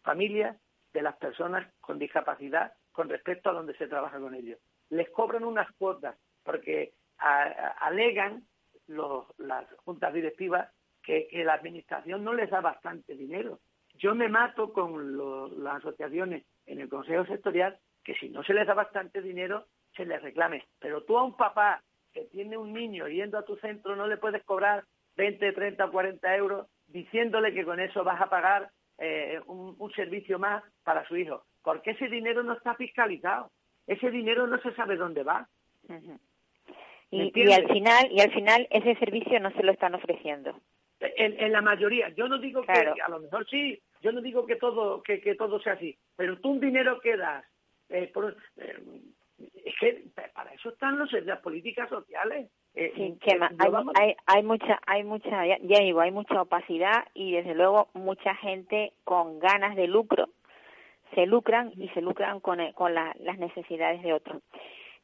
familias 0.04 0.58
de 0.94 1.02
las 1.02 1.16
personas 1.18 1.72
con 1.80 2.00
discapacidad 2.00 2.74
con 2.92 3.10
respecto 3.10 3.50
a 3.50 3.54
donde 3.54 3.78
se 3.78 3.88
trabaja 3.88 4.20
con 4.20 4.34
ellos. 4.34 4.60
Les 4.90 5.10
cobran 5.10 5.44
unas 5.44 5.72
cuotas 5.74 6.18
porque 6.44 6.94
alegan 7.18 8.48
las 8.88 9.65
juntas 9.84 10.13
directivas 10.13 10.69
que, 11.04 11.30
la 11.45 11.54
administración 11.54 12.23
no 12.23 12.34
les 12.34 12.50
da 12.50 12.62
bastante 12.62 13.15
dinero. 13.15 13.60
Yo 13.95 14.13
me 14.13 14.30
mato 14.30 14.73
con 14.73 15.17
las 15.63 15.78
asociaciones 15.78 16.45
en 16.65 16.82
el 16.82 16.89
Consejo 16.89 17.26
Sectorial 17.26 17.78
que 18.04 18.13
si 18.15 18.30
no 18.30 18.43
se 18.43 18.54
les 18.54 18.67
da 18.67 18.73
bastante 18.73 19.21
dinero, 19.21 19.65
se 19.95 20.06
les 20.06 20.21
reclame. 20.21 20.65
Pero 20.80 21.04
tú 21.04 21.17
a 21.17 21.23
un 21.23 21.36
papá 21.36 21.82
que 22.13 22.26
tiene 22.26 22.58
un 22.58 22.73
niño 22.73 23.08
yendo 23.08 23.38
a 23.38 23.45
tu 23.45 23.56
centro 23.58 23.95
no 23.95 24.08
le 24.08 24.17
puedes 24.17 24.43
cobrar 24.43 24.84
20, 25.15 25.52
30, 25.52 25.89
40 25.89 26.36
euros 26.36 26.67
diciéndole 26.88 27.54
que 27.54 27.65
con 27.65 27.80
eso 27.80 28.04
vas 28.04 28.21
a 28.21 28.30
pagar 28.30 28.69
eh, 28.97 29.39
un, 29.47 29.91
servicio 29.95 30.39
más 30.39 30.63
para 30.84 31.08
su 31.08 31.17
hijo. 31.17 31.43
Porque 31.63 31.91
ese 31.91 32.08
dinero 32.08 32.43
no 32.43 32.54
está 32.54 32.76
fiscalizado. 32.76 33.52
Ese 33.86 34.10
dinero 34.12 34.47
no 34.47 34.60
se 34.62 34.73
sabe 34.73 34.95
dónde 34.95 35.23
va. 35.23 35.47
Y, 37.12 37.52
al 37.52 37.67
final 37.67 38.12
y 38.12 38.20
al 38.20 38.32
final 38.32 38.67
ese 38.70 38.96
servicio 38.96 39.39
no 39.39 39.52
se 39.52 39.63
lo 39.63 39.72
están 39.72 39.96
ofreciendo. 39.96 40.60
En, 41.00 41.52
la 41.52 41.62
mayoría. 41.62 42.10
Yo 42.10 42.28
no 42.28 42.39
digo 42.39 42.63
que 42.63 42.72
a 42.72 43.10
lo 43.10 43.20
mejor 43.20 43.48
sí. 43.50 43.80
Yo 44.02 44.12
no 44.12 44.22
digo 44.22 44.46
que 44.46 44.56
todo 44.56 45.02
que, 45.04 45.22
que 45.22 45.36
todo 45.36 45.60
sea 45.60 45.74
así. 45.74 45.98
Pero 46.15 46.39
tú 46.39 46.52
un 46.52 46.60
dinero 46.60 47.00
que 47.00 47.15
das 47.15 47.46
eh, 47.89 48.10
por, 48.13 48.36
eh, 48.58 48.84
es 49.38 49.76
que 49.80 50.04
para 50.34 50.54
eso 50.54 50.70
están 50.70 50.98
los, 50.98 51.12
las 51.12 51.39
políticas 51.39 51.89
sociales. 51.89 52.50
Eh, 52.74 52.91
sí, 52.96 53.17
hay, 53.96 54.15
hay, 54.26 54.43
mucha, 54.43 54.80
hay 54.86 55.04
mucha, 55.04 55.46
ya, 55.46 55.80
digo, 55.80 56.00
hay 56.00 56.12
mucha 56.12 56.41
opacidad 56.41 57.06
y 57.13 57.34
desde 57.34 57.56
luego 57.56 57.89
mucha 57.93 58.36
gente 58.36 58.93
con 59.04 59.39
ganas 59.39 59.76
de 59.76 59.88
lucro 59.88 60.30
se 61.15 61.26
lucran 61.26 61.72
y 61.76 61.89
se 61.89 62.02
lucran 62.02 62.39
con, 62.39 62.60
eh, 62.60 62.74
con 62.76 62.93
las 62.93 63.38
necesidades 63.38 64.04
de 64.04 64.13
otros. 64.13 64.43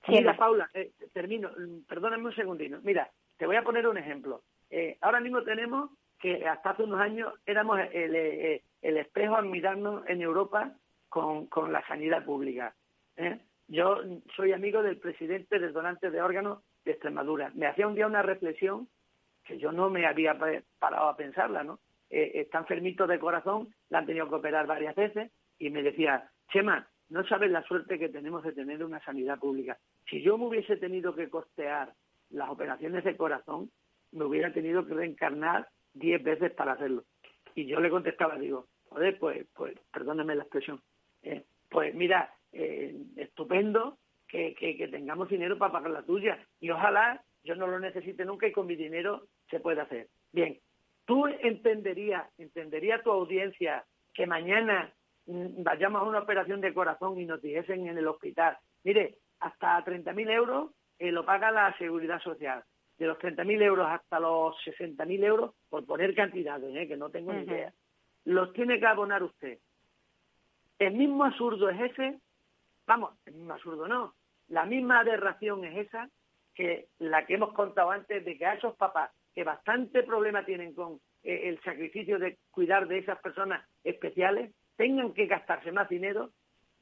Mira, 0.07 0.35
Paula, 0.35 0.69
eh, 0.73 0.91
termino, 1.13 1.49
perdóname 1.87 2.25
un 2.25 2.35
segundino. 2.35 2.79
Mira, 2.83 3.09
te 3.37 3.45
voy 3.45 3.55
a 3.55 3.63
poner 3.63 3.87
un 3.87 3.97
ejemplo. 3.97 4.43
Eh, 4.69 4.97
ahora 5.01 5.19
mismo 5.19 5.43
tenemos 5.43 5.91
que 6.19 6.45
hasta 6.47 6.71
hace 6.71 6.83
unos 6.83 6.99
años 6.99 7.33
éramos 7.45 7.79
el, 7.91 8.61
el 8.81 8.97
espejo 8.97 9.35
a 9.35 9.41
mirarnos 9.41 10.07
en 10.07 10.21
Europa 10.21 10.73
con, 11.09 11.47
con 11.47 11.71
la 11.71 11.85
sanidad 11.87 12.25
pública. 12.25 12.73
¿eh? 13.17 13.39
Yo 13.67 14.01
soy 14.35 14.51
amigo 14.51 14.83
del 14.83 14.97
presidente 14.97 15.59
del 15.59 15.73
donante 15.73 16.11
de 16.11 16.21
órganos 16.21 16.63
de 16.85 16.91
Extremadura. 16.91 17.51
Me 17.55 17.67
hacía 17.67 17.87
un 17.87 17.95
día 17.95 18.07
una 18.07 18.21
reflexión 18.21 18.87
que 19.45 19.57
yo 19.57 19.71
no 19.71 19.89
me 19.89 20.05
había 20.05 20.37
parado 20.79 21.09
a 21.09 21.17
pensarla, 21.17 21.63
¿no? 21.63 21.79
Eh, 22.09 22.31
está 22.35 22.59
enfermito 22.59 23.07
de 23.07 23.19
corazón, 23.19 23.73
la 23.89 23.99
han 23.99 24.05
tenido 24.05 24.29
que 24.29 24.35
operar 24.35 24.67
varias 24.67 24.95
veces 24.95 25.31
y 25.59 25.69
me 25.69 25.81
decía, 25.81 26.29
Chema, 26.51 26.87
no 27.09 27.25
sabes 27.25 27.51
la 27.51 27.63
suerte 27.63 27.99
que 27.99 28.09
tenemos 28.09 28.43
de 28.43 28.53
tener 28.53 28.83
una 28.83 29.03
sanidad 29.03 29.39
pública. 29.39 29.77
Si 30.09 30.21
yo 30.21 30.37
me 30.37 30.45
hubiese 30.45 30.77
tenido 30.77 31.15
que 31.15 31.29
costear 31.29 31.93
las 32.29 32.49
operaciones 32.49 33.03
de 33.03 33.17
corazón, 33.17 33.71
me 34.11 34.25
hubiera 34.25 34.53
tenido 34.53 34.85
que 34.85 34.93
reencarnar 34.93 35.67
diez 35.93 36.21
veces 36.23 36.51
para 36.51 36.73
hacerlo. 36.73 37.03
Y 37.55 37.65
yo 37.65 37.79
le 37.79 37.89
contestaba, 37.89 38.37
digo, 38.37 38.67
joder, 38.89 39.17
pues, 39.19 39.45
pues 39.53 39.75
perdóname 39.91 40.35
la 40.35 40.43
expresión, 40.43 40.81
eh, 41.21 41.43
pues 41.69 41.93
mira, 41.95 42.31
eh, 42.51 42.95
estupendo 43.15 43.97
que, 44.27 44.87
tengamos 44.91 45.29
dinero 45.29 45.57
para 45.57 45.71
pagar 45.71 45.91
la 45.91 46.03
tuya. 46.03 46.39
Y 46.59 46.69
ojalá 46.71 47.23
yo 47.43 47.55
no 47.55 47.67
lo 47.67 47.79
necesite 47.79 48.25
nunca 48.25 48.47
y 48.47 48.51
con 48.51 48.65
mi 48.65 48.75
dinero 48.75 49.27
se 49.49 49.59
pueda 49.59 49.83
hacer. 49.83 50.07
Bien, 50.31 50.59
tú 51.05 51.27
entenderías, 51.27 52.27
entendería 52.37 53.01
tu 53.03 53.11
audiencia 53.11 53.85
que 54.13 54.25
mañana 54.25 54.93
mm, 55.25 55.63
vayamos 55.63 56.01
a 56.01 56.05
una 56.05 56.19
operación 56.19 56.61
de 56.61 56.73
corazón 56.73 57.19
y 57.19 57.25
nos 57.25 57.41
dijesen 57.41 57.87
en 57.87 57.97
el 57.97 58.07
hospital, 58.07 58.57
mire, 58.83 59.17
hasta 59.43 59.83
30.000 59.83 60.29
euros 60.31 60.71
eh, 60.99 61.11
lo 61.11 61.25
paga 61.25 61.51
la 61.51 61.75
seguridad 61.77 62.21
social. 62.21 62.63
De 62.97 63.07
los 63.07 63.17
30.000 63.17 63.61
euros 63.63 63.87
hasta 63.89 64.19
los 64.19 64.55
60.000 64.65 65.23
euros, 65.23 65.55
por 65.69 65.85
poner 65.85 66.13
cantidades, 66.13 66.75
eh, 66.75 66.87
que 66.87 66.97
no 66.97 67.09
tengo 67.09 67.33
ni 67.33 67.43
idea, 67.43 67.73
los 68.25 68.53
tiene 68.53 68.79
que 68.79 68.85
abonar 68.85 69.23
usted. 69.23 69.59
El 70.79 70.93
mismo 70.93 71.25
absurdo 71.25 71.69
es 71.69 71.91
ese 71.91 72.19
Vamos, 72.85 73.13
el 73.25 73.33
mismo 73.33 73.53
absurdo 73.53 73.87
no. 73.87 74.13
La 74.49 74.65
misma 74.65 74.99
aberración 74.99 75.63
es 75.65 75.87
esa 75.87 76.09
que 76.53 76.87
la 76.99 77.25
que 77.25 77.35
hemos 77.35 77.53
contado 77.53 77.91
antes 77.91 78.23
de 78.23 78.37
que 78.37 78.45
a 78.45 78.53
esos 78.53 78.75
papás 78.75 79.11
que 79.33 79.43
bastante 79.43 80.03
problema 80.03 80.45
tienen 80.45 80.73
con 80.73 80.99
eh, 81.23 81.49
el 81.49 81.59
sacrificio 81.61 82.19
de 82.19 82.37
cuidar 82.51 82.87
de 82.87 82.99
esas 82.99 83.19
personas 83.19 83.67
especiales, 83.83 84.53
tengan 84.75 85.13
que 85.13 85.25
gastarse 85.25 85.71
más 85.71 85.89
dinero 85.89 86.31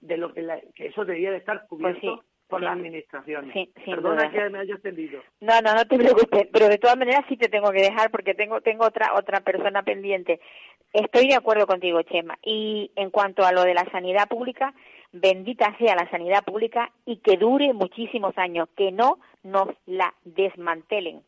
de 0.02 0.18
lo 0.18 0.34
que, 0.34 0.64
eso 0.76 1.06
debería 1.06 1.32
de 1.32 1.38
estar 1.38 1.66
pues 1.68 1.98
cubierto 2.00 2.24
por 2.52 2.62
las 2.62 2.74
administraciones. 2.74 3.54
Sí, 3.54 3.72
Perdona 3.86 4.30
que 4.30 4.50
me 4.50 4.60
haya 4.60 4.74
extendido. 4.74 5.22
No, 5.40 5.62
no, 5.62 5.74
no 5.74 5.86
te 5.86 5.98
preocupes, 5.98 6.48
pero 6.52 6.68
de 6.68 6.78
todas 6.78 6.98
maneras 6.98 7.26
sí 7.30 7.38
te 7.38 7.48
tengo 7.48 7.72
que 7.72 7.82
dejar 7.82 8.12
porque 8.12 8.36
tengo 8.36 8.60
tengo 8.60 8.86
otra 8.86 9.14
otra 9.16 9.40
persona 9.40 9.82
pendiente. 9.84 10.42
Estoy 10.92 11.30
de 11.30 11.36
acuerdo 11.36 11.66
contigo, 11.66 12.02
Chema. 12.04 12.38
Y 12.44 12.92
en 12.96 13.10
cuanto 13.10 13.46
a 13.46 13.54
lo 13.54 13.64
de 13.64 13.74
la 13.74 13.86
sanidad 13.92 14.28
pública, 14.28 14.74
bendita 15.14 15.76
sea 15.78 15.96
la 15.96 16.10
sanidad 16.12 16.44
pública 16.44 16.92
y 17.06 17.18
que 17.18 17.38
dure 17.38 17.74
muchísimos 17.74 18.38
años, 18.38 18.68
que 18.76 18.92
no 18.92 19.20
nos 19.44 19.70
la 19.86 20.14
desmantelen. 20.26 21.24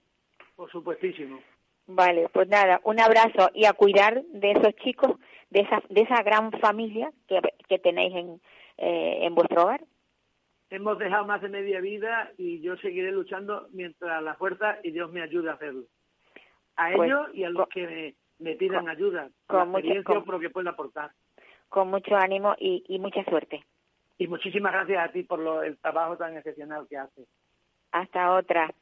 Por 0.57 0.69
supuestísimo. 0.69 1.39
Vale, 1.87 2.27
pues 2.33 2.47
nada, 2.49 2.81
un 2.83 2.99
abrazo 2.99 3.49
y 3.53 3.65
a 3.65 3.73
cuidar 3.73 4.23
de 4.25 4.51
esos 4.51 4.75
chicos, 4.83 5.11
de 5.49 5.61
esa, 5.61 5.81
de 5.89 6.01
esa 6.01 6.21
gran 6.23 6.51
familia 6.59 7.11
que, 7.27 7.39
que 7.67 7.79
tenéis 7.79 8.13
en, 8.13 8.41
eh, 8.77 9.19
en 9.21 9.35
vuestro 9.35 9.63
hogar. 9.63 9.81
Hemos 10.73 10.97
dejado 10.97 11.27
más 11.27 11.39
de 11.39 11.49
media 11.49 11.79
vida 11.81 12.31
y 12.35 12.59
yo 12.61 12.75
seguiré 12.77 13.11
luchando 13.11 13.67
mientras 13.73 14.23
la 14.23 14.33
fuerza 14.33 14.79
y 14.81 14.89
Dios 14.89 15.11
me 15.11 15.21
ayude 15.21 15.51
a 15.51 15.53
hacerlo. 15.53 15.83
A 16.77 16.89
pues, 16.95 17.11
ellos 17.11 17.27
y 17.35 17.43
a 17.43 17.51
los 17.51 17.69
que 17.69 18.15
me, 18.39 18.55
pidan 18.55 18.89
ayuda, 18.89 19.29
con, 19.45 19.71
la 19.71 19.79
experiencia 19.79 20.21
por 20.21 20.33
lo 20.33 20.39
que 20.39 20.49
pueda 20.49 20.71
aportar. 20.71 21.11
Con 21.69 21.89
mucho 21.89 22.15
ánimo 22.15 22.55
y, 22.57 22.83
y 22.87 22.97
mucha 22.97 23.23
suerte. 23.25 23.63
Y 24.17 24.25
muchísimas 24.25 24.73
gracias 24.73 25.07
a 25.07 25.11
ti 25.11 25.21
por 25.21 25.37
lo, 25.37 25.61
el 25.61 25.77
trabajo 25.77 26.17
tan 26.17 26.35
excepcional 26.37 26.87
que 26.89 26.97
haces. 26.97 27.27
Hasta 27.91 28.33
otra. 28.33 28.73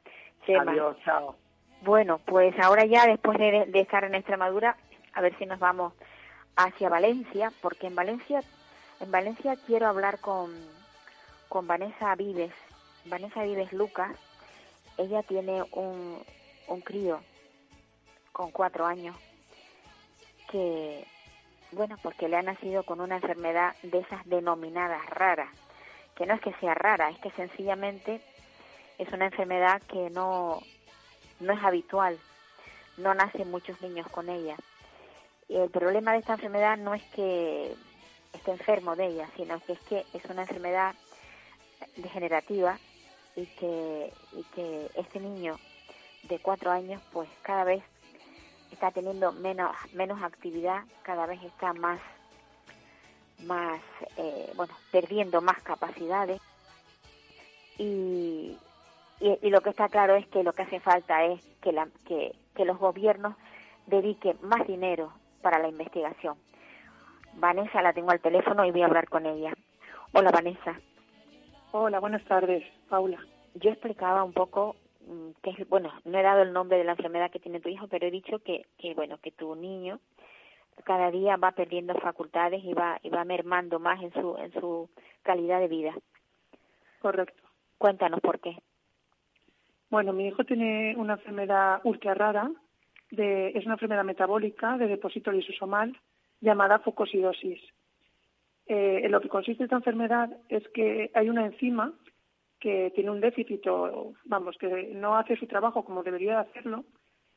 Adiós, 0.48 0.96
chao. 1.04 1.36
Bueno, 1.82 2.20
pues 2.24 2.58
ahora 2.58 2.86
ya 2.86 3.06
después 3.06 3.36
de, 3.36 3.68
estar 3.74 4.04
en 4.04 4.14
Extremadura, 4.14 4.78
a 5.12 5.20
ver 5.20 5.36
si 5.36 5.44
nos 5.44 5.58
vamos 5.58 5.92
hacia 6.56 6.88
Valencia, 6.88 7.52
porque 7.60 7.88
en 7.88 7.94
Valencia, 7.94 8.40
en 9.00 9.10
Valencia 9.10 9.56
quiero 9.66 9.88
hablar 9.88 10.20
con, 10.20 10.52
con 11.52 11.66
Vanessa 11.66 12.14
Vives. 12.14 12.54
Vanessa 13.04 13.42
Vives 13.42 13.74
Lucas, 13.74 14.16
ella 14.96 15.22
tiene 15.22 15.62
un, 15.72 16.24
un 16.66 16.80
crío 16.80 17.20
con 18.32 18.50
cuatro 18.50 18.86
años 18.86 19.14
que 20.50 21.06
bueno, 21.72 21.98
porque 22.02 22.28
le 22.28 22.38
ha 22.38 22.42
nacido 22.42 22.84
con 22.84 23.02
una 23.02 23.16
enfermedad 23.16 23.76
de 23.82 23.98
esas 23.98 24.24
denominadas 24.24 25.04
raras, 25.10 25.50
que 26.16 26.24
no 26.24 26.32
es 26.32 26.40
que 26.40 26.54
sea 26.54 26.72
rara, 26.72 27.10
es 27.10 27.18
que 27.18 27.30
sencillamente 27.32 28.22
es 28.96 29.12
una 29.12 29.26
enfermedad 29.26 29.82
que 29.82 30.08
no, 30.08 30.58
no 31.40 31.52
es 31.52 31.62
habitual, 31.62 32.18
no 32.96 33.12
nacen 33.12 33.50
muchos 33.50 33.78
niños 33.82 34.08
con 34.08 34.30
ella. 34.30 34.56
El 35.50 35.68
problema 35.68 36.12
de 36.12 36.20
esta 36.20 36.32
enfermedad 36.32 36.78
no 36.78 36.94
es 36.94 37.02
que 37.14 37.74
esté 38.32 38.52
enfermo 38.52 38.96
de 38.96 39.08
ella, 39.08 39.28
sino 39.36 39.60
que 39.60 39.74
es 39.74 39.80
que 39.80 40.06
es 40.14 40.24
una 40.30 40.42
enfermedad 40.42 40.94
degenerativa 41.96 42.78
y 43.36 43.46
que, 43.46 44.12
y 44.32 44.42
que 44.54 44.90
este 44.94 45.20
niño 45.20 45.56
de 46.24 46.38
cuatro 46.38 46.70
años 46.70 47.00
pues 47.12 47.28
cada 47.42 47.64
vez 47.64 47.82
está 48.72 48.90
teniendo 48.90 49.32
menos, 49.32 49.74
menos 49.92 50.22
actividad, 50.22 50.82
cada 51.02 51.26
vez 51.26 51.42
está 51.42 51.72
más, 51.72 52.00
más, 53.44 53.80
eh, 54.16 54.52
bueno, 54.56 54.74
perdiendo 54.90 55.40
más 55.40 55.62
capacidades. 55.62 56.40
Y, 57.78 58.56
y, 59.20 59.50
lo 59.50 59.60
que 59.60 59.70
está 59.70 59.88
claro 59.88 60.14
es 60.16 60.26
que 60.28 60.42
lo 60.42 60.52
que 60.52 60.62
hace 60.62 60.80
falta 60.80 61.24
es 61.24 61.40
que, 61.60 61.72
la, 61.72 61.88
que, 62.06 62.34
que 62.54 62.64
los 62.64 62.78
gobiernos 62.78 63.34
dediquen 63.86 64.36
más 64.42 64.66
dinero 64.66 65.12
para 65.42 65.58
la 65.58 65.68
investigación. 65.68 66.36
Vanessa 67.34 67.82
la 67.82 67.92
tengo 67.92 68.10
al 68.10 68.20
teléfono 68.20 68.64
y 68.64 68.70
voy 68.70 68.82
a 68.82 68.86
hablar 68.86 69.08
con 69.08 69.26
ella. 69.26 69.52
Hola 70.12 70.30
Vanessa. 70.30 70.78
Hola, 71.74 72.00
buenas 72.00 72.22
tardes, 72.26 72.62
Paula. 72.90 73.18
Yo 73.54 73.70
explicaba 73.70 74.22
un 74.24 74.34
poco 74.34 74.76
mm, 75.06 75.30
que 75.42 75.50
es, 75.50 75.68
bueno, 75.70 75.90
no 76.04 76.18
he 76.18 76.22
dado 76.22 76.42
el 76.42 76.52
nombre 76.52 76.76
de 76.76 76.84
la 76.84 76.92
enfermedad 76.92 77.30
que 77.30 77.40
tiene 77.40 77.60
tu 77.60 77.70
hijo, 77.70 77.88
pero 77.88 78.06
he 78.06 78.10
dicho 78.10 78.40
que, 78.40 78.66
que 78.76 78.92
bueno, 78.92 79.16
que 79.22 79.30
tu 79.30 79.54
niño 79.54 79.98
cada 80.84 81.10
día 81.10 81.36
va 81.38 81.52
perdiendo 81.52 81.94
facultades 81.94 82.62
y 82.62 82.74
va 82.74 82.98
y 83.02 83.08
va 83.08 83.24
mermando 83.24 83.78
más 83.78 84.02
en 84.02 84.12
su 84.12 84.36
en 84.36 84.52
su 84.52 84.90
calidad 85.22 85.60
de 85.60 85.68
vida. 85.68 85.94
Correcto. 87.00 87.42
Cuéntanos 87.78 88.20
por 88.20 88.38
qué. 88.38 88.54
Bueno, 89.88 90.12
mi 90.12 90.26
hijo 90.26 90.44
tiene 90.44 90.94
una 90.98 91.14
enfermedad 91.14 91.80
ultra 91.84 92.12
rara, 92.12 92.50
de, 93.10 93.48
es 93.48 93.64
una 93.64 93.74
enfermedad 93.74 94.04
metabólica 94.04 94.76
de 94.76 94.88
depósito 94.88 95.32
lisosomal 95.32 95.98
llamada 96.42 96.80
focosidosis. 96.80 97.62
Eh, 98.74 99.04
en 99.04 99.12
lo 99.12 99.20
que 99.20 99.28
consiste 99.28 99.64
esta 99.64 99.76
enfermedad 99.76 100.30
es 100.48 100.66
que 100.70 101.10
hay 101.12 101.28
una 101.28 101.44
enzima 101.44 101.92
que 102.58 102.90
tiene 102.94 103.10
un 103.10 103.20
déficit 103.20 103.60
vamos, 104.24 104.56
que 104.56 104.94
no 104.94 105.14
hace 105.14 105.36
su 105.36 105.46
trabajo 105.46 105.84
como 105.84 106.02
debería 106.02 106.40
hacerlo, 106.40 106.86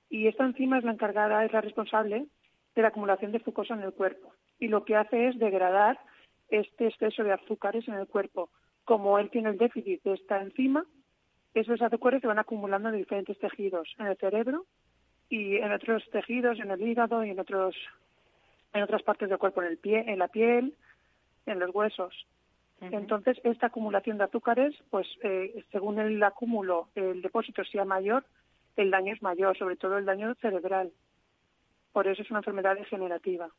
y 0.10 0.28
esta 0.28 0.46
enzima 0.46 0.78
es 0.78 0.86
la 0.86 0.94
encargada, 0.94 1.44
es 1.44 1.52
la 1.52 1.60
responsable 1.60 2.28
de 2.74 2.82
la 2.82 2.88
acumulación 2.88 3.34
de 3.34 3.40
glucosa 3.40 3.74
en 3.74 3.82
el 3.82 3.92
cuerpo. 3.92 4.32
Y 4.60 4.70
lo 4.70 4.86
que 4.86 4.96
hace 4.96 5.28
es 5.28 5.38
degradar 5.38 6.00
este 6.48 6.88
exceso 6.88 7.22
de 7.26 7.34
azúcares 7.34 7.86
en 7.90 7.96
el 7.96 8.08
cuerpo. 8.08 8.50
Como 8.86 9.20
él 9.20 9.30
tiene 9.30 9.50
el 9.50 9.58
déficit 9.58 10.04
de 10.04 10.14
esta 10.14 10.42
enzima, 10.42 10.86
esos 11.54 11.82
azúcares 11.82 12.22
se 12.22 12.28
van 12.28 12.40
acumulando 12.40 12.88
en 12.88 12.96
diferentes 12.96 13.38
tejidos, 13.40 13.94
en 14.00 14.06
el 14.06 14.16
cerebro 14.16 14.64
y 15.28 15.58
en 15.58 15.74
otros 15.74 16.10
tejidos, 16.12 16.62
en 16.62 16.72
el 16.72 16.82
hígado 16.82 17.26
y 17.26 17.32
en 17.32 17.42
otros 17.42 17.76
en 18.72 18.84
otras 18.84 19.04
partes 19.04 19.28
del 19.28 19.38
cuerpo, 19.38 19.62
en 19.62 19.68
el 19.70 19.78
pie, 19.78 20.06
en 20.08 20.20
la 20.20 20.30
piel, 20.30 20.76
en 21.46 21.60
los 21.60 21.74
huesos. 21.74 22.26
Entonces, 22.82 23.40
esta 23.44 23.68
acumulación 23.68 24.18
de 24.18 24.26
azúcares, 24.26 24.76
pues 24.90 25.08
eh, 25.24 25.64
según 25.72 25.98
el 26.00 26.22
acúmulo, 26.22 26.90
el 26.96 27.22
depósito 27.22 27.64
sea 27.64 27.86
mayor, 27.86 28.26
el 28.76 28.92
daño 28.92 29.14
es 29.14 29.22
mayor, 29.22 29.58
sobre 29.58 29.78
todo 29.78 29.98
el 29.98 30.06
daño 30.06 30.36
cerebral. 30.36 30.92
Por 31.94 32.08
eso 32.08 32.22
es 32.22 32.30
una 32.30 32.40
enfermedad 32.40 32.76
degenerativa. 32.76 33.50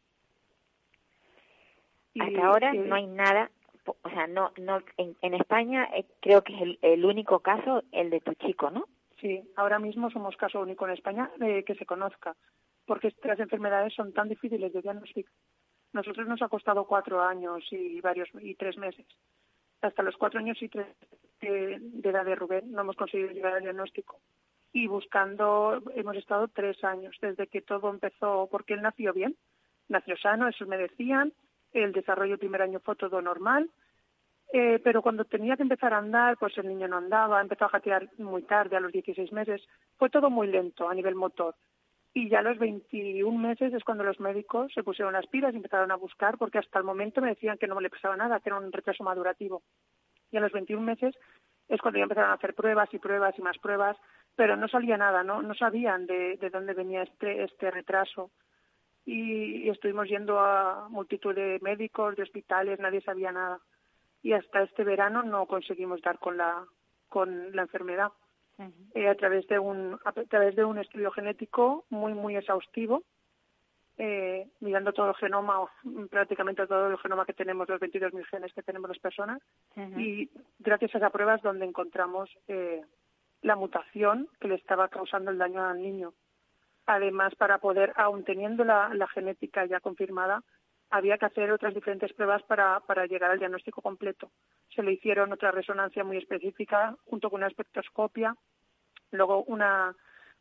Hasta 2.20 2.46
ahora 2.46 2.72
no 2.72 2.94
hay 2.94 3.06
nada, 3.06 3.50
o 3.86 4.10
sea, 4.10 4.26
no, 4.26 4.52
no, 4.58 4.82
en, 4.96 5.34
España 5.34 5.88
eh, 5.94 6.04
creo 6.20 6.42
que 6.42 6.54
es 6.54 6.62
el, 6.62 6.78
el, 6.82 7.04
único 7.04 7.40
caso 7.40 7.82
el 7.92 8.10
de 8.10 8.20
tu 8.20 8.32
chico, 8.34 8.70
¿no? 8.70 8.86
Sí, 9.20 9.42
ahora 9.56 9.78
mismo 9.78 10.10
somos 10.10 10.36
caso 10.36 10.60
único 10.60 10.86
en 10.86 10.94
España 10.94 11.30
de 11.38 11.64
que 11.64 11.74
se 11.74 11.86
conozca, 11.86 12.36
porque 12.86 13.08
estas 13.08 13.38
enfermedades 13.40 13.94
son 13.94 14.12
tan 14.12 14.28
difíciles 14.28 14.72
de 14.72 14.82
diagnosticar. 14.82 15.32
Nosotros 15.96 16.28
nos 16.28 16.42
ha 16.42 16.48
costado 16.48 16.84
cuatro 16.84 17.22
años 17.22 17.64
y 17.70 18.02
varios 18.02 18.28
y 18.40 18.54
tres 18.54 18.76
meses. 18.76 19.06
Hasta 19.80 20.02
los 20.02 20.14
cuatro 20.18 20.40
años 20.40 20.60
y 20.60 20.68
tres 20.68 20.86
de, 21.40 21.78
de 21.80 22.10
edad 22.10 22.24
de 22.26 22.34
Rubén 22.34 22.70
no 22.70 22.82
hemos 22.82 22.96
conseguido 22.96 23.30
llegar 23.30 23.54
al 23.54 23.62
diagnóstico 23.62 24.20
y 24.74 24.88
buscando 24.88 25.82
hemos 25.94 26.16
estado 26.16 26.48
tres 26.48 26.84
años 26.84 27.16
desde 27.22 27.46
que 27.46 27.62
todo 27.62 27.88
empezó 27.88 28.46
porque 28.50 28.74
él 28.74 28.82
nació 28.82 29.14
bien, 29.14 29.34
nació 29.88 30.18
sano, 30.18 30.48
eso 30.48 30.66
me 30.66 30.76
decían, 30.76 31.32
el 31.72 31.92
desarrollo 31.92 32.36
primer 32.36 32.60
año 32.60 32.80
fue 32.80 32.94
todo 32.94 33.22
normal, 33.22 33.70
eh, 34.52 34.78
pero 34.84 35.00
cuando 35.00 35.24
tenía 35.24 35.56
que 35.56 35.62
empezar 35.62 35.94
a 35.94 35.98
andar, 35.98 36.36
pues 36.36 36.58
el 36.58 36.68
niño 36.68 36.88
no 36.88 36.98
andaba, 36.98 37.40
empezó 37.40 37.64
a 37.64 37.70
jatear 37.70 38.10
muy 38.18 38.42
tarde, 38.42 38.76
a 38.76 38.80
los 38.80 38.92
16 38.92 39.32
meses, 39.32 39.66
fue 39.96 40.10
todo 40.10 40.28
muy 40.28 40.46
lento 40.46 40.90
a 40.90 40.94
nivel 40.94 41.14
motor. 41.14 41.54
Y 42.16 42.30
ya 42.30 42.38
a 42.38 42.42
los 42.42 42.58
21 42.58 43.30
meses 43.36 43.74
es 43.74 43.84
cuando 43.84 44.02
los 44.02 44.18
médicos 44.20 44.72
se 44.72 44.82
pusieron 44.82 45.12
las 45.12 45.26
pilas 45.26 45.52
y 45.52 45.58
empezaron 45.58 45.90
a 45.90 45.96
buscar, 45.96 46.38
porque 46.38 46.56
hasta 46.56 46.78
el 46.78 46.84
momento 46.86 47.20
me 47.20 47.28
decían 47.28 47.58
que 47.58 47.66
no 47.66 47.78
le 47.78 47.90
pasaba 47.90 48.16
nada, 48.16 48.40
que 48.40 48.48
era 48.48 48.56
un 48.56 48.72
retraso 48.72 49.04
madurativo. 49.04 49.60
Y 50.32 50.38
a 50.38 50.40
los 50.40 50.50
21 50.50 50.82
meses 50.82 51.14
es 51.68 51.78
cuando 51.82 51.98
ya 51.98 52.04
empezaron 52.04 52.30
a 52.30 52.36
hacer 52.36 52.54
pruebas 52.54 52.88
y 52.94 52.98
pruebas 52.98 53.38
y 53.38 53.42
más 53.42 53.58
pruebas, 53.58 53.98
pero 54.34 54.56
no 54.56 54.66
salía 54.66 54.96
nada, 54.96 55.22
no, 55.24 55.42
no 55.42 55.52
sabían 55.52 56.06
de, 56.06 56.38
de 56.38 56.48
dónde 56.48 56.72
venía 56.72 57.02
este, 57.02 57.44
este 57.44 57.70
retraso. 57.70 58.30
Y, 59.04 59.68
estuvimos 59.68 60.08
yendo 60.08 60.40
a 60.40 60.88
multitud 60.88 61.34
de 61.34 61.58
médicos, 61.60 62.16
de 62.16 62.22
hospitales, 62.22 62.80
nadie 62.80 63.02
sabía 63.02 63.30
nada. 63.30 63.60
Y 64.22 64.32
hasta 64.32 64.62
este 64.62 64.84
verano 64.84 65.22
no 65.22 65.44
conseguimos 65.44 66.00
dar 66.00 66.18
con 66.18 66.38
la, 66.38 66.64
con 67.10 67.54
la 67.54 67.60
enfermedad. 67.60 68.10
Eh, 68.94 69.08
a 69.08 69.14
través 69.14 69.46
de 69.48 69.58
un 69.58 69.98
a 70.04 70.12
través 70.12 70.56
de 70.56 70.64
un 70.64 70.78
estudio 70.78 71.10
genético 71.10 71.84
muy 71.90 72.14
muy 72.14 72.36
exhaustivo 72.36 73.02
eh, 73.98 74.48
mirando 74.60 74.92
todo 74.92 75.08
el 75.08 75.14
genoma, 75.14 75.70
prácticamente 76.10 76.66
todo 76.66 76.88
el 76.90 76.98
genoma 76.98 77.24
que 77.24 77.32
tenemos, 77.32 77.66
los 77.68 77.80
22.000 77.80 78.26
genes 78.26 78.52
que 78.52 78.62
tenemos 78.62 78.90
las 78.90 78.98
personas, 78.98 79.40
y 79.96 80.30
gracias 80.58 80.94
a 80.94 80.98
esa 80.98 81.10
prueba 81.10 81.36
es 81.36 81.42
donde 81.42 81.64
encontramos 81.64 82.28
eh, 82.46 82.82
la 83.40 83.56
mutación 83.56 84.28
que 84.38 84.48
le 84.48 84.56
estaba 84.56 84.88
causando 84.88 85.30
el 85.30 85.38
daño 85.38 85.64
al 85.64 85.80
niño. 85.80 86.12
Además, 86.84 87.34
para 87.36 87.58
poder, 87.58 87.94
aun 87.96 88.22
teniendo 88.24 88.64
la, 88.64 89.08
genética 89.14 89.64
ya 89.64 89.80
confirmada, 89.80 90.42
había 90.90 91.16
que 91.16 91.26
hacer 91.26 91.50
otras 91.50 91.74
diferentes 91.74 92.12
pruebas 92.12 92.42
para, 92.42 92.80
para 92.80 93.06
llegar 93.06 93.30
al 93.30 93.38
diagnóstico 93.38 93.80
completo. 93.80 94.30
Se 94.74 94.82
le 94.82 94.92
hicieron 94.92 95.32
otra 95.32 95.52
resonancia 95.52 96.04
muy 96.04 96.18
específica 96.18 96.94
junto 97.06 97.30
con 97.30 97.38
una 97.38 97.48
espectroscopia, 97.48 98.36
luego 99.12 99.44
una, 99.44 99.94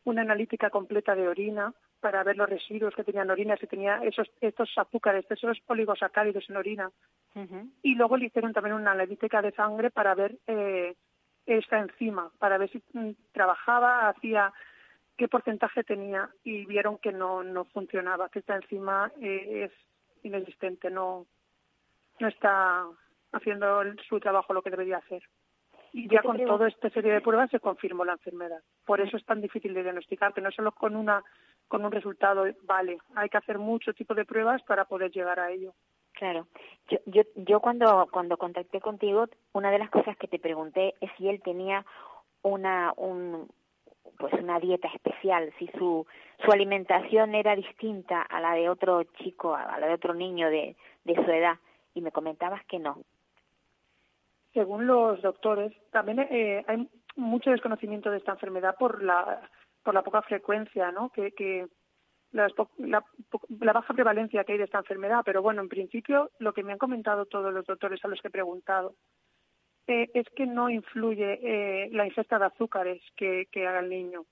una 0.03 0.21
analítica 0.21 0.69
completa 0.69 1.15
de 1.15 1.27
orina, 1.27 1.73
para 2.05 2.23
ver 2.23 2.37
los 2.37 2.47
residuos 2.47 2.93
que 2.93 3.03
tenía 3.03 3.23
en 3.23 3.31
orina, 3.31 3.57
si 3.57 3.65
tenía 3.65 3.97
esos, 4.03 4.29
estos 4.39 4.69
azúcares, 4.77 5.25
esos 5.27 5.57
oligosacáridos 5.65 6.47
en 6.49 6.57
orina. 6.57 6.91
Y 7.81 7.95
luego 7.95 8.15
le 8.15 8.27
hicieron 8.27 8.53
también 8.53 8.75
una 8.75 8.91
analítica 8.91 9.41
de 9.41 9.51
sangre 9.53 9.89
para 9.89 10.13
ver 10.13 10.37
eh, 10.45 10.95
esta 11.47 11.79
enzima, 11.79 12.31
para 12.37 12.59
ver 12.59 12.69
si 12.69 12.83
mm, 12.93 13.11
trabajaba, 13.31 14.07
hacía 14.09 14.53
qué 15.17 15.27
porcentaje 15.27 15.83
tenía 15.83 16.29
y 16.43 16.67
vieron 16.67 16.99
que 16.99 17.11
no, 17.11 17.43
no 17.43 17.65
funcionaba, 17.65 18.29
que 18.29 18.39
esta 18.39 18.55
enzima 18.55 19.11
eh, 19.19 19.63
es 19.65 19.71
inexistente, 20.23 20.91
no, 20.91 21.25
no 22.19 22.27
está 22.27 22.85
haciendo 23.31 23.81
su 24.07 24.19
trabajo 24.19 24.53
lo 24.53 24.61
que 24.61 24.69
debería 24.69 24.97
hacer. 24.97 25.23
Y 25.97 26.09
ya 26.09 26.21
con 26.21 26.37
toda 26.37 26.67
esta 26.67 26.89
serie 26.89 27.13
de 27.13 27.21
pruebas 27.21 27.49
se 27.49 27.61
confirmó 27.61 28.03
la 28.03 28.11
enfermedad. 28.11 28.61
Por 28.85 28.99
eso 28.99 29.15
es 29.15 29.23
tan 29.23 29.39
difícil 29.39 29.73
de 29.73 29.81
diagnosticar, 29.81 30.33
que 30.33 30.41
no 30.41 30.51
solo 30.51 30.73
con 30.73 30.93
una 30.93 31.23
con 31.69 31.85
un 31.85 31.91
resultado 31.93 32.43
vale, 32.63 32.97
hay 33.15 33.29
que 33.29 33.37
hacer 33.37 33.59
mucho 33.59 33.93
tipo 33.93 34.13
de 34.13 34.25
pruebas 34.25 34.61
para 34.63 34.83
poder 34.83 35.09
llegar 35.11 35.39
a 35.39 35.51
ello. 35.51 35.71
Claro. 36.11 36.47
Yo, 36.89 36.97
yo, 37.05 37.21
yo 37.35 37.61
cuando, 37.61 38.09
cuando 38.11 38.35
contacté 38.35 38.81
contigo, 38.81 39.27
una 39.53 39.71
de 39.71 39.79
las 39.79 39.89
cosas 39.89 40.17
que 40.17 40.27
te 40.27 40.37
pregunté 40.37 40.95
es 40.99 41.09
si 41.17 41.29
él 41.29 41.41
tenía 41.41 41.85
una, 42.41 42.91
un, 42.97 43.47
pues 44.17 44.33
una 44.33 44.59
dieta 44.59 44.89
especial, 44.89 45.53
si 45.57 45.67
su, 45.77 46.05
su 46.43 46.51
alimentación 46.51 47.35
era 47.35 47.55
distinta 47.55 48.21
a 48.21 48.41
la 48.41 48.51
de 48.51 48.67
otro 48.67 49.03
chico, 49.23 49.55
a 49.55 49.79
la 49.79 49.87
de 49.87 49.93
otro 49.93 50.13
niño 50.13 50.49
de, 50.49 50.75
de 51.05 51.15
su 51.15 51.31
edad, 51.31 51.57
y 51.93 52.01
me 52.01 52.11
comentabas 52.11 52.65
que 52.65 52.79
no 52.79 52.97
según 54.55 54.87
los 54.87 55.21
doctores, 55.21 55.73
también 55.91 56.19
eh, 56.31 56.63
hay 56.65 56.89
mucho 57.17 57.51
desconocimiento 57.51 58.09
de 58.09 58.17
esta 58.17 58.31
enfermedad 58.31 58.75
por 58.79 59.03
la, 59.03 59.47
por 59.83 59.93
la 59.93 60.01
poca 60.01 60.21
frecuencia, 60.21 60.91
¿no? 60.91 61.09
Que, 61.09 61.33
que 61.33 61.67
la, 62.31 62.47
la, 62.77 63.73
baja 63.73 63.93
prevalencia 63.93 64.45
que 64.45 64.53
hay 64.53 64.57
de 64.57 64.63
esta 64.63 64.79
enfermedad. 64.79 65.23
Pero 65.25 65.41
bueno, 65.41 65.61
en 65.61 65.67
principio, 65.67 66.31
lo 66.39 66.53
que 66.53 66.63
me 66.63 66.71
han 66.71 66.77
comentado 66.77 67.25
todos 67.25 67.53
los 67.53 67.65
doctores 67.65 68.03
a 68.03 68.07
los 68.07 68.21
que 68.21 68.29
he 68.29 68.31
preguntado 68.31 68.95
eh, 69.87 70.09
es 70.13 70.25
que 70.29 70.45
no 70.45 70.69
influye 70.69 71.39
eh, 71.43 71.89
la 71.91 72.05
ingesta 72.05 72.39
de 72.39 72.45
azúcares 72.45 73.01
que, 73.17 73.47
que 73.51 73.67
haga 73.67 73.79
el 73.79 73.89
niño, 73.89 74.25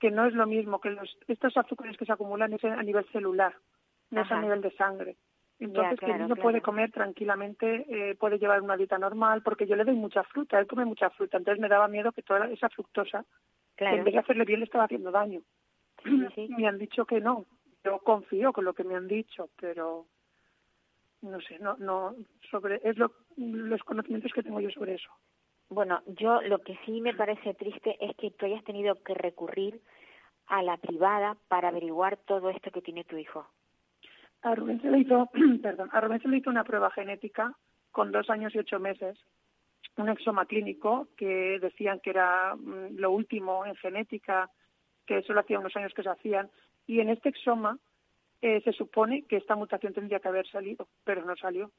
que 0.00 0.10
no 0.10 0.26
es 0.26 0.34
lo 0.34 0.46
mismo 0.48 0.80
que 0.80 0.90
los, 0.90 1.16
estos 1.28 1.56
azúcares 1.56 1.96
que 1.96 2.06
se 2.06 2.12
acumulan 2.12 2.52
es 2.52 2.64
a 2.64 2.82
nivel 2.82 3.06
celular, 3.12 3.54
no 4.10 4.22
es 4.22 4.30
a 4.32 4.40
nivel 4.40 4.62
de 4.62 4.72
sangre. 4.72 5.16
Entonces, 5.60 6.00
que 6.00 6.10
el 6.10 6.22
niño 6.22 6.36
puede 6.36 6.62
comer 6.62 6.90
tranquilamente, 6.90 7.84
eh, 7.88 8.14
puede 8.14 8.38
llevar 8.38 8.62
una 8.62 8.78
dieta 8.78 8.98
normal, 8.98 9.42
porque 9.42 9.66
yo 9.66 9.76
le 9.76 9.84
doy 9.84 9.94
mucha 9.94 10.24
fruta, 10.24 10.58
él 10.58 10.66
come 10.66 10.86
mucha 10.86 11.10
fruta, 11.10 11.36
entonces 11.36 11.60
me 11.60 11.68
daba 11.68 11.86
miedo 11.86 12.12
que 12.12 12.22
toda 12.22 12.46
esa 12.46 12.70
fructosa, 12.70 13.26
en 13.76 14.04
vez 14.04 14.14
de 14.14 14.20
hacerle 14.20 14.44
bien, 14.46 14.60
le 14.60 14.64
estaba 14.64 14.84
haciendo 14.84 15.10
daño. 15.10 15.42
me 16.56 16.66
han 16.66 16.78
dicho 16.78 17.04
que 17.04 17.20
no, 17.20 17.44
yo 17.84 17.98
confío 17.98 18.54
con 18.54 18.64
lo 18.64 18.72
que 18.72 18.84
me 18.84 18.96
han 18.96 19.06
dicho, 19.06 19.50
pero 19.60 20.06
no 21.20 21.40
sé, 21.42 21.58
no, 21.58 21.76
no, 21.76 22.14
sobre, 22.50 22.80
es 22.82 22.96
lo, 22.96 23.12
los 23.36 23.82
conocimientos 23.82 24.32
que 24.32 24.42
tengo 24.42 24.60
yo 24.60 24.70
sobre 24.70 24.94
eso. 24.94 25.10
Bueno, 25.68 26.02
yo 26.06 26.40
lo 26.42 26.60
que 26.60 26.78
sí 26.86 27.02
me 27.02 27.14
parece 27.14 27.54
triste 27.54 27.96
es 28.00 28.16
que 28.16 28.30
tú 28.30 28.46
hayas 28.46 28.64
tenido 28.64 28.94
que 29.04 29.14
recurrir 29.14 29.80
a 30.46 30.62
la 30.62 30.78
privada 30.78 31.36
para 31.48 31.68
averiguar 31.68 32.16
todo 32.16 32.50
esto 32.50 32.70
que 32.70 32.82
tiene 32.82 33.04
tu 33.04 33.16
hijo. 33.16 33.46
A 34.42 34.54
Rubén 34.54 34.80
se 34.80 34.90
le 34.90 35.00
hizo, 35.00 35.28
perdón, 35.62 35.90
a 35.92 36.00
Rubén 36.00 36.20
se 36.20 36.28
le 36.28 36.38
hizo 36.38 36.50
una 36.50 36.64
prueba 36.64 36.90
genética 36.90 37.52
con 37.90 38.10
dos 38.12 38.30
años 38.30 38.54
y 38.54 38.58
ocho 38.58 38.78
meses, 38.78 39.18
un 39.96 40.08
exoma 40.08 40.46
clínico 40.46 41.08
que 41.16 41.58
decían 41.60 42.00
que 42.00 42.10
era 42.10 42.54
mm, 42.54 42.96
lo 42.96 43.10
último 43.10 43.66
en 43.66 43.74
genética, 43.76 44.50
que 45.06 45.22
solo 45.22 45.40
hacía 45.40 45.58
unos 45.58 45.76
años 45.76 45.92
que 45.94 46.02
se 46.02 46.08
hacían, 46.08 46.50
y 46.86 47.00
en 47.00 47.10
este 47.10 47.28
exoma 47.28 47.78
eh, 48.40 48.60
se 48.62 48.72
supone 48.72 49.24
que 49.26 49.36
esta 49.36 49.56
mutación 49.56 49.92
tendría 49.92 50.20
que 50.20 50.28
haber 50.28 50.48
salido, 50.48 50.88
pero 51.04 51.24
no 51.24 51.36
salió. 51.36 51.70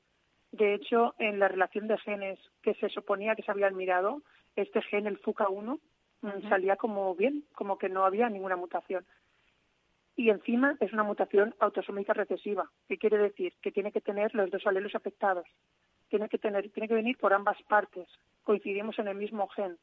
De 0.51 0.73
hecho, 0.73 1.15
en 1.17 1.39
la 1.39 1.47
relación 1.47 1.87
de 1.87 1.97
genes 1.97 2.37
que 2.61 2.73
se 2.75 2.89
suponía 2.89 3.35
que 3.35 3.43
se 3.43 3.51
habían 3.51 3.75
mirado, 3.75 4.21
este 4.55 4.81
gen, 4.83 5.07
el 5.07 5.19
FUCA1, 5.21 5.79
mm, 6.21 6.49
salía 6.49 6.75
como 6.75 7.15
bien, 7.15 7.45
como 7.55 7.77
que 7.77 7.89
no 7.89 8.05
había 8.05 8.29
ninguna 8.29 8.57
mutación 8.57 9.05
y 10.15 10.29
encima 10.29 10.75
es 10.79 10.93
una 10.93 11.03
mutación 11.03 11.55
autosómica 11.59 12.13
recesiva. 12.13 12.69
¿Qué 12.87 12.97
quiere 12.97 13.17
decir? 13.17 13.53
Que 13.61 13.71
tiene 13.71 13.91
que 13.91 14.01
tener 14.01 14.33
los 14.35 14.49
dos 14.51 14.65
alelos 14.67 14.95
afectados. 14.95 15.45
Tiene 16.09 16.27
que 16.29 16.37
tener, 16.37 16.69
tiene 16.71 16.87
que 16.87 16.95
venir 16.95 17.17
por 17.17 17.33
ambas 17.33 17.61
partes. 17.63 18.07
Coincidimos 18.43 18.99
en 18.99 19.07
el 19.07 19.15
mismo 19.15 19.47
gen. 19.49 19.77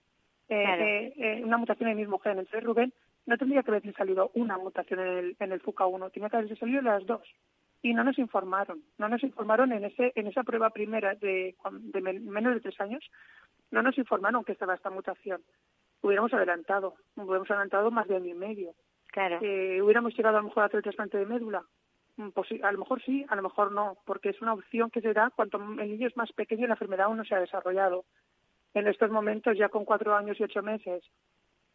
Eh, 0.48 0.64
eh, 0.64 1.12
eh, 1.16 1.44
una 1.44 1.56
mutación 1.56 1.88
en 1.88 1.92
el 1.92 2.00
mismo 2.00 2.18
gen. 2.18 2.38
Entonces, 2.38 2.64
Rubén, 2.64 2.92
no 3.26 3.36
tendría 3.36 3.62
que 3.62 3.70
haber 3.70 3.94
salido 3.94 4.30
una 4.34 4.58
mutación 4.58 5.00
en 5.00 5.18
el, 5.18 5.36
en 5.38 5.52
el 5.52 5.62
FUCA1, 5.62 6.12
tenía 6.12 6.28
que 6.28 6.36
haber 6.36 6.58
salido 6.58 6.82
las 6.82 7.04
dos. 7.06 7.22
Y 7.82 7.94
no 7.94 8.04
nos 8.04 8.18
informaron. 8.18 8.82
No 8.98 9.08
nos 9.08 9.22
informaron 9.22 9.72
en, 9.72 9.84
ese, 9.84 10.12
en 10.14 10.26
esa 10.26 10.42
prueba 10.42 10.70
primera 10.70 11.14
de, 11.14 11.54
de 11.72 12.00
menos 12.00 12.54
de 12.54 12.60
tres 12.60 12.80
años, 12.80 13.04
no 13.70 13.82
nos 13.82 13.96
informaron 13.98 14.44
que 14.44 14.52
estaba 14.52 14.74
esta 14.74 14.90
mutación. 14.90 15.42
Hubiéramos 16.00 16.32
adelantado, 16.32 16.94
hubiéramos 17.16 17.50
adelantado 17.50 17.90
más 17.90 18.08
de 18.08 18.16
año 18.16 18.30
y 18.30 18.34
medio. 18.34 18.74
Claro. 19.08 19.38
Eh, 19.42 19.80
¿Hubiéramos 19.82 20.16
llegado 20.16 20.38
a 20.38 20.40
lo 20.40 20.48
mejor 20.48 20.62
a 20.62 20.66
hacer 20.66 20.78
el 20.78 20.82
trasplante 20.82 21.18
de 21.18 21.26
médula? 21.26 21.62
Mm, 22.16 22.30
pues 22.30 22.48
a 22.62 22.72
lo 22.72 22.78
mejor 22.78 23.02
sí, 23.02 23.24
a 23.28 23.36
lo 23.36 23.42
mejor 23.42 23.72
no, 23.72 23.96
porque 24.04 24.30
es 24.30 24.42
una 24.42 24.52
opción 24.52 24.90
que 24.90 25.00
se 25.00 25.12
da 25.12 25.30
cuanto 25.34 25.58
el 25.58 25.90
niño 25.90 26.08
es 26.08 26.16
más 26.16 26.32
pequeño 26.32 26.64
y 26.64 26.66
la 26.66 26.74
enfermedad 26.74 27.06
aún 27.06 27.16
no 27.16 27.24
se 27.24 27.34
ha 27.34 27.40
desarrollado. 27.40 28.04
En 28.74 28.86
estos 28.86 29.10
momentos, 29.10 29.56
ya 29.56 29.68
con 29.68 29.84
cuatro 29.84 30.14
años 30.14 30.38
y 30.38 30.42
ocho 30.42 30.62
meses, 30.62 31.02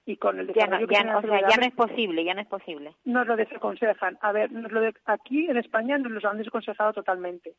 y 0.06 0.18
con 0.18 0.40
el 0.40 0.54
ya 0.54 0.68
no, 0.68 0.80
ya, 0.86 1.04
no, 1.04 1.20
o 1.20 1.22
sea, 1.22 1.48
ya 1.50 1.58
no 1.58 1.66
es 1.66 1.74
posible, 1.74 2.24
ya 2.24 2.34
no 2.34 2.42
es 2.42 2.48
posible. 2.48 2.94
Nos 3.06 3.26
lo 3.26 3.38
desaconsejan. 3.38 4.18
A 4.22 4.32
ver, 4.34 4.52
nos 4.52 4.72
lo 4.72 4.82
de, 4.82 4.94
aquí 5.06 5.50
en 5.50 5.58
España 5.58 5.98
nos 5.98 6.22
lo 6.22 6.30
han 6.30 6.38
desaconsejado 6.38 6.94
totalmente, 6.94 7.56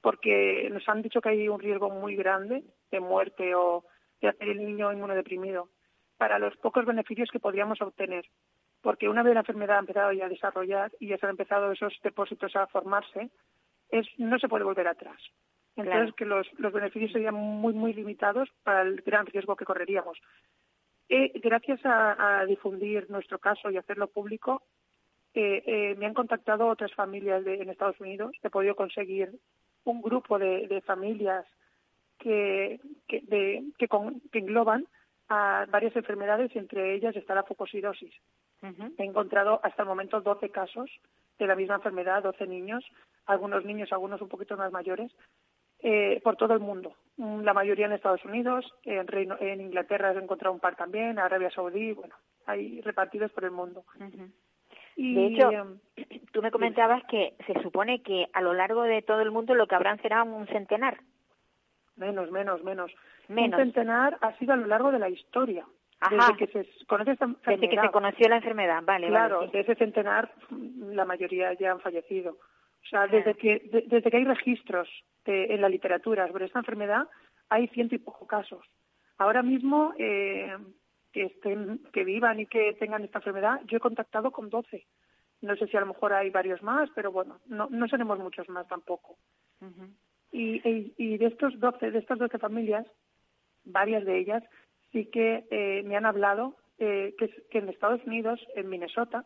porque 0.00 0.68
nos 0.70 0.88
han 0.88 1.02
dicho 1.02 1.20
que 1.20 1.30
hay 1.30 1.48
un 1.48 1.58
riesgo 1.60 1.90
muy 1.90 2.14
grande 2.14 2.62
de 2.90 3.00
muerte 3.00 3.54
o 3.56 3.84
de 4.20 4.28
hacer 4.28 4.48
el 4.48 4.64
niño 4.64 4.92
inmunodeprimido 4.92 5.68
para 6.16 6.38
los 6.38 6.56
pocos 6.58 6.84
beneficios 6.84 7.30
que 7.30 7.40
podríamos 7.40 7.80
obtener 7.82 8.24
porque 8.82 9.08
una 9.08 9.22
vez 9.22 9.34
la 9.34 9.40
enfermedad 9.40 9.76
ha 9.76 9.80
empezado 9.80 10.12
ya 10.12 10.26
a 10.26 10.30
desarrollar 10.30 10.92
y 10.98 11.08
ya 11.08 11.18
se 11.18 11.26
han 11.26 11.30
empezado 11.30 11.70
esos 11.72 11.92
depósitos 12.02 12.54
a 12.56 12.66
formarse, 12.66 13.30
es, 13.90 14.06
no 14.18 14.38
se 14.38 14.48
puede 14.48 14.64
volver 14.64 14.88
atrás. 14.88 15.20
Entonces, 15.76 16.14
que 16.14 16.24
los, 16.24 16.46
los 16.58 16.72
beneficios 16.72 17.12
serían 17.12 17.34
muy, 17.34 17.72
muy 17.72 17.92
limitados 17.92 18.48
para 18.62 18.82
el 18.82 19.00
gran 19.02 19.26
riesgo 19.26 19.56
que 19.56 19.64
correríamos. 19.64 20.18
Eh, 21.08 21.32
gracias 21.42 21.80
a, 21.84 22.44
difundir 22.46 23.10
nuestro 23.10 23.38
caso 23.38 23.70
y 23.70 23.76
hacerlo 23.76 24.08
público, 24.08 24.62
eh, 25.34 25.62
eh, 25.66 25.94
me 25.96 26.06
han 26.06 26.14
contactado 26.14 26.66
otras 26.66 26.92
familias 26.94 27.44
de, 27.44 27.54
en 27.54 27.70
Estados 27.70 28.00
Unidos. 28.00 28.32
He 28.42 28.50
podido 28.50 28.74
conseguir 28.74 29.30
un 29.84 30.02
grupo 30.02 30.38
de, 30.38 30.82
familias 30.84 31.46
que, 32.18 32.80
que, 33.08 33.22
que, 33.78 33.88
que 34.30 34.38
engloban 34.38 34.86
a 35.28 35.66
varias 35.70 35.96
enfermedades, 35.96 36.54
entre 36.54 36.94
ellas 36.94 37.16
está 37.16 37.34
la 37.34 37.44
focosidosis. 37.44 38.12
He 38.62 39.04
encontrado 39.04 39.60
hasta 39.62 39.82
el 39.82 39.88
momento 39.88 40.20
12 40.20 40.50
casos 40.50 40.90
de 41.38 41.46
la 41.46 41.56
misma 41.56 41.76
enfermedad, 41.76 42.22
12 42.22 42.46
niños, 42.46 42.84
algunos 43.26 43.64
niños, 43.64 43.92
algunos 43.92 44.20
un 44.20 44.28
poquito 44.28 44.56
más 44.56 44.70
mayores, 44.70 45.10
eh, 45.82 46.20
por 46.22 46.36
todo 46.36 46.52
el 46.52 46.60
mundo. 46.60 46.94
Mm, 47.16 47.40
la 47.40 47.54
mayoría 47.54 47.86
en 47.86 47.92
Estados 47.92 48.24
Unidos, 48.26 48.70
en, 48.84 49.06
Reino, 49.06 49.36
en 49.40 49.62
Inglaterra 49.62 50.12
he 50.12 50.18
encontrado 50.18 50.52
un 50.52 50.60
par 50.60 50.76
también, 50.76 51.18
Arabia 51.18 51.50
Saudí, 51.50 51.92
bueno, 51.92 52.14
hay 52.44 52.82
repartidos 52.82 53.32
por 53.32 53.44
el 53.44 53.50
mundo. 53.50 53.84
y, 54.94 55.14
de 55.14 55.26
hecho, 55.26 55.50
em, 55.50 55.78
tú 56.32 56.42
me 56.42 56.50
comentabas 56.50 57.02
que 57.04 57.34
se 57.46 57.62
supone 57.62 58.02
que 58.02 58.28
a 58.34 58.42
lo 58.42 58.52
largo 58.52 58.82
de 58.82 59.00
todo 59.00 59.22
el 59.22 59.30
mundo 59.30 59.54
lo 59.54 59.66
que 59.66 59.74
habrán 59.74 60.00
será 60.02 60.22
un 60.22 60.46
centenar. 60.48 61.00
Menos, 61.96 62.30
menos, 62.30 62.62
menos. 62.62 62.92
menos. 63.28 63.58
Un 63.58 63.64
centenar 63.64 64.18
ha 64.20 64.36
sido 64.36 64.52
a 64.52 64.56
lo 64.56 64.66
largo 64.66 64.90
de 64.90 64.98
la 64.98 65.08
historia. 65.08 65.64
Ajá. 66.00 66.32
Desde 66.32 66.46
que 66.46 66.64
se 66.64 66.86
conoce 66.86 67.12
esta 67.12 67.26
Desde 67.26 67.68
que 67.68 67.80
se 67.80 67.90
conoció 67.90 68.28
la 68.28 68.36
enfermedad, 68.36 68.82
vale. 68.82 69.08
Claro, 69.08 69.46
de 69.48 69.60
ese 69.60 69.74
centenar 69.74 70.32
la 70.50 71.04
mayoría 71.04 71.52
ya 71.54 71.72
han 71.72 71.80
fallecido. 71.80 72.32
O 72.32 72.86
sea, 72.88 73.06
desde 73.06 73.34
que 73.34 73.84
desde 73.86 74.10
que 74.10 74.16
hay 74.16 74.24
registros 74.24 74.88
en 75.26 75.60
la 75.60 75.68
literatura 75.68 76.26
sobre 76.28 76.46
esta 76.46 76.58
enfermedad, 76.58 77.06
hay 77.50 77.68
ciento 77.68 77.94
y 77.94 77.98
poco 77.98 78.26
casos. 78.26 78.64
Ahora 79.18 79.42
mismo, 79.42 79.92
eh, 79.98 80.56
que 81.12 81.24
estén, 81.24 81.82
que 81.92 82.04
vivan 82.04 82.40
y 82.40 82.46
que 82.46 82.74
tengan 82.78 83.04
esta 83.04 83.18
enfermedad, 83.18 83.60
yo 83.66 83.76
he 83.76 83.80
contactado 83.80 84.30
con 84.30 84.48
12. 84.48 84.86
No 85.42 85.56
sé 85.56 85.66
si 85.66 85.76
a 85.76 85.80
lo 85.80 85.86
mejor 85.86 86.12
hay 86.12 86.30
varios 86.30 86.62
más, 86.62 86.88
pero 86.94 87.12
bueno, 87.12 87.40
no, 87.46 87.68
no 87.70 87.88
seremos 87.88 88.18
muchos 88.18 88.48
más 88.48 88.66
tampoco. 88.68 89.16
y, 90.32 90.66
y, 90.66 90.94
y, 90.96 91.18
de 91.18 91.26
estos 91.26 91.58
12, 91.60 91.90
de 91.90 91.98
estas 91.98 92.18
12 92.18 92.38
familias, 92.38 92.86
varias 93.64 94.04
de 94.04 94.18
ellas 94.18 94.42
sí 94.92 95.06
que 95.06 95.44
eh, 95.50 95.82
me 95.84 95.96
han 95.96 96.06
hablado 96.06 96.56
eh, 96.78 97.14
que, 97.18 97.28
que, 97.50 97.58
en 97.58 97.68
Estados 97.68 98.04
Unidos, 98.06 98.40
en 98.54 98.68
Minnesota, 98.68 99.24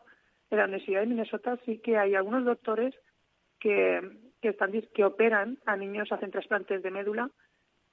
en 0.51 0.59
la 0.59 0.65
Universidad 0.65 1.01
de 1.01 1.07
Minnesota, 1.07 1.59
sí 1.65 1.79
que 1.79 1.97
hay 1.97 2.15
algunos 2.15 2.45
doctores 2.45 2.95
que, 3.61 4.01
que, 4.41 4.51
están, 4.51 4.73
que 4.73 5.05
operan 5.05 5.59
a 5.65 5.77
niños, 5.77 6.11
hacen 6.13 6.31
trasplantes 6.31 6.83
de 6.83 6.91
médula 6.91 7.31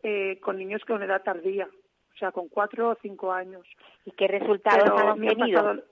eh, 0.03 0.39
con 0.41 0.57
niños 0.57 0.84
con 0.86 1.03
edad 1.03 1.22
tardía, 1.24 1.65
o 1.67 2.17
sea, 2.17 2.32
con 2.32 2.49
cuatro 2.49 2.89
o 2.89 2.97
cinco 3.01 3.32
años. 3.32 3.65
¿Y 4.03 4.11
qué 4.11 4.28
resultados 4.28 4.89
han 4.99 5.09
obtenido? 5.09 5.84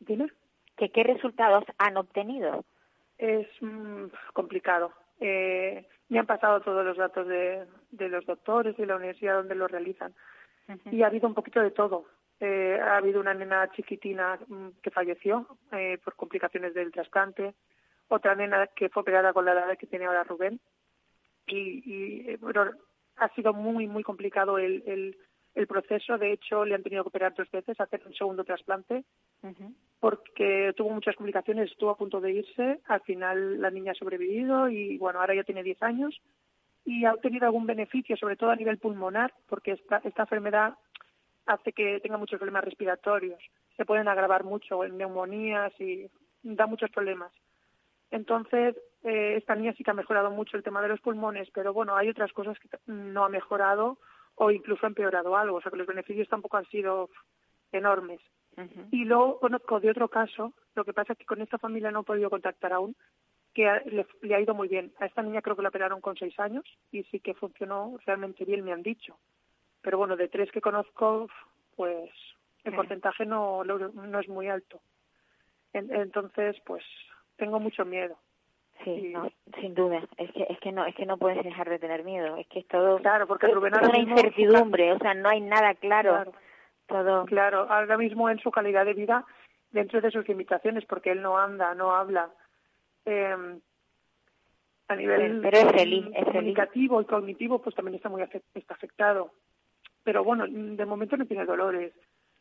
¿Dime? 0.00 0.30
¿Que 0.76 0.90
¿Qué 0.90 1.02
resultados 1.02 1.64
han 1.78 1.96
obtenido? 1.96 2.64
Es 3.16 3.48
mm, 3.60 4.04
complicado. 4.34 4.92
Eh, 5.18 5.86
me 6.10 6.18
han 6.18 6.26
pasado 6.26 6.60
todos 6.60 6.84
los 6.84 6.96
datos 6.96 7.26
de, 7.26 7.64
de 7.90 8.08
los 8.08 8.24
doctores 8.26 8.78
y 8.78 8.86
la 8.86 8.96
universidad 8.96 9.36
donde 9.36 9.54
lo 9.54 9.66
realizan 9.66 10.14
y 10.90 11.02
ha 11.02 11.06
habido 11.06 11.28
un 11.28 11.34
poquito 11.34 11.60
de 11.60 11.70
todo. 11.70 12.06
Eh, 12.40 12.78
ha 12.80 12.96
habido 12.98 13.20
una 13.20 13.34
nena 13.34 13.68
chiquitina 13.72 14.38
mm, 14.46 14.68
que 14.82 14.90
falleció 14.90 15.58
eh, 15.72 15.98
por 16.04 16.14
complicaciones 16.14 16.72
del 16.72 16.92
trasplante, 16.92 17.54
otra 18.08 18.34
nena 18.36 18.68
que 18.68 18.88
fue 18.88 19.02
operada 19.02 19.32
con 19.32 19.44
la 19.44 19.52
edad 19.52 19.76
que 19.76 19.86
tiene 19.86 20.06
ahora 20.06 20.24
Rubén. 20.24 20.60
Y, 21.46 21.82
y 21.84 22.30
eh, 22.30 22.38
bueno, 22.40 22.70
ha 23.16 23.28
sido 23.34 23.52
muy, 23.52 23.88
muy 23.88 24.04
complicado 24.04 24.58
el, 24.58 24.82
el, 24.86 25.16
el, 25.54 25.66
proceso. 25.66 26.16
De 26.16 26.32
hecho, 26.32 26.64
le 26.64 26.74
han 26.74 26.82
tenido 26.82 27.02
que 27.02 27.08
operar 27.08 27.34
dos 27.34 27.50
veces, 27.50 27.80
hacer 27.80 28.02
un 28.06 28.14
segundo 28.14 28.44
trasplante, 28.44 29.04
porque 29.98 30.72
tuvo 30.76 30.90
muchas 30.90 31.16
complicaciones, 31.16 31.70
estuvo 31.70 31.90
a 31.90 31.96
punto 31.96 32.20
de 32.20 32.32
irse. 32.32 32.80
Al 32.86 33.00
final 33.00 33.60
la 33.60 33.70
niña 33.70 33.92
ha 33.92 33.94
sobrevivido 33.94 34.68
y, 34.68 34.96
bueno, 34.98 35.20
ahora 35.20 35.34
ya 35.34 35.42
tiene 35.42 35.62
10 35.62 35.82
años 35.82 36.20
y 36.88 37.04
ha 37.04 37.12
obtenido 37.12 37.44
algún 37.44 37.66
beneficio, 37.66 38.16
sobre 38.16 38.36
todo 38.36 38.48
a 38.48 38.56
nivel 38.56 38.78
pulmonar, 38.78 39.34
porque 39.46 39.72
esta, 39.72 40.00
esta 40.04 40.22
enfermedad 40.22 40.74
hace 41.44 41.74
que 41.74 42.00
tenga 42.00 42.16
muchos 42.16 42.38
problemas 42.38 42.64
respiratorios. 42.64 43.38
Se 43.76 43.84
pueden 43.84 44.08
agravar 44.08 44.42
mucho 44.42 44.82
en 44.84 44.96
neumonías 44.96 45.78
y 45.78 46.10
da 46.42 46.66
muchos 46.66 46.90
problemas. 46.90 47.30
Entonces, 48.10 48.74
eh, 49.04 49.34
esta 49.36 49.54
niña 49.54 49.74
sí 49.74 49.84
que 49.84 49.90
ha 49.90 49.94
mejorado 49.94 50.30
mucho 50.30 50.56
el 50.56 50.62
tema 50.62 50.80
de 50.80 50.88
los 50.88 51.00
pulmones, 51.02 51.50
pero 51.52 51.74
bueno, 51.74 51.94
hay 51.94 52.08
otras 52.08 52.32
cosas 52.32 52.58
que 52.58 52.70
no 52.86 53.26
ha 53.26 53.28
mejorado 53.28 53.98
o 54.36 54.50
incluso 54.50 54.86
ha 54.86 54.88
empeorado 54.88 55.36
algo, 55.36 55.58
o 55.58 55.60
sea 55.60 55.70
que 55.70 55.76
los 55.76 55.86
beneficios 55.86 56.28
tampoco 56.30 56.56
han 56.56 56.66
sido 56.70 57.10
enormes. 57.70 58.20
Y 58.90 59.04
luego 59.04 59.38
conozco 59.38 59.78
de 59.78 59.90
otro 59.90 60.08
caso, 60.08 60.54
lo 60.74 60.84
que 60.86 60.94
pasa 60.94 61.12
es 61.12 61.18
que 61.18 61.26
con 61.26 61.42
esta 61.42 61.58
familia 61.58 61.90
no 61.90 62.00
he 62.00 62.04
podido 62.04 62.30
contactar 62.30 62.72
aún, 62.72 62.96
que 63.58 64.06
le, 64.22 64.34
ha 64.36 64.40
ido 64.40 64.54
muy 64.54 64.68
bien. 64.68 64.92
A 65.00 65.06
esta 65.06 65.20
niña 65.20 65.42
creo 65.42 65.56
que 65.56 65.62
la 65.62 65.70
operaron 65.70 66.00
con 66.00 66.16
seis 66.16 66.38
años 66.38 66.64
y 66.92 67.02
sí 67.04 67.18
que 67.18 67.34
funcionó 67.34 67.96
realmente 68.06 68.44
bien, 68.44 68.64
me 68.64 68.72
han 68.72 68.84
dicho. 68.84 69.18
Pero 69.82 69.98
bueno, 69.98 70.16
de 70.16 70.28
tres 70.28 70.52
que 70.52 70.60
conozco, 70.60 71.28
pues 71.74 72.08
el 72.62 72.72
porcentaje 72.72 73.26
no, 73.26 73.64
no 73.64 74.20
es 74.20 74.28
muy 74.28 74.46
alto. 74.46 74.80
entonces, 75.72 76.56
pues 76.64 76.84
tengo 77.36 77.58
mucho 77.58 77.84
miedo. 77.84 78.16
Sí, 78.84 79.12
sin 79.60 79.74
duda. 79.74 80.02
Es 80.18 80.30
que 80.30 80.46
es 80.48 80.60
que 80.60 80.70
no 80.70 80.86
es 80.86 80.94
que 80.94 81.04
no 81.04 81.16
puedes 81.16 81.42
dejar 81.42 81.68
de 81.68 81.80
tener 81.80 82.04
miedo. 82.04 82.36
Es 82.36 82.46
que 82.46 82.60
es 82.60 82.68
todo. 82.68 82.98
Claro, 82.98 83.26
porque 83.26 83.48
Rubén 83.48 83.74
es 83.74 83.88
una 83.88 83.98
incertidumbre. 83.98 84.92
O 84.92 84.98
sea, 84.98 85.14
no 85.14 85.28
hay 85.28 85.40
nada 85.40 85.74
claro. 85.74 86.12
Claro. 86.12 86.32
Todo. 86.86 87.24
Claro. 87.24 87.66
Ahora 87.68 87.98
mismo 87.98 88.30
en 88.30 88.38
su 88.38 88.52
calidad 88.52 88.84
de 88.84 88.94
vida, 88.94 89.26
dentro 89.72 90.00
de 90.00 90.12
sus 90.12 90.28
limitaciones, 90.28 90.84
porque 90.84 91.10
él 91.10 91.22
no 91.22 91.36
anda, 91.36 91.74
no 91.74 91.92
habla, 91.92 92.30
eh, 93.08 93.58
a 94.88 94.96
nivel 94.96 95.42
comunicativo 96.24 97.00
y 97.00 97.04
cognitivo 97.04 97.60
pues 97.60 97.74
también 97.74 97.96
está 97.96 98.08
muy 98.08 98.22
está 98.22 98.74
afectado 98.74 99.32
pero 100.02 100.24
bueno 100.24 100.46
de 100.48 100.86
momento 100.86 101.16
no 101.16 101.26
tiene 101.26 101.44
dolores 101.44 101.92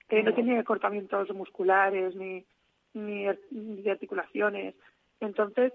eh, 0.09 0.23
no 0.23 0.33
tiene 0.33 0.63
cortamientos 0.63 1.29
musculares 1.33 2.15
ni, 2.15 2.45
ni, 2.93 3.25
de 3.51 3.91
articulaciones 3.91 4.75
entonces 5.19 5.73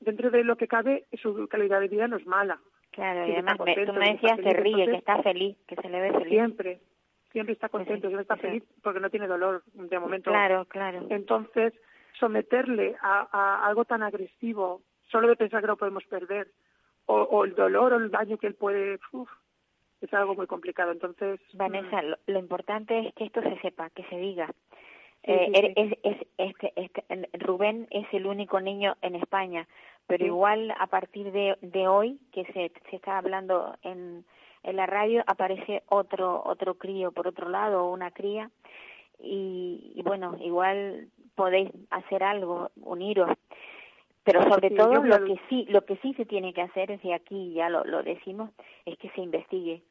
dentro 0.00 0.30
de 0.30 0.44
lo 0.44 0.56
que 0.56 0.66
cabe, 0.66 1.06
su 1.22 1.46
calidad 1.48 1.80
de 1.80 1.88
vida 1.88 2.08
no 2.08 2.16
es 2.16 2.26
mala. 2.26 2.58
Claro, 2.90 3.26
y 3.28 3.32
además 3.32 3.58
me- 3.60 3.74
tú 3.74 3.80
contento, 3.84 3.92
me 3.92 4.12
decías 4.14 4.38
que 4.40 4.50
ríe, 4.50 4.86
que 4.86 4.96
está 4.96 5.22
feliz, 5.22 5.56
que 5.68 5.76
se 5.76 5.88
le 5.88 6.00
ve 6.00 6.10
feliz. 6.12 6.28
Siempre, 6.30 6.80
siempre 7.30 7.52
está 7.52 7.68
contento, 7.68 8.08
sí, 8.08 8.14
siempre 8.14 8.22
está 8.22 8.36
feliz 8.36 8.64
porque 8.82 8.98
no 8.98 9.10
tiene 9.10 9.28
dolor 9.28 9.62
de 9.74 9.98
momento. 9.98 10.30
Claro, 10.30 10.64
claro. 10.64 11.06
Entonces, 11.10 11.72
someterle 12.20 12.96
a, 13.02 13.26
a 13.32 13.66
algo 13.66 13.84
tan 13.84 14.02
agresivo, 14.02 14.82
solo 15.10 15.26
de 15.28 15.36
pensar 15.36 15.60
que 15.62 15.66
lo 15.66 15.76
podemos 15.76 16.04
perder, 16.04 16.52
o, 17.06 17.14
o 17.22 17.44
el 17.44 17.54
dolor 17.54 17.92
o 17.94 17.96
el 17.96 18.10
daño 18.10 18.36
que 18.38 18.46
él 18.46 18.54
puede, 18.54 19.00
uf, 19.12 19.28
es 20.00 20.14
algo 20.14 20.34
muy 20.34 20.46
complicado. 20.46 20.92
Entonces, 20.92 21.40
Vanessa, 21.54 22.02
lo, 22.02 22.16
lo 22.26 22.38
importante 22.38 22.98
es 23.00 23.14
que 23.14 23.24
esto 23.24 23.42
se 23.42 23.58
sepa, 23.60 23.90
que 23.90 24.04
se 24.04 24.16
diga. 24.16 24.46
Sí, 24.46 25.32
Eh, 25.32 25.46
sí, 25.46 25.52
er- 25.60 25.74
sí. 25.74 25.80
es, 25.82 25.98
es, 26.02 26.26
este, 26.38 26.72
este, 26.76 27.04
Rubén 27.38 27.86
es 27.90 28.06
el 28.12 28.26
único 28.26 28.58
niño 28.60 28.96
en 29.02 29.16
España, 29.16 29.66
pero 30.06 30.24
igual 30.24 30.72
a 30.78 30.86
partir 30.86 31.30
de, 31.32 31.58
de 31.60 31.86
hoy, 31.88 32.18
que 32.32 32.44
se, 32.52 32.72
se 32.88 32.96
está 32.96 33.18
hablando 33.18 33.76
en, 33.82 34.24
en 34.62 34.76
la 34.76 34.86
radio, 34.86 35.22
aparece 35.26 35.82
otro 35.88 36.42
otro 36.44 36.74
crío 36.76 37.12
por 37.12 37.26
otro 37.28 37.48
lado, 37.50 37.84
o 37.84 37.92
una 37.92 38.10
cría, 38.12 38.50
y, 39.18 39.92
y 39.94 40.02
bueno, 40.02 40.38
igual 40.40 41.08
podéis 41.40 41.70
hacer 41.88 42.22
algo, 42.22 42.70
uniros. 42.76 43.30
Pero 44.24 44.42
sobre 44.42 44.68
Sí, 44.68 44.74
todo 44.74 45.02
lo 45.02 45.24
que 45.24 45.40
sí 45.48 45.64
lo 45.70 45.86
que 45.86 45.96
sí 46.02 46.12
se 46.12 46.26
tiene 46.26 46.52
que 46.52 46.60
hacer, 46.60 47.00
y 47.02 47.12
aquí 47.12 47.54
ya 47.54 47.70
lo, 47.70 47.82
lo 47.84 48.02
decimos, 48.02 48.50
es 48.84 48.98
que 48.98 49.08
se 49.10 49.22
investigue 49.22 49.82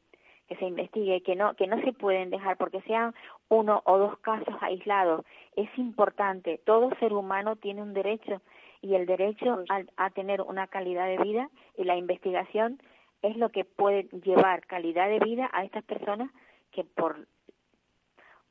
que 0.46 0.56
se 0.56 0.64
investigue, 0.64 1.22
que 1.22 1.36
no, 1.36 1.54
que 1.54 1.68
no 1.68 1.80
se 1.82 1.92
pueden 1.92 2.30
dejar 2.30 2.56
porque 2.56 2.80
sean 2.82 3.14
uno 3.48 3.82
o 3.84 3.98
dos 3.98 4.18
casos 4.18 4.56
aislados. 4.60 5.24
Es 5.54 5.68
importante, 5.78 6.60
todo 6.64 6.90
ser 6.98 7.12
humano 7.12 7.54
tiene 7.54 7.82
un 7.82 7.94
derecho 7.94 8.42
y 8.82 8.96
el 8.96 9.06
derecho 9.06 9.62
a, 9.68 9.82
a 9.96 10.10
tener 10.10 10.42
una 10.42 10.66
calidad 10.66 11.06
de 11.06 11.18
vida 11.18 11.48
y 11.78 11.84
la 11.84 11.96
investigación 11.96 12.80
es 13.22 13.36
lo 13.36 13.50
que 13.50 13.64
puede 13.64 14.08
llevar 14.24 14.66
calidad 14.66 15.08
de 15.08 15.20
vida 15.20 15.48
a 15.52 15.62
estas 15.64 15.84
personas 15.84 16.28
que 16.72 16.82
por 16.82 17.28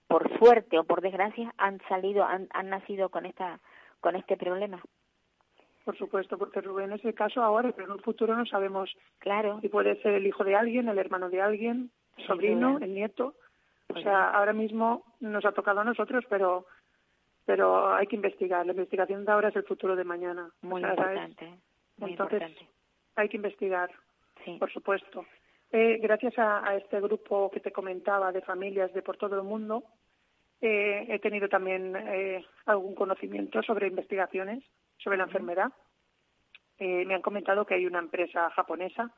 por 0.09 0.27
suerte 0.39 0.77
o 0.79 0.83
por 0.83 0.99
desgracia 1.01 1.53
han 1.57 1.79
salido, 1.87 2.25
han, 2.25 2.47
han 2.51 2.69
nacido 2.69 3.07
con 3.09 3.25
esta 3.25 3.59
con 4.01 4.15
este 4.15 4.35
problema. 4.37 4.81
por 5.85 5.97
supuesto, 5.97 6.37
porque 6.37 6.61
Rubén 6.61 6.91
es 6.93 7.03
el 7.05 7.13
caso 7.13 7.41
ahora, 7.41 7.71
pero 7.71 7.85
en 7.87 7.93
un 7.93 7.99
futuro 8.01 8.35
no 8.35 8.45
sabemos 8.45 8.89
Claro, 9.19 9.59
si 9.61 9.69
puede 9.69 10.01
ser 10.01 10.13
el 10.15 10.25
hijo 10.27 10.43
de 10.43 10.55
alguien, 10.55 10.89
el 10.89 10.97
hermano 10.99 11.29
de 11.29 11.41
alguien, 11.41 11.91
Sin 12.17 12.25
sobrino, 12.27 12.77
el 12.81 12.93
nieto. 12.93 13.27
O 13.89 13.93
Pues 13.93 14.03
sea, 14.03 14.29
ahora 14.31 14.53
mismo 14.53 15.03
nos 15.19 15.45
ha 15.45 15.51
tocado 15.51 15.79
a 15.81 15.83
nosotros, 15.85 16.25
pero 16.29 16.65
pero 17.45 17.93
hay 17.95 18.05
que 18.07 18.15
investigar. 18.15 18.65
La 18.65 18.73
investigación 18.73 19.25
de 19.25 19.31
ahora 19.31 19.49
es 19.49 19.55
el 19.55 19.63
futuro 19.63 19.95
de 19.95 20.03
mañana. 20.03 20.49
O 20.63 20.67
muy 20.67 20.81
¿sabes? 20.81 20.97
importante, 20.99 21.45
muy 21.97 22.11
Entonces, 22.11 22.41
importante. 22.41 22.71
hay 23.15 23.29
que 23.29 23.37
investigar, 23.37 23.89
Sí. 24.45 24.57
por 24.59 24.71
supuesto. 24.71 25.25
Eh, 25.71 25.97
gracias 26.01 26.37
a, 26.39 26.67
a 26.67 26.75
este 26.77 26.99
grupo 27.01 27.49
que 27.51 27.59
te 27.59 27.71
comentaba 27.71 28.31
de 28.31 28.41
familias 28.41 28.93
de 28.93 29.01
por 29.01 29.17
todo 29.17 29.35
el 29.35 29.43
mundo, 29.43 29.83
eh, 30.61 31.05
he 31.09 31.19
tenido 31.19 31.47
también 31.47 31.95
eh, 31.95 32.45
algún 32.65 32.95
conocimiento 32.95 33.61
sobre 33.63 33.87
investigaciones 33.87 34.63
sobre 34.97 35.17
la 35.17 35.23
enfermedad. 35.23 35.71
Eh, 36.77 37.05
me 37.05 37.15
han 37.15 37.21
comentado 37.21 37.65
que 37.65 37.75
hay 37.75 37.85
una 37.85 37.99
empresa 37.99 38.49
japonesa, 38.51 39.13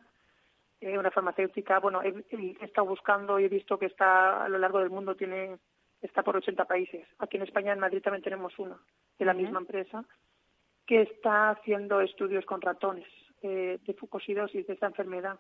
eh, 0.79 0.97
una 0.97 1.11
farmacéutica. 1.11 1.79
Bueno, 1.79 2.01
he, 2.03 2.13
he 2.31 2.65
estado 2.65 2.87
buscando 2.87 3.39
y 3.39 3.45
he 3.45 3.49
visto 3.49 3.77
que 3.77 3.87
está 3.87 4.45
a 4.45 4.49
lo 4.49 4.57
largo 4.57 4.79
del 4.79 4.89
mundo, 4.89 5.15
tiene 5.15 5.57
está 6.01 6.23
por 6.23 6.35
80 6.35 6.65
países. 6.65 7.07
Aquí 7.19 7.37
en 7.37 7.43
España, 7.43 7.73
en 7.73 7.79
Madrid, 7.79 8.01
también 8.01 8.23
tenemos 8.23 8.57
una 8.57 8.77
de 9.19 9.25
la 9.25 9.33
misma 9.33 9.59
empresa 9.59 10.03
que 10.85 11.01
está 11.01 11.51
haciendo 11.51 12.01
estudios 12.01 12.45
con 12.45 12.61
ratones 12.61 13.07
eh, 13.43 13.79
de 13.85 13.93
fucosidosis 13.93 14.65
de 14.65 14.73
esta 14.73 14.87
enfermedad. 14.87 15.39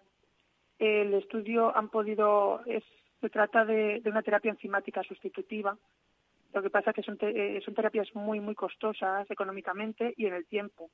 El 0.77 1.13
estudio 1.13 1.75
han 1.75 1.89
podido, 1.89 2.61
es, 2.65 2.83
se 3.21 3.29
trata 3.29 3.63
de, 3.63 4.01
una 4.05 4.23
terapia 4.23 4.51
enzimática 4.51 5.03
sustitutiva. 5.03 5.77
Lo 6.53 6.61
que 6.61 6.69
pasa 6.69 6.89
es 6.89 6.95
que 6.97 7.03
son, 7.03 7.17
te- 7.17 7.57
eh, 7.57 7.61
son 7.61 7.73
terapias 7.75 8.13
muy, 8.15 8.39
muy 8.39 8.55
costosas 8.55 9.29
económicamente 9.31 10.13
y 10.17 10.25
en 10.25 10.33
el 10.33 10.45
tiempo. 10.47 10.89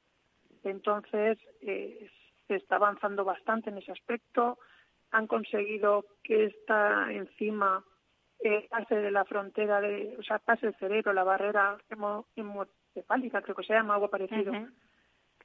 Entonces, 0.63 1.39
eh, 1.61 2.09
se 2.47 2.55
está 2.55 2.75
avanzando 2.75 3.23
bastante 3.23 3.69
en 3.69 3.78
ese 3.78 3.91
aspecto. 3.91 4.59
Han 5.11 5.28
conseguido 5.28 6.05
que 6.23 6.45
esta 6.45 7.11
enzima 7.11 7.84
eh, 8.39 8.67
pase 8.69 8.95
de 8.95 9.09
la 9.09 9.25
frontera, 9.25 9.82
de, 9.82 10.15
o 10.19 10.23
sea, 10.23 10.38
pase 10.39 10.67
el 10.67 10.75
cerebro, 10.75 11.11
la 11.13 11.23
barrera 11.23 11.78
hemo- 11.89 12.25
hemocefálica, 12.36 13.41
creo 13.41 13.55
que 13.55 13.63
se 13.63 13.73
llama, 13.73 13.95
algo 13.95 14.09
parecido. 14.09 14.51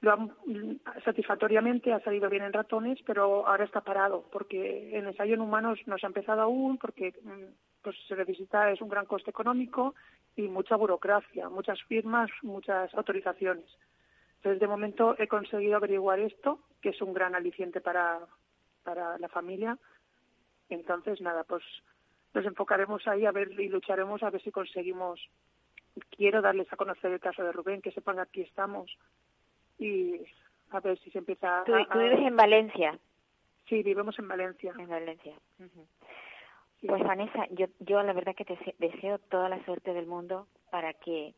Lo 0.03 0.13
han, 0.13 0.81
satisfactoriamente 1.05 1.93
ha 1.93 2.01
salido 2.01 2.29
bien 2.29 2.43
en 2.43 2.53
ratones, 2.53 2.99
pero 3.07 3.47
ahora 3.47 3.65
está 3.65 3.83
parado, 3.83 4.25
porque 4.33 4.99
en 4.99 5.07
ensayo 5.07 5.35
en 5.35 5.41
humanos 5.41 5.79
no 5.87 5.97
se 5.97 6.07
ha 6.07 6.09
empezado 6.09 6.43
aún, 6.43 6.77
porque 6.77 7.15
mm, 7.23 7.83
pues 7.83 7.97
se 8.09 8.17
necesita, 8.17 8.71
es 8.73 8.81
un 8.81 8.89
gran 8.89 9.07
coste 9.07 9.31
económico 9.31 9.95
y 10.35 10.43
mucha 10.49 10.75
burocracia, 10.75 11.49
muchas 11.49 11.81
firmas, 11.85 12.29
muchas 12.43 12.93
autorizaciones. 12.95 13.67
Entonces, 14.37 14.59
de 14.59 14.67
momento 14.67 15.15
he 15.21 15.29
conseguido 15.29 15.77
averiguar 15.77 16.19
esto, 16.19 16.59
que 16.81 16.89
es 16.89 17.01
un 17.01 17.15
gran 17.15 17.37
aliciente 17.37 17.81
para, 17.81 18.19
para 18.83 19.17
la 19.19 19.29
familia. 19.29 19.79
Entonces, 20.69 21.21
nada, 21.21 21.45
pues 21.45 21.63
nos 22.35 22.45
enfocaremos 22.45 23.07
ahí 23.07 23.25
a 23.25 23.31
ver 23.31 23.53
y 23.53 23.69
lucharemos 23.69 24.21
a 24.25 24.31
ver 24.31 24.43
si 24.43 24.51
conseguimos. 24.51 25.21
Quiero 26.11 26.43
darles 26.43 26.73
a 26.73 26.77
conocer 26.77 27.13
el 27.13 27.21
caso 27.21 27.45
de 27.45 27.53
Rubén, 27.53 27.83
que 27.83 27.93
sepan 27.93 28.17
que 28.17 28.23
aquí 28.23 28.41
estamos 28.41 28.91
y 29.79 30.21
a 30.71 30.81
ver 30.81 30.99
si 31.01 31.11
se 31.11 31.19
empieza 31.19 31.61
a... 31.61 31.65
Tú, 31.65 31.73
vives 31.99 32.21
en 32.21 32.37
Valencia. 32.37 32.99
Sí, 33.69 33.83
vivimos 33.83 34.19
en 34.19 34.29
Valencia. 34.29 34.73
En 34.79 34.89
Valencia. 34.89 35.35
Sí. 36.81 36.87
Pues 36.89 37.03
Vanessa, 37.05 37.47
yo, 37.51 37.67
yo 37.79 38.03
la 38.03 38.13
verdad 38.13 38.35
que 38.35 38.45
te 38.45 38.57
se- 38.65 38.75
deseo 38.79 39.19
toda 39.19 39.49
la 39.49 39.65
suerte 39.65 39.93
del 39.95 40.07
mundo 40.07 40.49
para 40.71 40.93
que 40.95 41.35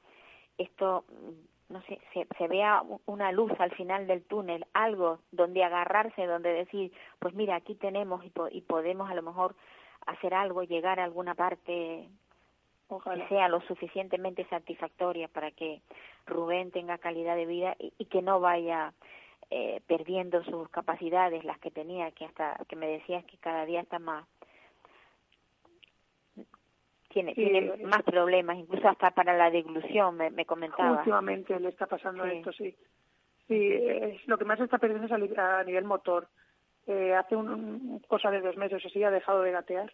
esto, 0.56 1.04
mm, 1.08 1.72
no 1.72 1.82
sé, 1.82 2.00
se, 2.14 2.26
se 2.38 2.48
vea 2.48 2.82
una 3.06 3.30
luz 3.32 3.52
al 3.58 3.72
final 3.72 4.06
del 4.06 4.22
túnel, 4.24 4.64
algo 4.72 5.20
donde 5.32 5.62
agarrarse, 5.64 6.26
donde 6.26 6.50
decir, 6.52 6.92
pues 7.18 7.34
mira, 7.34 7.56
aquí 7.56 7.74
tenemos 7.74 8.24
y, 8.24 8.30
po- 8.30 8.48
y 8.50 8.62
podemos 8.62 9.10
a 9.10 9.14
lo 9.14 9.22
mejor 9.22 9.54
hacer 10.06 10.32
algo, 10.34 10.62
llegar 10.62 10.98
a 11.00 11.04
alguna 11.04 11.34
parte 11.34 12.08
que 13.02 13.28
sea 13.28 13.48
lo 13.48 13.60
suficientemente 13.62 14.44
satisfactoria 14.46 15.28
para 15.28 15.50
que 15.50 15.80
Rubén 16.26 16.70
tenga 16.70 16.98
calidad 16.98 17.36
de 17.36 17.46
vida 17.46 17.76
y, 17.78 17.92
y 17.98 18.04
que 18.06 18.22
no 18.22 18.40
vaya 18.40 18.92
eh, 19.50 19.80
perdiendo 19.86 20.42
sus 20.44 20.68
capacidades, 20.70 21.44
las 21.44 21.58
que 21.58 21.70
tenía, 21.70 22.10
que 22.12 22.24
hasta 22.24 22.56
que 22.68 22.76
me 22.76 22.86
decías 22.86 23.24
que 23.24 23.36
cada 23.38 23.64
día 23.66 23.80
está 23.80 23.98
más 23.98 24.26
tiene 27.14 27.34
Sí, 27.34 27.42
tiene 27.42 27.76
más 27.84 28.02
problemas, 28.02 28.56
incluso 28.58 28.88
hasta 28.88 29.12
para 29.12 29.36
la 29.36 29.50
deglución, 29.50 30.16
me, 30.16 30.30
me 30.30 30.44
comentaba. 30.44 30.98
Últimamente 30.98 31.58
le 31.60 31.68
está 31.68 31.86
pasando 31.86 32.24
Sí. 32.24 32.30
esto, 32.32 32.52
sí. 32.52 32.76
Sí, 33.46 33.72
es, 33.72 34.26
lo 34.26 34.36
que 34.36 34.44
más 34.44 34.58
está 34.58 34.78
perdiendo 34.78 35.06
es 35.06 35.38
a, 35.38 35.62
nivel 35.62 35.84
motor. 35.84 36.28
Eh, 36.86 37.14
hace 37.14 37.36
un, 37.36 37.48
un- 37.50 37.98
cosa 38.08 38.30
de 38.30 38.40
dos 38.40 38.56
meses 38.56 38.84
así 38.84 39.02
ha 39.04 39.10
dejado 39.10 39.42
de 39.42 39.52
gatear. 39.52 39.92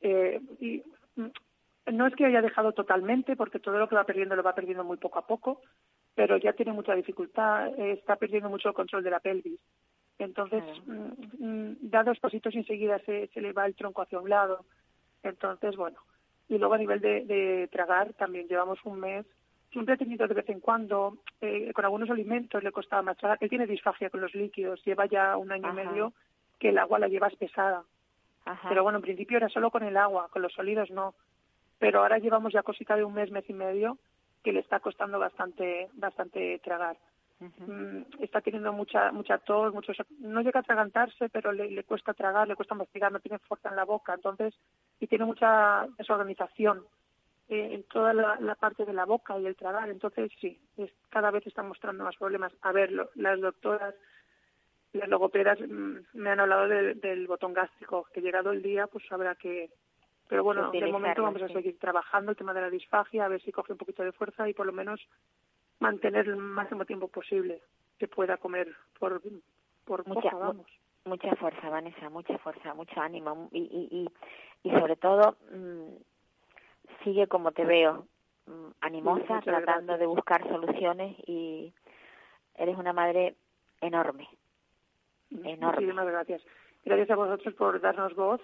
Eh, 0.00 0.40
y 0.60 0.82
no 1.92 2.06
es 2.06 2.14
que 2.14 2.26
haya 2.26 2.42
dejado 2.42 2.72
totalmente, 2.72 3.36
porque 3.36 3.60
todo 3.60 3.78
lo 3.78 3.88
que 3.88 3.94
va 3.94 4.04
perdiendo 4.04 4.36
lo 4.36 4.42
va 4.42 4.54
perdiendo 4.54 4.84
muy 4.84 4.96
poco 4.96 5.18
a 5.18 5.26
poco, 5.26 5.60
pero 6.14 6.36
ya 6.36 6.52
tiene 6.52 6.72
mucha 6.72 6.94
dificultad, 6.94 7.68
eh, 7.78 7.92
está 7.92 8.16
perdiendo 8.16 8.48
mucho 8.48 8.68
el 8.68 8.74
control 8.74 9.04
de 9.04 9.10
la 9.10 9.20
pelvis. 9.20 9.60
Entonces, 10.18 10.64
mm, 10.86 11.44
mm, 11.44 11.76
da 11.82 12.02
dos 12.02 12.18
pasitos 12.18 12.54
y 12.54 12.58
enseguida 12.58 12.98
se, 13.00 13.28
se 13.28 13.40
le 13.40 13.52
va 13.52 13.66
el 13.66 13.74
tronco 13.74 14.02
hacia 14.02 14.18
un 14.18 14.30
lado. 14.30 14.64
Entonces, 15.22 15.76
bueno. 15.76 15.98
Y 16.48 16.58
luego 16.58 16.74
a 16.74 16.78
nivel 16.78 17.00
de, 17.00 17.24
de 17.24 17.68
tragar, 17.70 18.14
también 18.14 18.48
llevamos 18.48 18.78
un 18.84 19.00
mes. 19.00 19.26
Siempre 19.72 19.94
ha 19.94 19.98
tenido 19.98 20.26
de 20.26 20.34
vez 20.34 20.48
en 20.48 20.60
cuando, 20.60 21.18
eh, 21.40 21.72
con 21.74 21.84
algunos 21.84 22.08
alimentos 22.08 22.62
le 22.62 22.72
costaba 22.72 23.02
más 23.02 23.18
tragar. 23.18 23.36
Él 23.40 23.50
tiene 23.50 23.66
disfagia 23.66 24.10
con 24.10 24.20
los 24.20 24.34
líquidos, 24.34 24.82
lleva 24.84 25.06
ya 25.06 25.36
un 25.36 25.52
año 25.52 25.68
Ajá. 25.68 25.82
y 25.82 25.86
medio 25.86 26.12
que 26.58 26.70
el 26.70 26.78
agua 26.78 26.98
la 26.98 27.08
lleva 27.08 27.26
espesada. 27.26 27.82
Ajá. 28.44 28.68
Pero 28.68 28.84
bueno, 28.84 28.98
en 28.98 29.02
principio 29.02 29.36
era 29.36 29.48
solo 29.48 29.70
con 29.70 29.82
el 29.82 29.96
agua, 29.96 30.28
con 30.30 30.40
los 30.40 30.52
sólidos 30.52 30.90
no. 30.90 31.14
Pero 31.78 32.00
ahora 32.00 32.18
llevamos 32.18 32.52
ya 32.52 32.62
cosita 32.62 32.96
de 32.96 33.04
un 33.04 33.14
mes, 33.14 33.30
mes 33.30 33.48
y 33.48 33.52
medio, 33.54 33.98
que 34.42 34.52
le 34.52 34.60
está 34.60 34.80
costando 34.80 35.18
bastante, 35.18 35.88
bastante 35.94 36.58
tragar. 36.60 36.96
Mm, 37.38 38.02
está 38.20 38.40
teniendo 38.40 38.72
mucha, 38.72 39.12
mucha 39.12 39.36
tos, 39.38 39.74
muchos, 39.74 39.96
no 40.20 40.40
llega 40.40 40.60
a 40.60 40.62
atragantarse, 40.62 41.28
pero 41.28 41.52
le, 41.52 41.70
le 41.70 41.84
cuesta 41.84 42.14
tragar, 42.14 42.48
le 42.48 42.56
cuesta 42.56 42.74
mastigar, 42.74 43.12
no 43.12 43.20
tiene 43.20 43.38
fuerza 43.40 43.68
en 43.68 43.76
la 43.76 43.84
boca, 43.84 44.14
entonces, 44.14 44.54
y 45.00 45.06
tiene 45.06 45.26
mucha 45.26 45.86
desorganización 45.98 46.86
eh, 47.48 47.74
en 47.74 47.82
toda 47.84 48.14
la, 48.14 48.36
la 48.40 48.54
parte 48.54 48.86
de 48.86 48.94
la 48.94 49.04
boca 49.04 49.38
y 49.38 49.44
el 49.46 49.54
tragar, 49.54 49.90
entonces 49.90 50.32
sí, 50.40 50.58
es, 50.78 50.90
cada 51.10 51.30
vez 51.30 51.46
está 51.46 51.62
mostrando 51.62 52.04
más 52.04 52.16
problemas. 52.16 52.52
A 52.62 52.72
ver, 52.72 52.90
lo- 52.90 53.10
las 53.16 53.38
doctoras, 53.40 53.94
las 54.94 55.08
logopedas 55.10 55.58
mm, 55.60 55.96
me 56.14 56.30
han 56.30 56.40
hablado 56.40 56.68
de- 56.68 56.94
del 56.94 57.26
botón 57.26 57.52
gástrico, 57.52 58.06
que 58.14 58.22
llegado 58.22 58.50
el 58.50 58.62
día, 58.62 58.86
pues 58.86 59.04
habrá 59.12 59.34
que, 59.34 59.70
pero 60.28 60.42
bueno, 60.44 60.70
de 60.70 60.92
momento 60.92 61.22
vamos 61.22 61.42
a 61.42 61.48
seguir 61.48 61.78
trabajando 61.78 62.30
el 62.32 62.36
tema 62.36 62.52
de 62.54 62.60
la 62.62 62.70
disfagia, 62.70 63.24
a 63.24 63.28
ver 63.28 63.40
si 63.42 63.52
coge 63.52 63.72
un 63.72 63.78
poquito 63.78 64.02
de 64.02 64.12
fuerza 64.12 64.48
y 64.48 64.54
por 64.54 64.66
lo 64.66 64.72
menos 64.72 65.00
mantener 65.80 66.28
el 66.28 66.36
máximo 66.36 66.84
tiempo 66.84 67.08
posible. 67.08 67.62
que 67.98 68.08
pueda 68.08 68.36
comer 68.36 68.68
por, 68.98 69.22
por 69.84 70.06
mucha, 70.06 70.30
poco, 70.30 70.38
vamos. 70.38 70.66
Mucha 71.04 71.34
fuerza, 71.36 71.70
Vanessa, 71.70 72.10
mucha 72.10 72.36
fuerza, 72.38 72.74
mucho 72.74 73.00
ánimo 73.00 73.48
y, 73.52 73.60
y, 73.60 73.88
y, 73.90 74.68
y 74.68 74.78
sobre 74.78 74.96
todo 74.96 75.36
mmm, 75.52 75.94
sigue 77.04 77.26
como 77.26 77.52
te 77.52 77.64
veo, 77.64 78.06
mmm, 78.46 78.70
animosa, 78.80 79.38
sí, 79.38 79.44
tratando 79.44 79.92
gracias. 79.94 80.00
de 80.00 80.06
buscar 80.06 80.48
soluciones 80.48 81.16
y 81.26 81.72
eres 82.56 82.76
una 82.76 82.92
madre 82.92 83.36
enorme, 83.80 84.28
enorme. 85.30 85.80
Muchísimas 85.80 86.06
gracias. 86.06 86.42
Gracias 86.84 87.10
a 87.10 87.16
vosotros 87.16 87.54
por 87.54 87.80
darnos 87.80 88.14
voz 88.14 88.40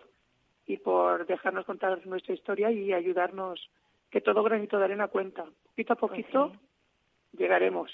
y 0.67 0.77
por 0.79 1.27
dejarnos 1.27 1.65
contar 1.67 2.07
nuestra 2.07 2.35
historia 2.35 2.71
y 2.71 2.93
ayudarnos, 2.93 3.71
que 4.11 4.21
todo 4.21 4.43
granito 4.43 4.79
de 4.79 4.85
arena 4.85 5.09
cuenta. 5.09 5.45
Poquito 5.65 5.93
a 5.95 5.97
poquito 5.97 6.49
Pues 6.51 6.61
sí. 7.33 7.39
llegaremos. 7.39 7.91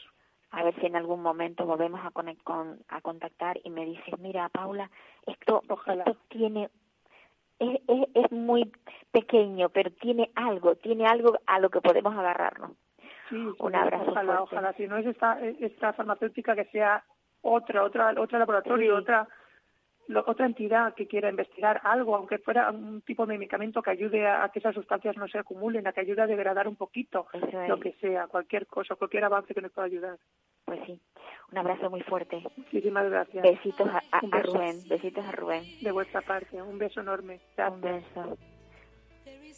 a 0.51 0.65
ver 0.65 0.75
si 0.81 0.87
en 0.87 0.97
algún 0.97 1.23
momento 1.23 1.65
volvemos 1.67 2.01
a, 2.05 2.11
conect- 2.11 2.43
con, 2.43 2.81
a 2.89 3.01
contactar 3.03 3.59
y 3.65 3.71
me 3.71 3.85
dices, 3.85 4.19
mira, 4.19 4.49
Paula, 4.49 4.91
esto, 5.27 5.63
Ojalá. 5.69 6.05
esto 6.07 6.19
tiene, 6.29 6.71
es, 7.59 7.81
es, 7.87 8.09
es 8.15 8.33
muy 8.33 8.71
pequeño, 9.13 9.69
pero 9.69 9.91
tiene 9.93 10.31
algo, 10.35 10.75
tiene 10.77 11.07
algo 11.07 11.39
a 11.47 11.59
lo 11.61 11.69
que 11.71 11.81
podemos 11.83 12.15
agarrarnos. 12.17 12.73
Sí, 13.29 13.37
Un 13.59 13.75
abrazo 13.75 14.11
Ojalá, 14.11 14.37
fuerte. 14.39 14.43
ojalá. 14.57 14.73
Si 14.73 14.87
no 14.89 14.97
es 14.97 15.07
esta, 15.07 15.39
esta 15.41 15.93
farmacéutica 15.93 16.55
que 16.57 16.65
sea 16.67 17.05
otra, 17.43 17.85
otra, 17.85 18.15
otro 18.19 18.39
laboratorio, 18.39 18.95
Sí. 18.97 19.03
otra, 19.03 19.29
lo- 20.09 20.25
otra 20.27 20.47
entidad 20.47 20.95
que 20.95 21.07
quiera 21.07 21.31
investigar 21.31 21.81
algo, 21.85 22.17
aunque 22.17 22.39
fuera 22.39 22.71
un 22.71 23.01
tipo 23.03 23.25
de 23.27 23.39
medicamento 23.39 23.81
que 23.83 23.91
ayude 23.93 24.27
a, 24.27 24.45
a 24.45 24.49
que 24.51 24.59
esas 24.59 24.75
sustancias 24.75 25.17
no 25.17 25.29
se 25.29 25.39
acumulen, 25.39 25.87
a 25.87 25.93
que 25.93 26.01
ayude 26.01 26.23
a 26.23 26.27
degradar 26.27 26.67
un 26.67 26.77
poquito, 26.77 27.27
es. 27.33 27.69
lo 27.69 27.79
que 27.79 27.93
sea, 28.01 28.27
cualquier 28.27 28.67
cosa, 28.67 28.97
cualquier 28.97 29.25
avance 29.25 29.55
que 29.55 29.61
nos 29.63 29.71
pueda 29.73 29.87
ayudar. 29.87 30.19
Pues 30.65 30.81
sí, 30.87 31.01
un 31.53 31.59
abrazo 31.59 31.89
muy 31.89 32.03
fuerte. 32.03 32.43
Muchísimas 32.57 33.09
gracias. 33.09 33.43
Besitos 33.43 33.89
a. 33.89 34.21
Rubén, 34.21 34.77
besitos 34.89 35.25
a 35.25 35.33
Rubén. 35.33 35.65
De 35.81 35.93
vuestra 35.93 36.21
parte, 36.23 36.61
un 36.61 36.79
beso 36.79 37.01
enorme. 37.01 37.41
Un 37.71 37.81
beso. 37.81 38.37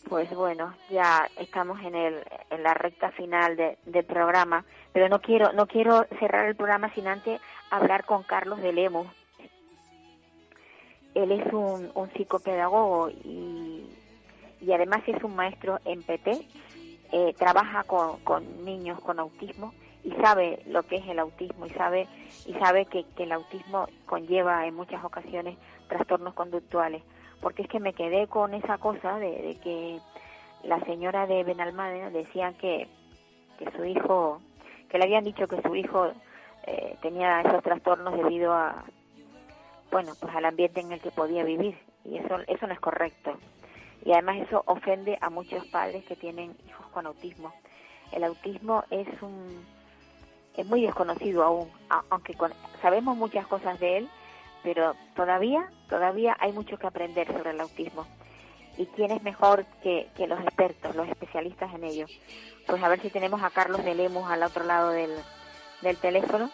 Pues 0.09 0.33
bueno, 0.35 0.75
ya 0.89 1.27
estamos 1.39 1.79
en 1.83 1.95
el 1.95 2.15
en 2.51 2.63
la 2.63 2.75
recta 2.75 3.11
final 3.13 3.57
de- 3.57 3.77
del 3.85 4.05
programa, 4.05 4.65
pero 4.93 5.09
no 5.09 5.21
quiero 5.21 5.53
no 5.53 5.67
quiero 5.67 6.05
cerrar 6.19 6.47
el 6.47 6.57
programa 6.57 6.93
sin 6.95 7.07
antes 7.07 7.41
hablar 7.71 8.05
con 8.05 8.23
Carlos 8.23 8.63
de 8.63 8.73
Lemus. 8.73 9.07
Él 11.15 11.33
es 11.33 11.53
un, 11.53 11.91
un 11.95 12.11
psicopedagogo 12.13 13.11
y, 13.11 13.85
y 14.61 14.73
además 14.73 15.03
es 15.07 15.23
un 15.23 15.35
maestro 15.35 15.79
en 15.85 16.03
PT. 16.03 16.47
eh, 17.13 17.35
trabaja 17.39 17.83
con, 17.85 18.21
con 18.21 18.65
niños 18.65 19.01
con 19.01 19.19
autismo 19.19 19.75
y 20.05 20.13
sabe 20.13 20.63
lo 20.67 20.83
que 20.85 20.97
es 20.97 21.09
el 21.09 21.19
autismo 21.19 21.67
y 21.67 21.71
sabe 21.71 22.07
y 22.47 22.55
sabe 22.55 22.87
que, 22.87 23.05
que 23.17 23.25
el 23.25 23.33
autismo 23.33 23.89
conlleva 24.07 24.67
en 24.67 24.75
muchas 24.75 25.05
ocasiones 25.05 25.59
trastornos 25.89 26.35
conductuales 26.35 27.03
porque 27.41 27.63
es 27.63 27.69
que 27.69 27.81
me 27.81 27.93
quedé 27.95 28.27
con 28.29 28.55
esa 28.55 28.79
cosa 28.79 29.19
de, 29.19 29.31
de 29.43 29.57
que 29.63 29.99
la 30.63 30.79
señora 30.85 31.27
de 31.27 31.43
Benalmádena 31.43 32.11
decía 32.11 32.53
que, 32.61 32.87
que 33.59 33.71
su 33.77 33.85
hijo, 33.85 34.41
que 34.89 34.99
le 34.99 35.05
habían 35.05 35.25
dicho 35.25 35.49
que 35.49 35.61
su 35.63 35.75
hijo 35.75 36.11
eh, 36.67 36.97
tenía 37.03 37.41
esos 37.41 37.63
trastornos 37.63 38.15
debido 38.17 38.53
a, 38.53 38.85
bueno, 39.91 40.15
pues 40.21 40.35
al 40.35 40.45
ambiente 40.45 40.81
en 40.81 40.93
el 40.93 41.01
que 41.01 41.11
podía 41.11 41.45
vivir 41.45 41.77
y 42.05 42.17
eso, 42.19 42.39
eso 42.47 42.67
no 42.67 42.73
es 42.73 42.81
correcto. 42.81 43.39
Y 44.05 44.13
además 44.13 44.39
eso 44.39 44.63
ofende 44.67 45.19
a 45.21 45.29
muchos 45.31 45.65
padres 45.67 46.05
que 46.07 46.17
tienen 46.17 46.57
hijos 46.69 46.87
con 46.93 47.07
autismo. 47.07 47.53
El 48.13 48.25
autismo 48.25 48.85
es 48.91 49.07
un 49.23 49.65
es 50.57 50.67
muy 50.67 50.83
desconocido 50.83 51.45
aún, 51.45 51.71
aunque 52.11 52.35
con- 52.35 52.53
sabemos 52.83 53.17
muchas 53.17 53.47
cosas 53.47 53.79
de 53.79 53.99
él, 53.99 54.09
pero 54.63 54.95
todavía, 55.15 55.65
todavía 55.89 56.37
hay 56.41 56.53
mucho 56.53 56.77
que 56.77 56.87
aprender 56.87 57.27
sobre 57.29 57.51
el 57.51 57.61
autismo. 57.61 58.05
¿Y 58.77 58.87
quién 58.87 59.11
es 59.13 59.23
mejor 59.23 59.65
que, 59.83 60.09
que 60.17 60.27
los 60.27 60.41
expertos, 60.41 60.95
los 60.97 61.09
especialistas 61.09 61.73
en 61.75 61.85
ello? 61.85 62.07
Pues 62.67 62.83
a 62.83 62.89
ver 62.89 63.01
si 63.01 63.11
tenemos 63.11 63.43
a 63.43 63.51
Carlos 63.51 63.85
de 63.85 63.95
Lemus 63.95 64.29
al 64.31 64.43
otro 64.43 64.65
lado 64.65 64.91
del, 64.91 65.11
del 65.83 65.97
teléfono. 65.99 66.51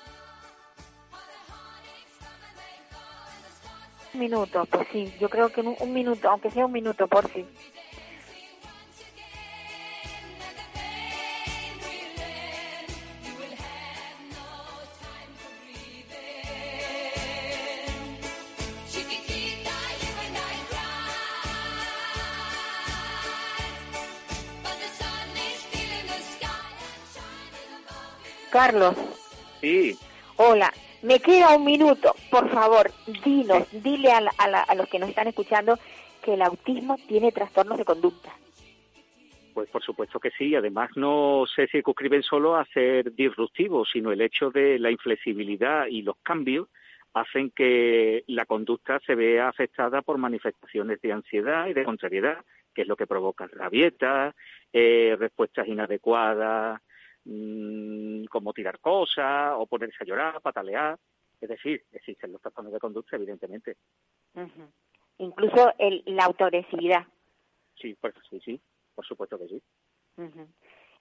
Un 4.17 4.21
minuto, 4.21 4.64
pues 4.71 4.89
sí, 4.93 5.12
yo 5.21 5.29
creo 5.29 5.51
que 5.51 5.61
un, 5.61 5.77
un 5.79 5.93
minuto, 5.93 6.31
aunque 6.31 6.51
sea 6.51 6.64
un 6.64 6.73
minuto, 6.73 7.07
por 7.07 7.31
sí. 7.31 7.45
Carlos, 28.51 28.95
Sí, 29.61 29.99
hola, 30.37 30.73
me 31.07 31.21
queda 31.21 31.57
un 31.57 31.65
minuto, 31.65 32.15
por 32.31 32.49
favor, 32.51 32.91
dinos, 33.25 33.67
dile 33.83 34.11
a, 34.13 34.21
la- 34.21 34.33
a 34.39 34.49
la- 34.49 34.63
a 34.63 34.75
los 34.75 34.89
que 34.89 34.99
nos 34.99 35.09
están 35.09 35.29
escuchando 35.29 35.79
que 36.23 36.35
el 36.35 36.43
autismo 36.43 36.97
tiene 37.07 37.33
trastornos 37.33 37.79
de 37.79 37.85
conducta. 37.85 38.33
pues 39.55 39.71
por 39.71 39.83
supuesto 39.83 40.21
que 40.21 40.31
sí. 40.33 40.55
Además, 40.55 40.91
no 40.97 41.45
se 41.47 41.67
circunscriben 41.69 42.23
solo 42.23 42.57
a 42.57 42.67
ser 42.67 43.15
disruptivos, 43.15 43.89
sino 43.91 44.13
el 44.13 44.21
hecho 44.21 44.51
de 44.51 44.79
la 44.79 44.91
inflexibilidad 44.91 45.87
y 45.87 46.03
los 46.03 46.17
cambios 46.23 46.69
hacen 47.15 47.51
que 47.53 48.23
la 48.27 48.45
conducta 48.45 49.01
se 49.07 49.15
vea 49.15 49.49
afectada 49.49 50.03
por 50.03 50.19
manifestaciones 50.19 51.01
de 51.01 51.13
ansiedad 51.13 51.69
y 51.69 51.73
de 51.73 51.85
contrariedad, 51.85 52.37
que 52.75 52.83
es 52.83 52.87
lo 52.89 52.97
que 52.97 53.07
provoca 53.07 53.47
rabietas, 53.51 54.35
eh, 54.75 55.17
respuestas 55.19 55.67
inadecuadas, 55.67 56.83
mm, 57.27 58.24
como 58.27 58.53
tirar 58.53 58.79
cosas 58.81 59.53
o 59.57 59.66
ponerse 59.66 59.97
a 60.01 60.07
llorar, 60.07 60.41
patalear. 60.41 60.99
Es 61.41 61.49
decir, 61.49 61.85
existen 61.93 62.33
los 62.33 62.41
trastornos 62.41 62.72
de 62.72 62.79
conducta, 62.81 63.16
evidentemente. 63.16 63.77
Incluso 65.18 65.72
el, 65.79 66.03
la 66.07 66.24
autoagresividad. 66.24 67.05
Sí, 67.74 67.95
pues 68.01 68.14
sí, 68.31 68.41
sí, 68.41 68.61
por 68.95 69.05
supuesto 69.05 69.39
que 69.39 69.49
sí. 69.49 69.62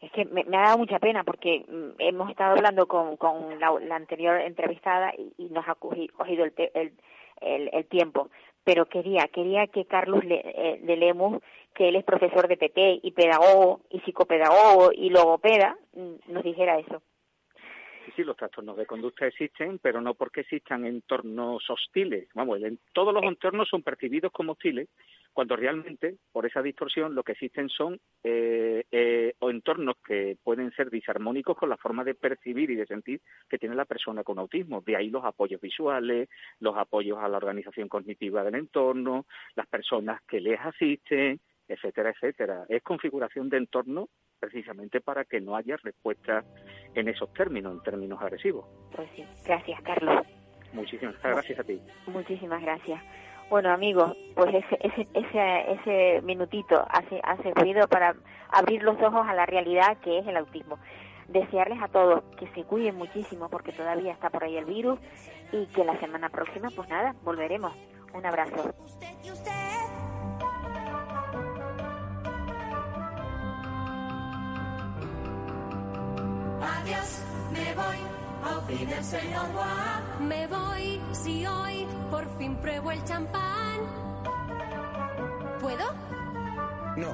Es 0.02 0.12
que 0.12 0.26
me, 0.26 0.44
me 0.44 0.58
ha 0.58 0.62
dado 0.64 0.78
mucha 0.80 1.00
pena 1.00 1.24
porque 1.24 1.66
mm, 1.68 2.00
hemos 2.00 2.30
estado 2.30 2.52
hablando 2.56 2.86
con, 2.88 3.16
con 3.18 3.60
la, 3.60 3.72
la 3.80 3.96
anterior 3.96 4.40
entrevistada 4.42 5.14
y, 5.18 5.34
y 5.38 5.50
nos 5.50 5.66
ha 5.68 5.76
cogi- 5.76 6.12
cogido 6.12 6.44
el, 6.44 6.52
te- 6.54 6.72
el, 6.80 6.94
el, 7.40 7.70
el 7.72 7.86
tiempo. 7.86 8.30
Pero 8.66 8.88
quería 8.88 9.30
quería 9.30 9.68
que 9.68 9.86
Carlos 9.86 10.26
Le, 10.26 10.42
eh, 10.44 10.80
de 10.82 10.98
Lemus, 10.98 11.42
que 11.74 11.88
él 11.88 11.96
es 11.96 12.04
profesor 12.04 12.50
de 12.50 12.58
PT 12.58 13.00
y 13.02 13.12
pedagogo 13.12 13.80
y 13.90 14.00
psicopedagogo 14.02 14.92
y 14.92 15.10
logopeda, 15.10 15.78
mm, 15.94 16.34
nos 16.34 16.44
dijera 16.44 16.80
eso. 16.80 17.02
Sí, 18.06 18.12
sí, 18.18 18.24
los 18.24 18.38
trastornos 18.38 18.78
de 18.78 18.86
conducta 18.86 19.26
existen, 19.26 19.80
pero 19.80 20.00
no 20.00 20.14
porque 20.14 20.42
existan 20.42 20.86
entornos 20.86 21.68
hostiles. 21.68 22.28
Vamos, 22.36 22.60
todos 22.94 23.12
los 23.12 23.24
entornos 23.24 23.68
son 23.68 23.82
percibidos 23.82 24.32
como 24.32 24.52
hostiles, 24.52 24.90
cuando 25.34 25.56
realmente, 25.56 26.16
por 26.32 26.46
esa 26.46 26.62
distorsión, 26.62 27.16
lo 27.16 27.24
que 27.24 27.32
existen 27.32 27.68
son 27.68 28.00
eh, 28.24 28.86
eh, 28.92 29.34
o 29.40 29.50
entornos 29.50 29.96
que 30.06 30.38
pueden 30.44 30.72
ser 30.74 30.92
disarmónicos 30.92 31.58
con 31.58 31.68
la 31.68 31.78
forma 31.78 32.04
de 32.04 32.14
percibir 32.14 32.70
y 32.70 32.76
de 32.76 32.86
sentir 32.86 33.22
que 33.50 33.58
tiene 33.58 33.74
la 33.74 33.86
persona 33.86 34.24
con 34.24 34.38
autismo. 34.38 34.82
De 34.82 34.96
ahí 34.96 35.10
los 35.10 35.26
apoyos 35.26 35.60
visuales, 35.60 36.30
los 36.60 36.78
apoyos 36.78 37.18
a 37.18 37.28
la 37.28 37.38
organización 37.38 37.90
cognitiva 37.90 38.44
del 38.44 38.56
entorno, 38.56 39.26
las 39.56 39.66
personas 39.66 40.22
que 40.28 40.40
les 40.40 40.60
asisten, 40.60 41.40
etcétera, 41.68 42.12
etcétera. 42.12 42.66
Es 42.70 42.84
configuración 42.84 43.50
de 43.50 43.58
entorno 43.58 44.10
precisamente 44.40 45.02
para 45.02 45.26
que 45.26 45.42
no 45.42 45.56
haya 45.56 45.78
respuesta 45.78 46.44
en 46.94 47.08
esos 47.08 47.32
términos, 47.34 47.74
en 47.74 47.84
términos 47.84 48.22
agresivos. 48.22 48.66
Pues 48.96 49.10
sí, 49.16 49.26
gracias 49.46 49.82
Carlos. 49.82 50.26
Muchísimas 50.74 51.22
gracias 51.22 51.60
a 51.60 51.64
ti. 51.64 51.82
Muchísimas 52.08 52.62
gracias. 52.62 53.02
Bueno, 53.50 53.72
amigos, 53.72 54.18
pues 54.36 54.56
ese, 54.56 54.78
ese, 54.82 55.08
ese, 55.14 55.72
ese 55.72 56.22
minutito 56.24 56.84
hace, 56.90 57.22
ha 57.24 57.38
servido 57.38 57.88
para 57.88 58.16
abrir 58.52 58.82
los 58.84 59.00
ojos 59.02 59.26
a 59.28 59.34
la 59.34 59.46
realidad 59.46 59.98
que 60.00 60.20
es 60.20 60.28
el 60.28 60.38
autismo. 60.38 60.80
Desearles 61.28 61.82
a 61.82 61.88
todos 61.88 62.24
que 62.38 62.48
se 62.50 62.64
cuiden 62.64 62.96
muchísimo 62.96 63.50
porque 63.50 63.72
todavía 63.72 64.14
está 64.14 64.30
por 64.30 64.44
ahí 64.44 64.58
el 64.58 64.66
virus 64.66 65.00
y 65.52 65.68
que 65.68 65.84
la 65.84 66.00
semana 66.00 66.30
próxima, 66.30 66.70
pues 66.76 66.90
nada, 66.90 67.16
volveremos. 67.24 67.74
Un 68.14 68.26
abrazo. 68.26 68.74
Adiós, 76.86 77.20
me 77.52 77.74
voy, 77.74 77.98
auf 78.44 78.68
Wiedersehen, 78.68 79.34
au 79.36 79.48
revoir. 79.48 80.04
Me 80.20 80.46
voy 80.46 81.02
si 81.14 81.44
hoy 81.48 81.88
por 82.12 82.28
fin 82.38 82.56
pruebo 82.58 82.92
el 82.92 83.04
champán. 83.04 83.80
¿Puedo? 85.60 85.84
No. 86.96 87.12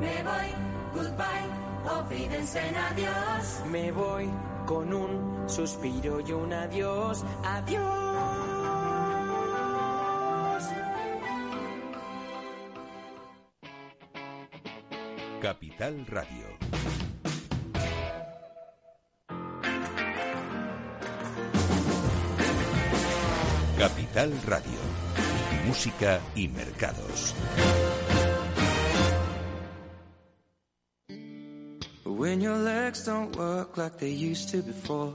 Me 0.00 0.22
voy, 0.24 0.48
goodbye, 0.92 1.48
olvídense 1.96 2.58
en 2.58 2.76
adiós. 2.76 3.62
Me 3.70 3.92
voy 3.92 4.28
con 4.66 4.92
un 4.92 5.48
suspiro 5.48 6.18
y 6.18 6.32
un 6.32 6.52
adiós, 6.52 7.24
adiós. 7.44 8.01
Capital 15.82 16.06
Radio. 16.12 16.46
Capital 23.76 24.32
Radio. 24.46 24.80
Música 25.66 26.20
y 26.36 26.46
mercados. 26.46 27.34
When 32.04 32.40
your 32.40 32.58
legs 32.58 33.04
don't 33.04 33.34
work 33.36 33.76
like 33.76 33.98
they 33.98 34.12
used 34.12 34.50
to 34.50 34.62
before. 34.62 35.14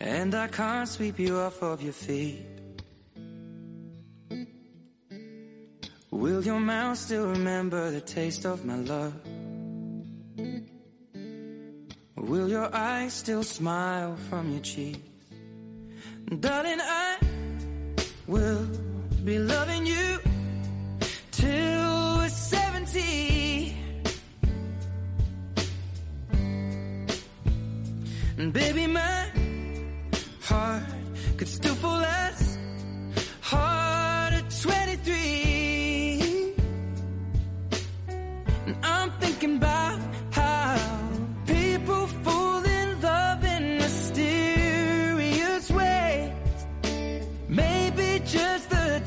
And 0.00 0.34
I 0.34 0.48
can't 0.48 0.88
sweep 0.88 1.18
you 1.18 1.36
off 1.36 1.62
of 1.62 1.82
your 1.82 1.92
feet. 1.92 2.57
Will 6.18 6.42
your 6.44 6.58
mouth 6.58 6.98
still 6.98 7.28
remember 7.28 7.92
the 7.92 8.00
taste 8.00 8.44
of 8.44 8.64
my 8.64 8.74
love? 8.74 9.14
Will 12.16 12.48
your 12.48 12.68
eyes 12.74 13.12
still 13.12 13.44
smile 13.44 14.16
from 14.28 14.50
your 14.50 14.60
cheeks? 14.60 14.98
Darling, 16.40 16.80
I 16.82 17.18
will 18.26 18.66
be 19.24 19.38
loving 19.38 19.86
you 19.86 20.18
till 21.30 22.16
we're 22.18 22.28
70. 22.28 23.76
And 28.38 28.52
baby, 28.52 28.88
my 28.88 29.30
heart 30.42 30.82
could 31.36 31.46
still 31.46 31.76
fall 31.76 32.00
as 32.00 32.47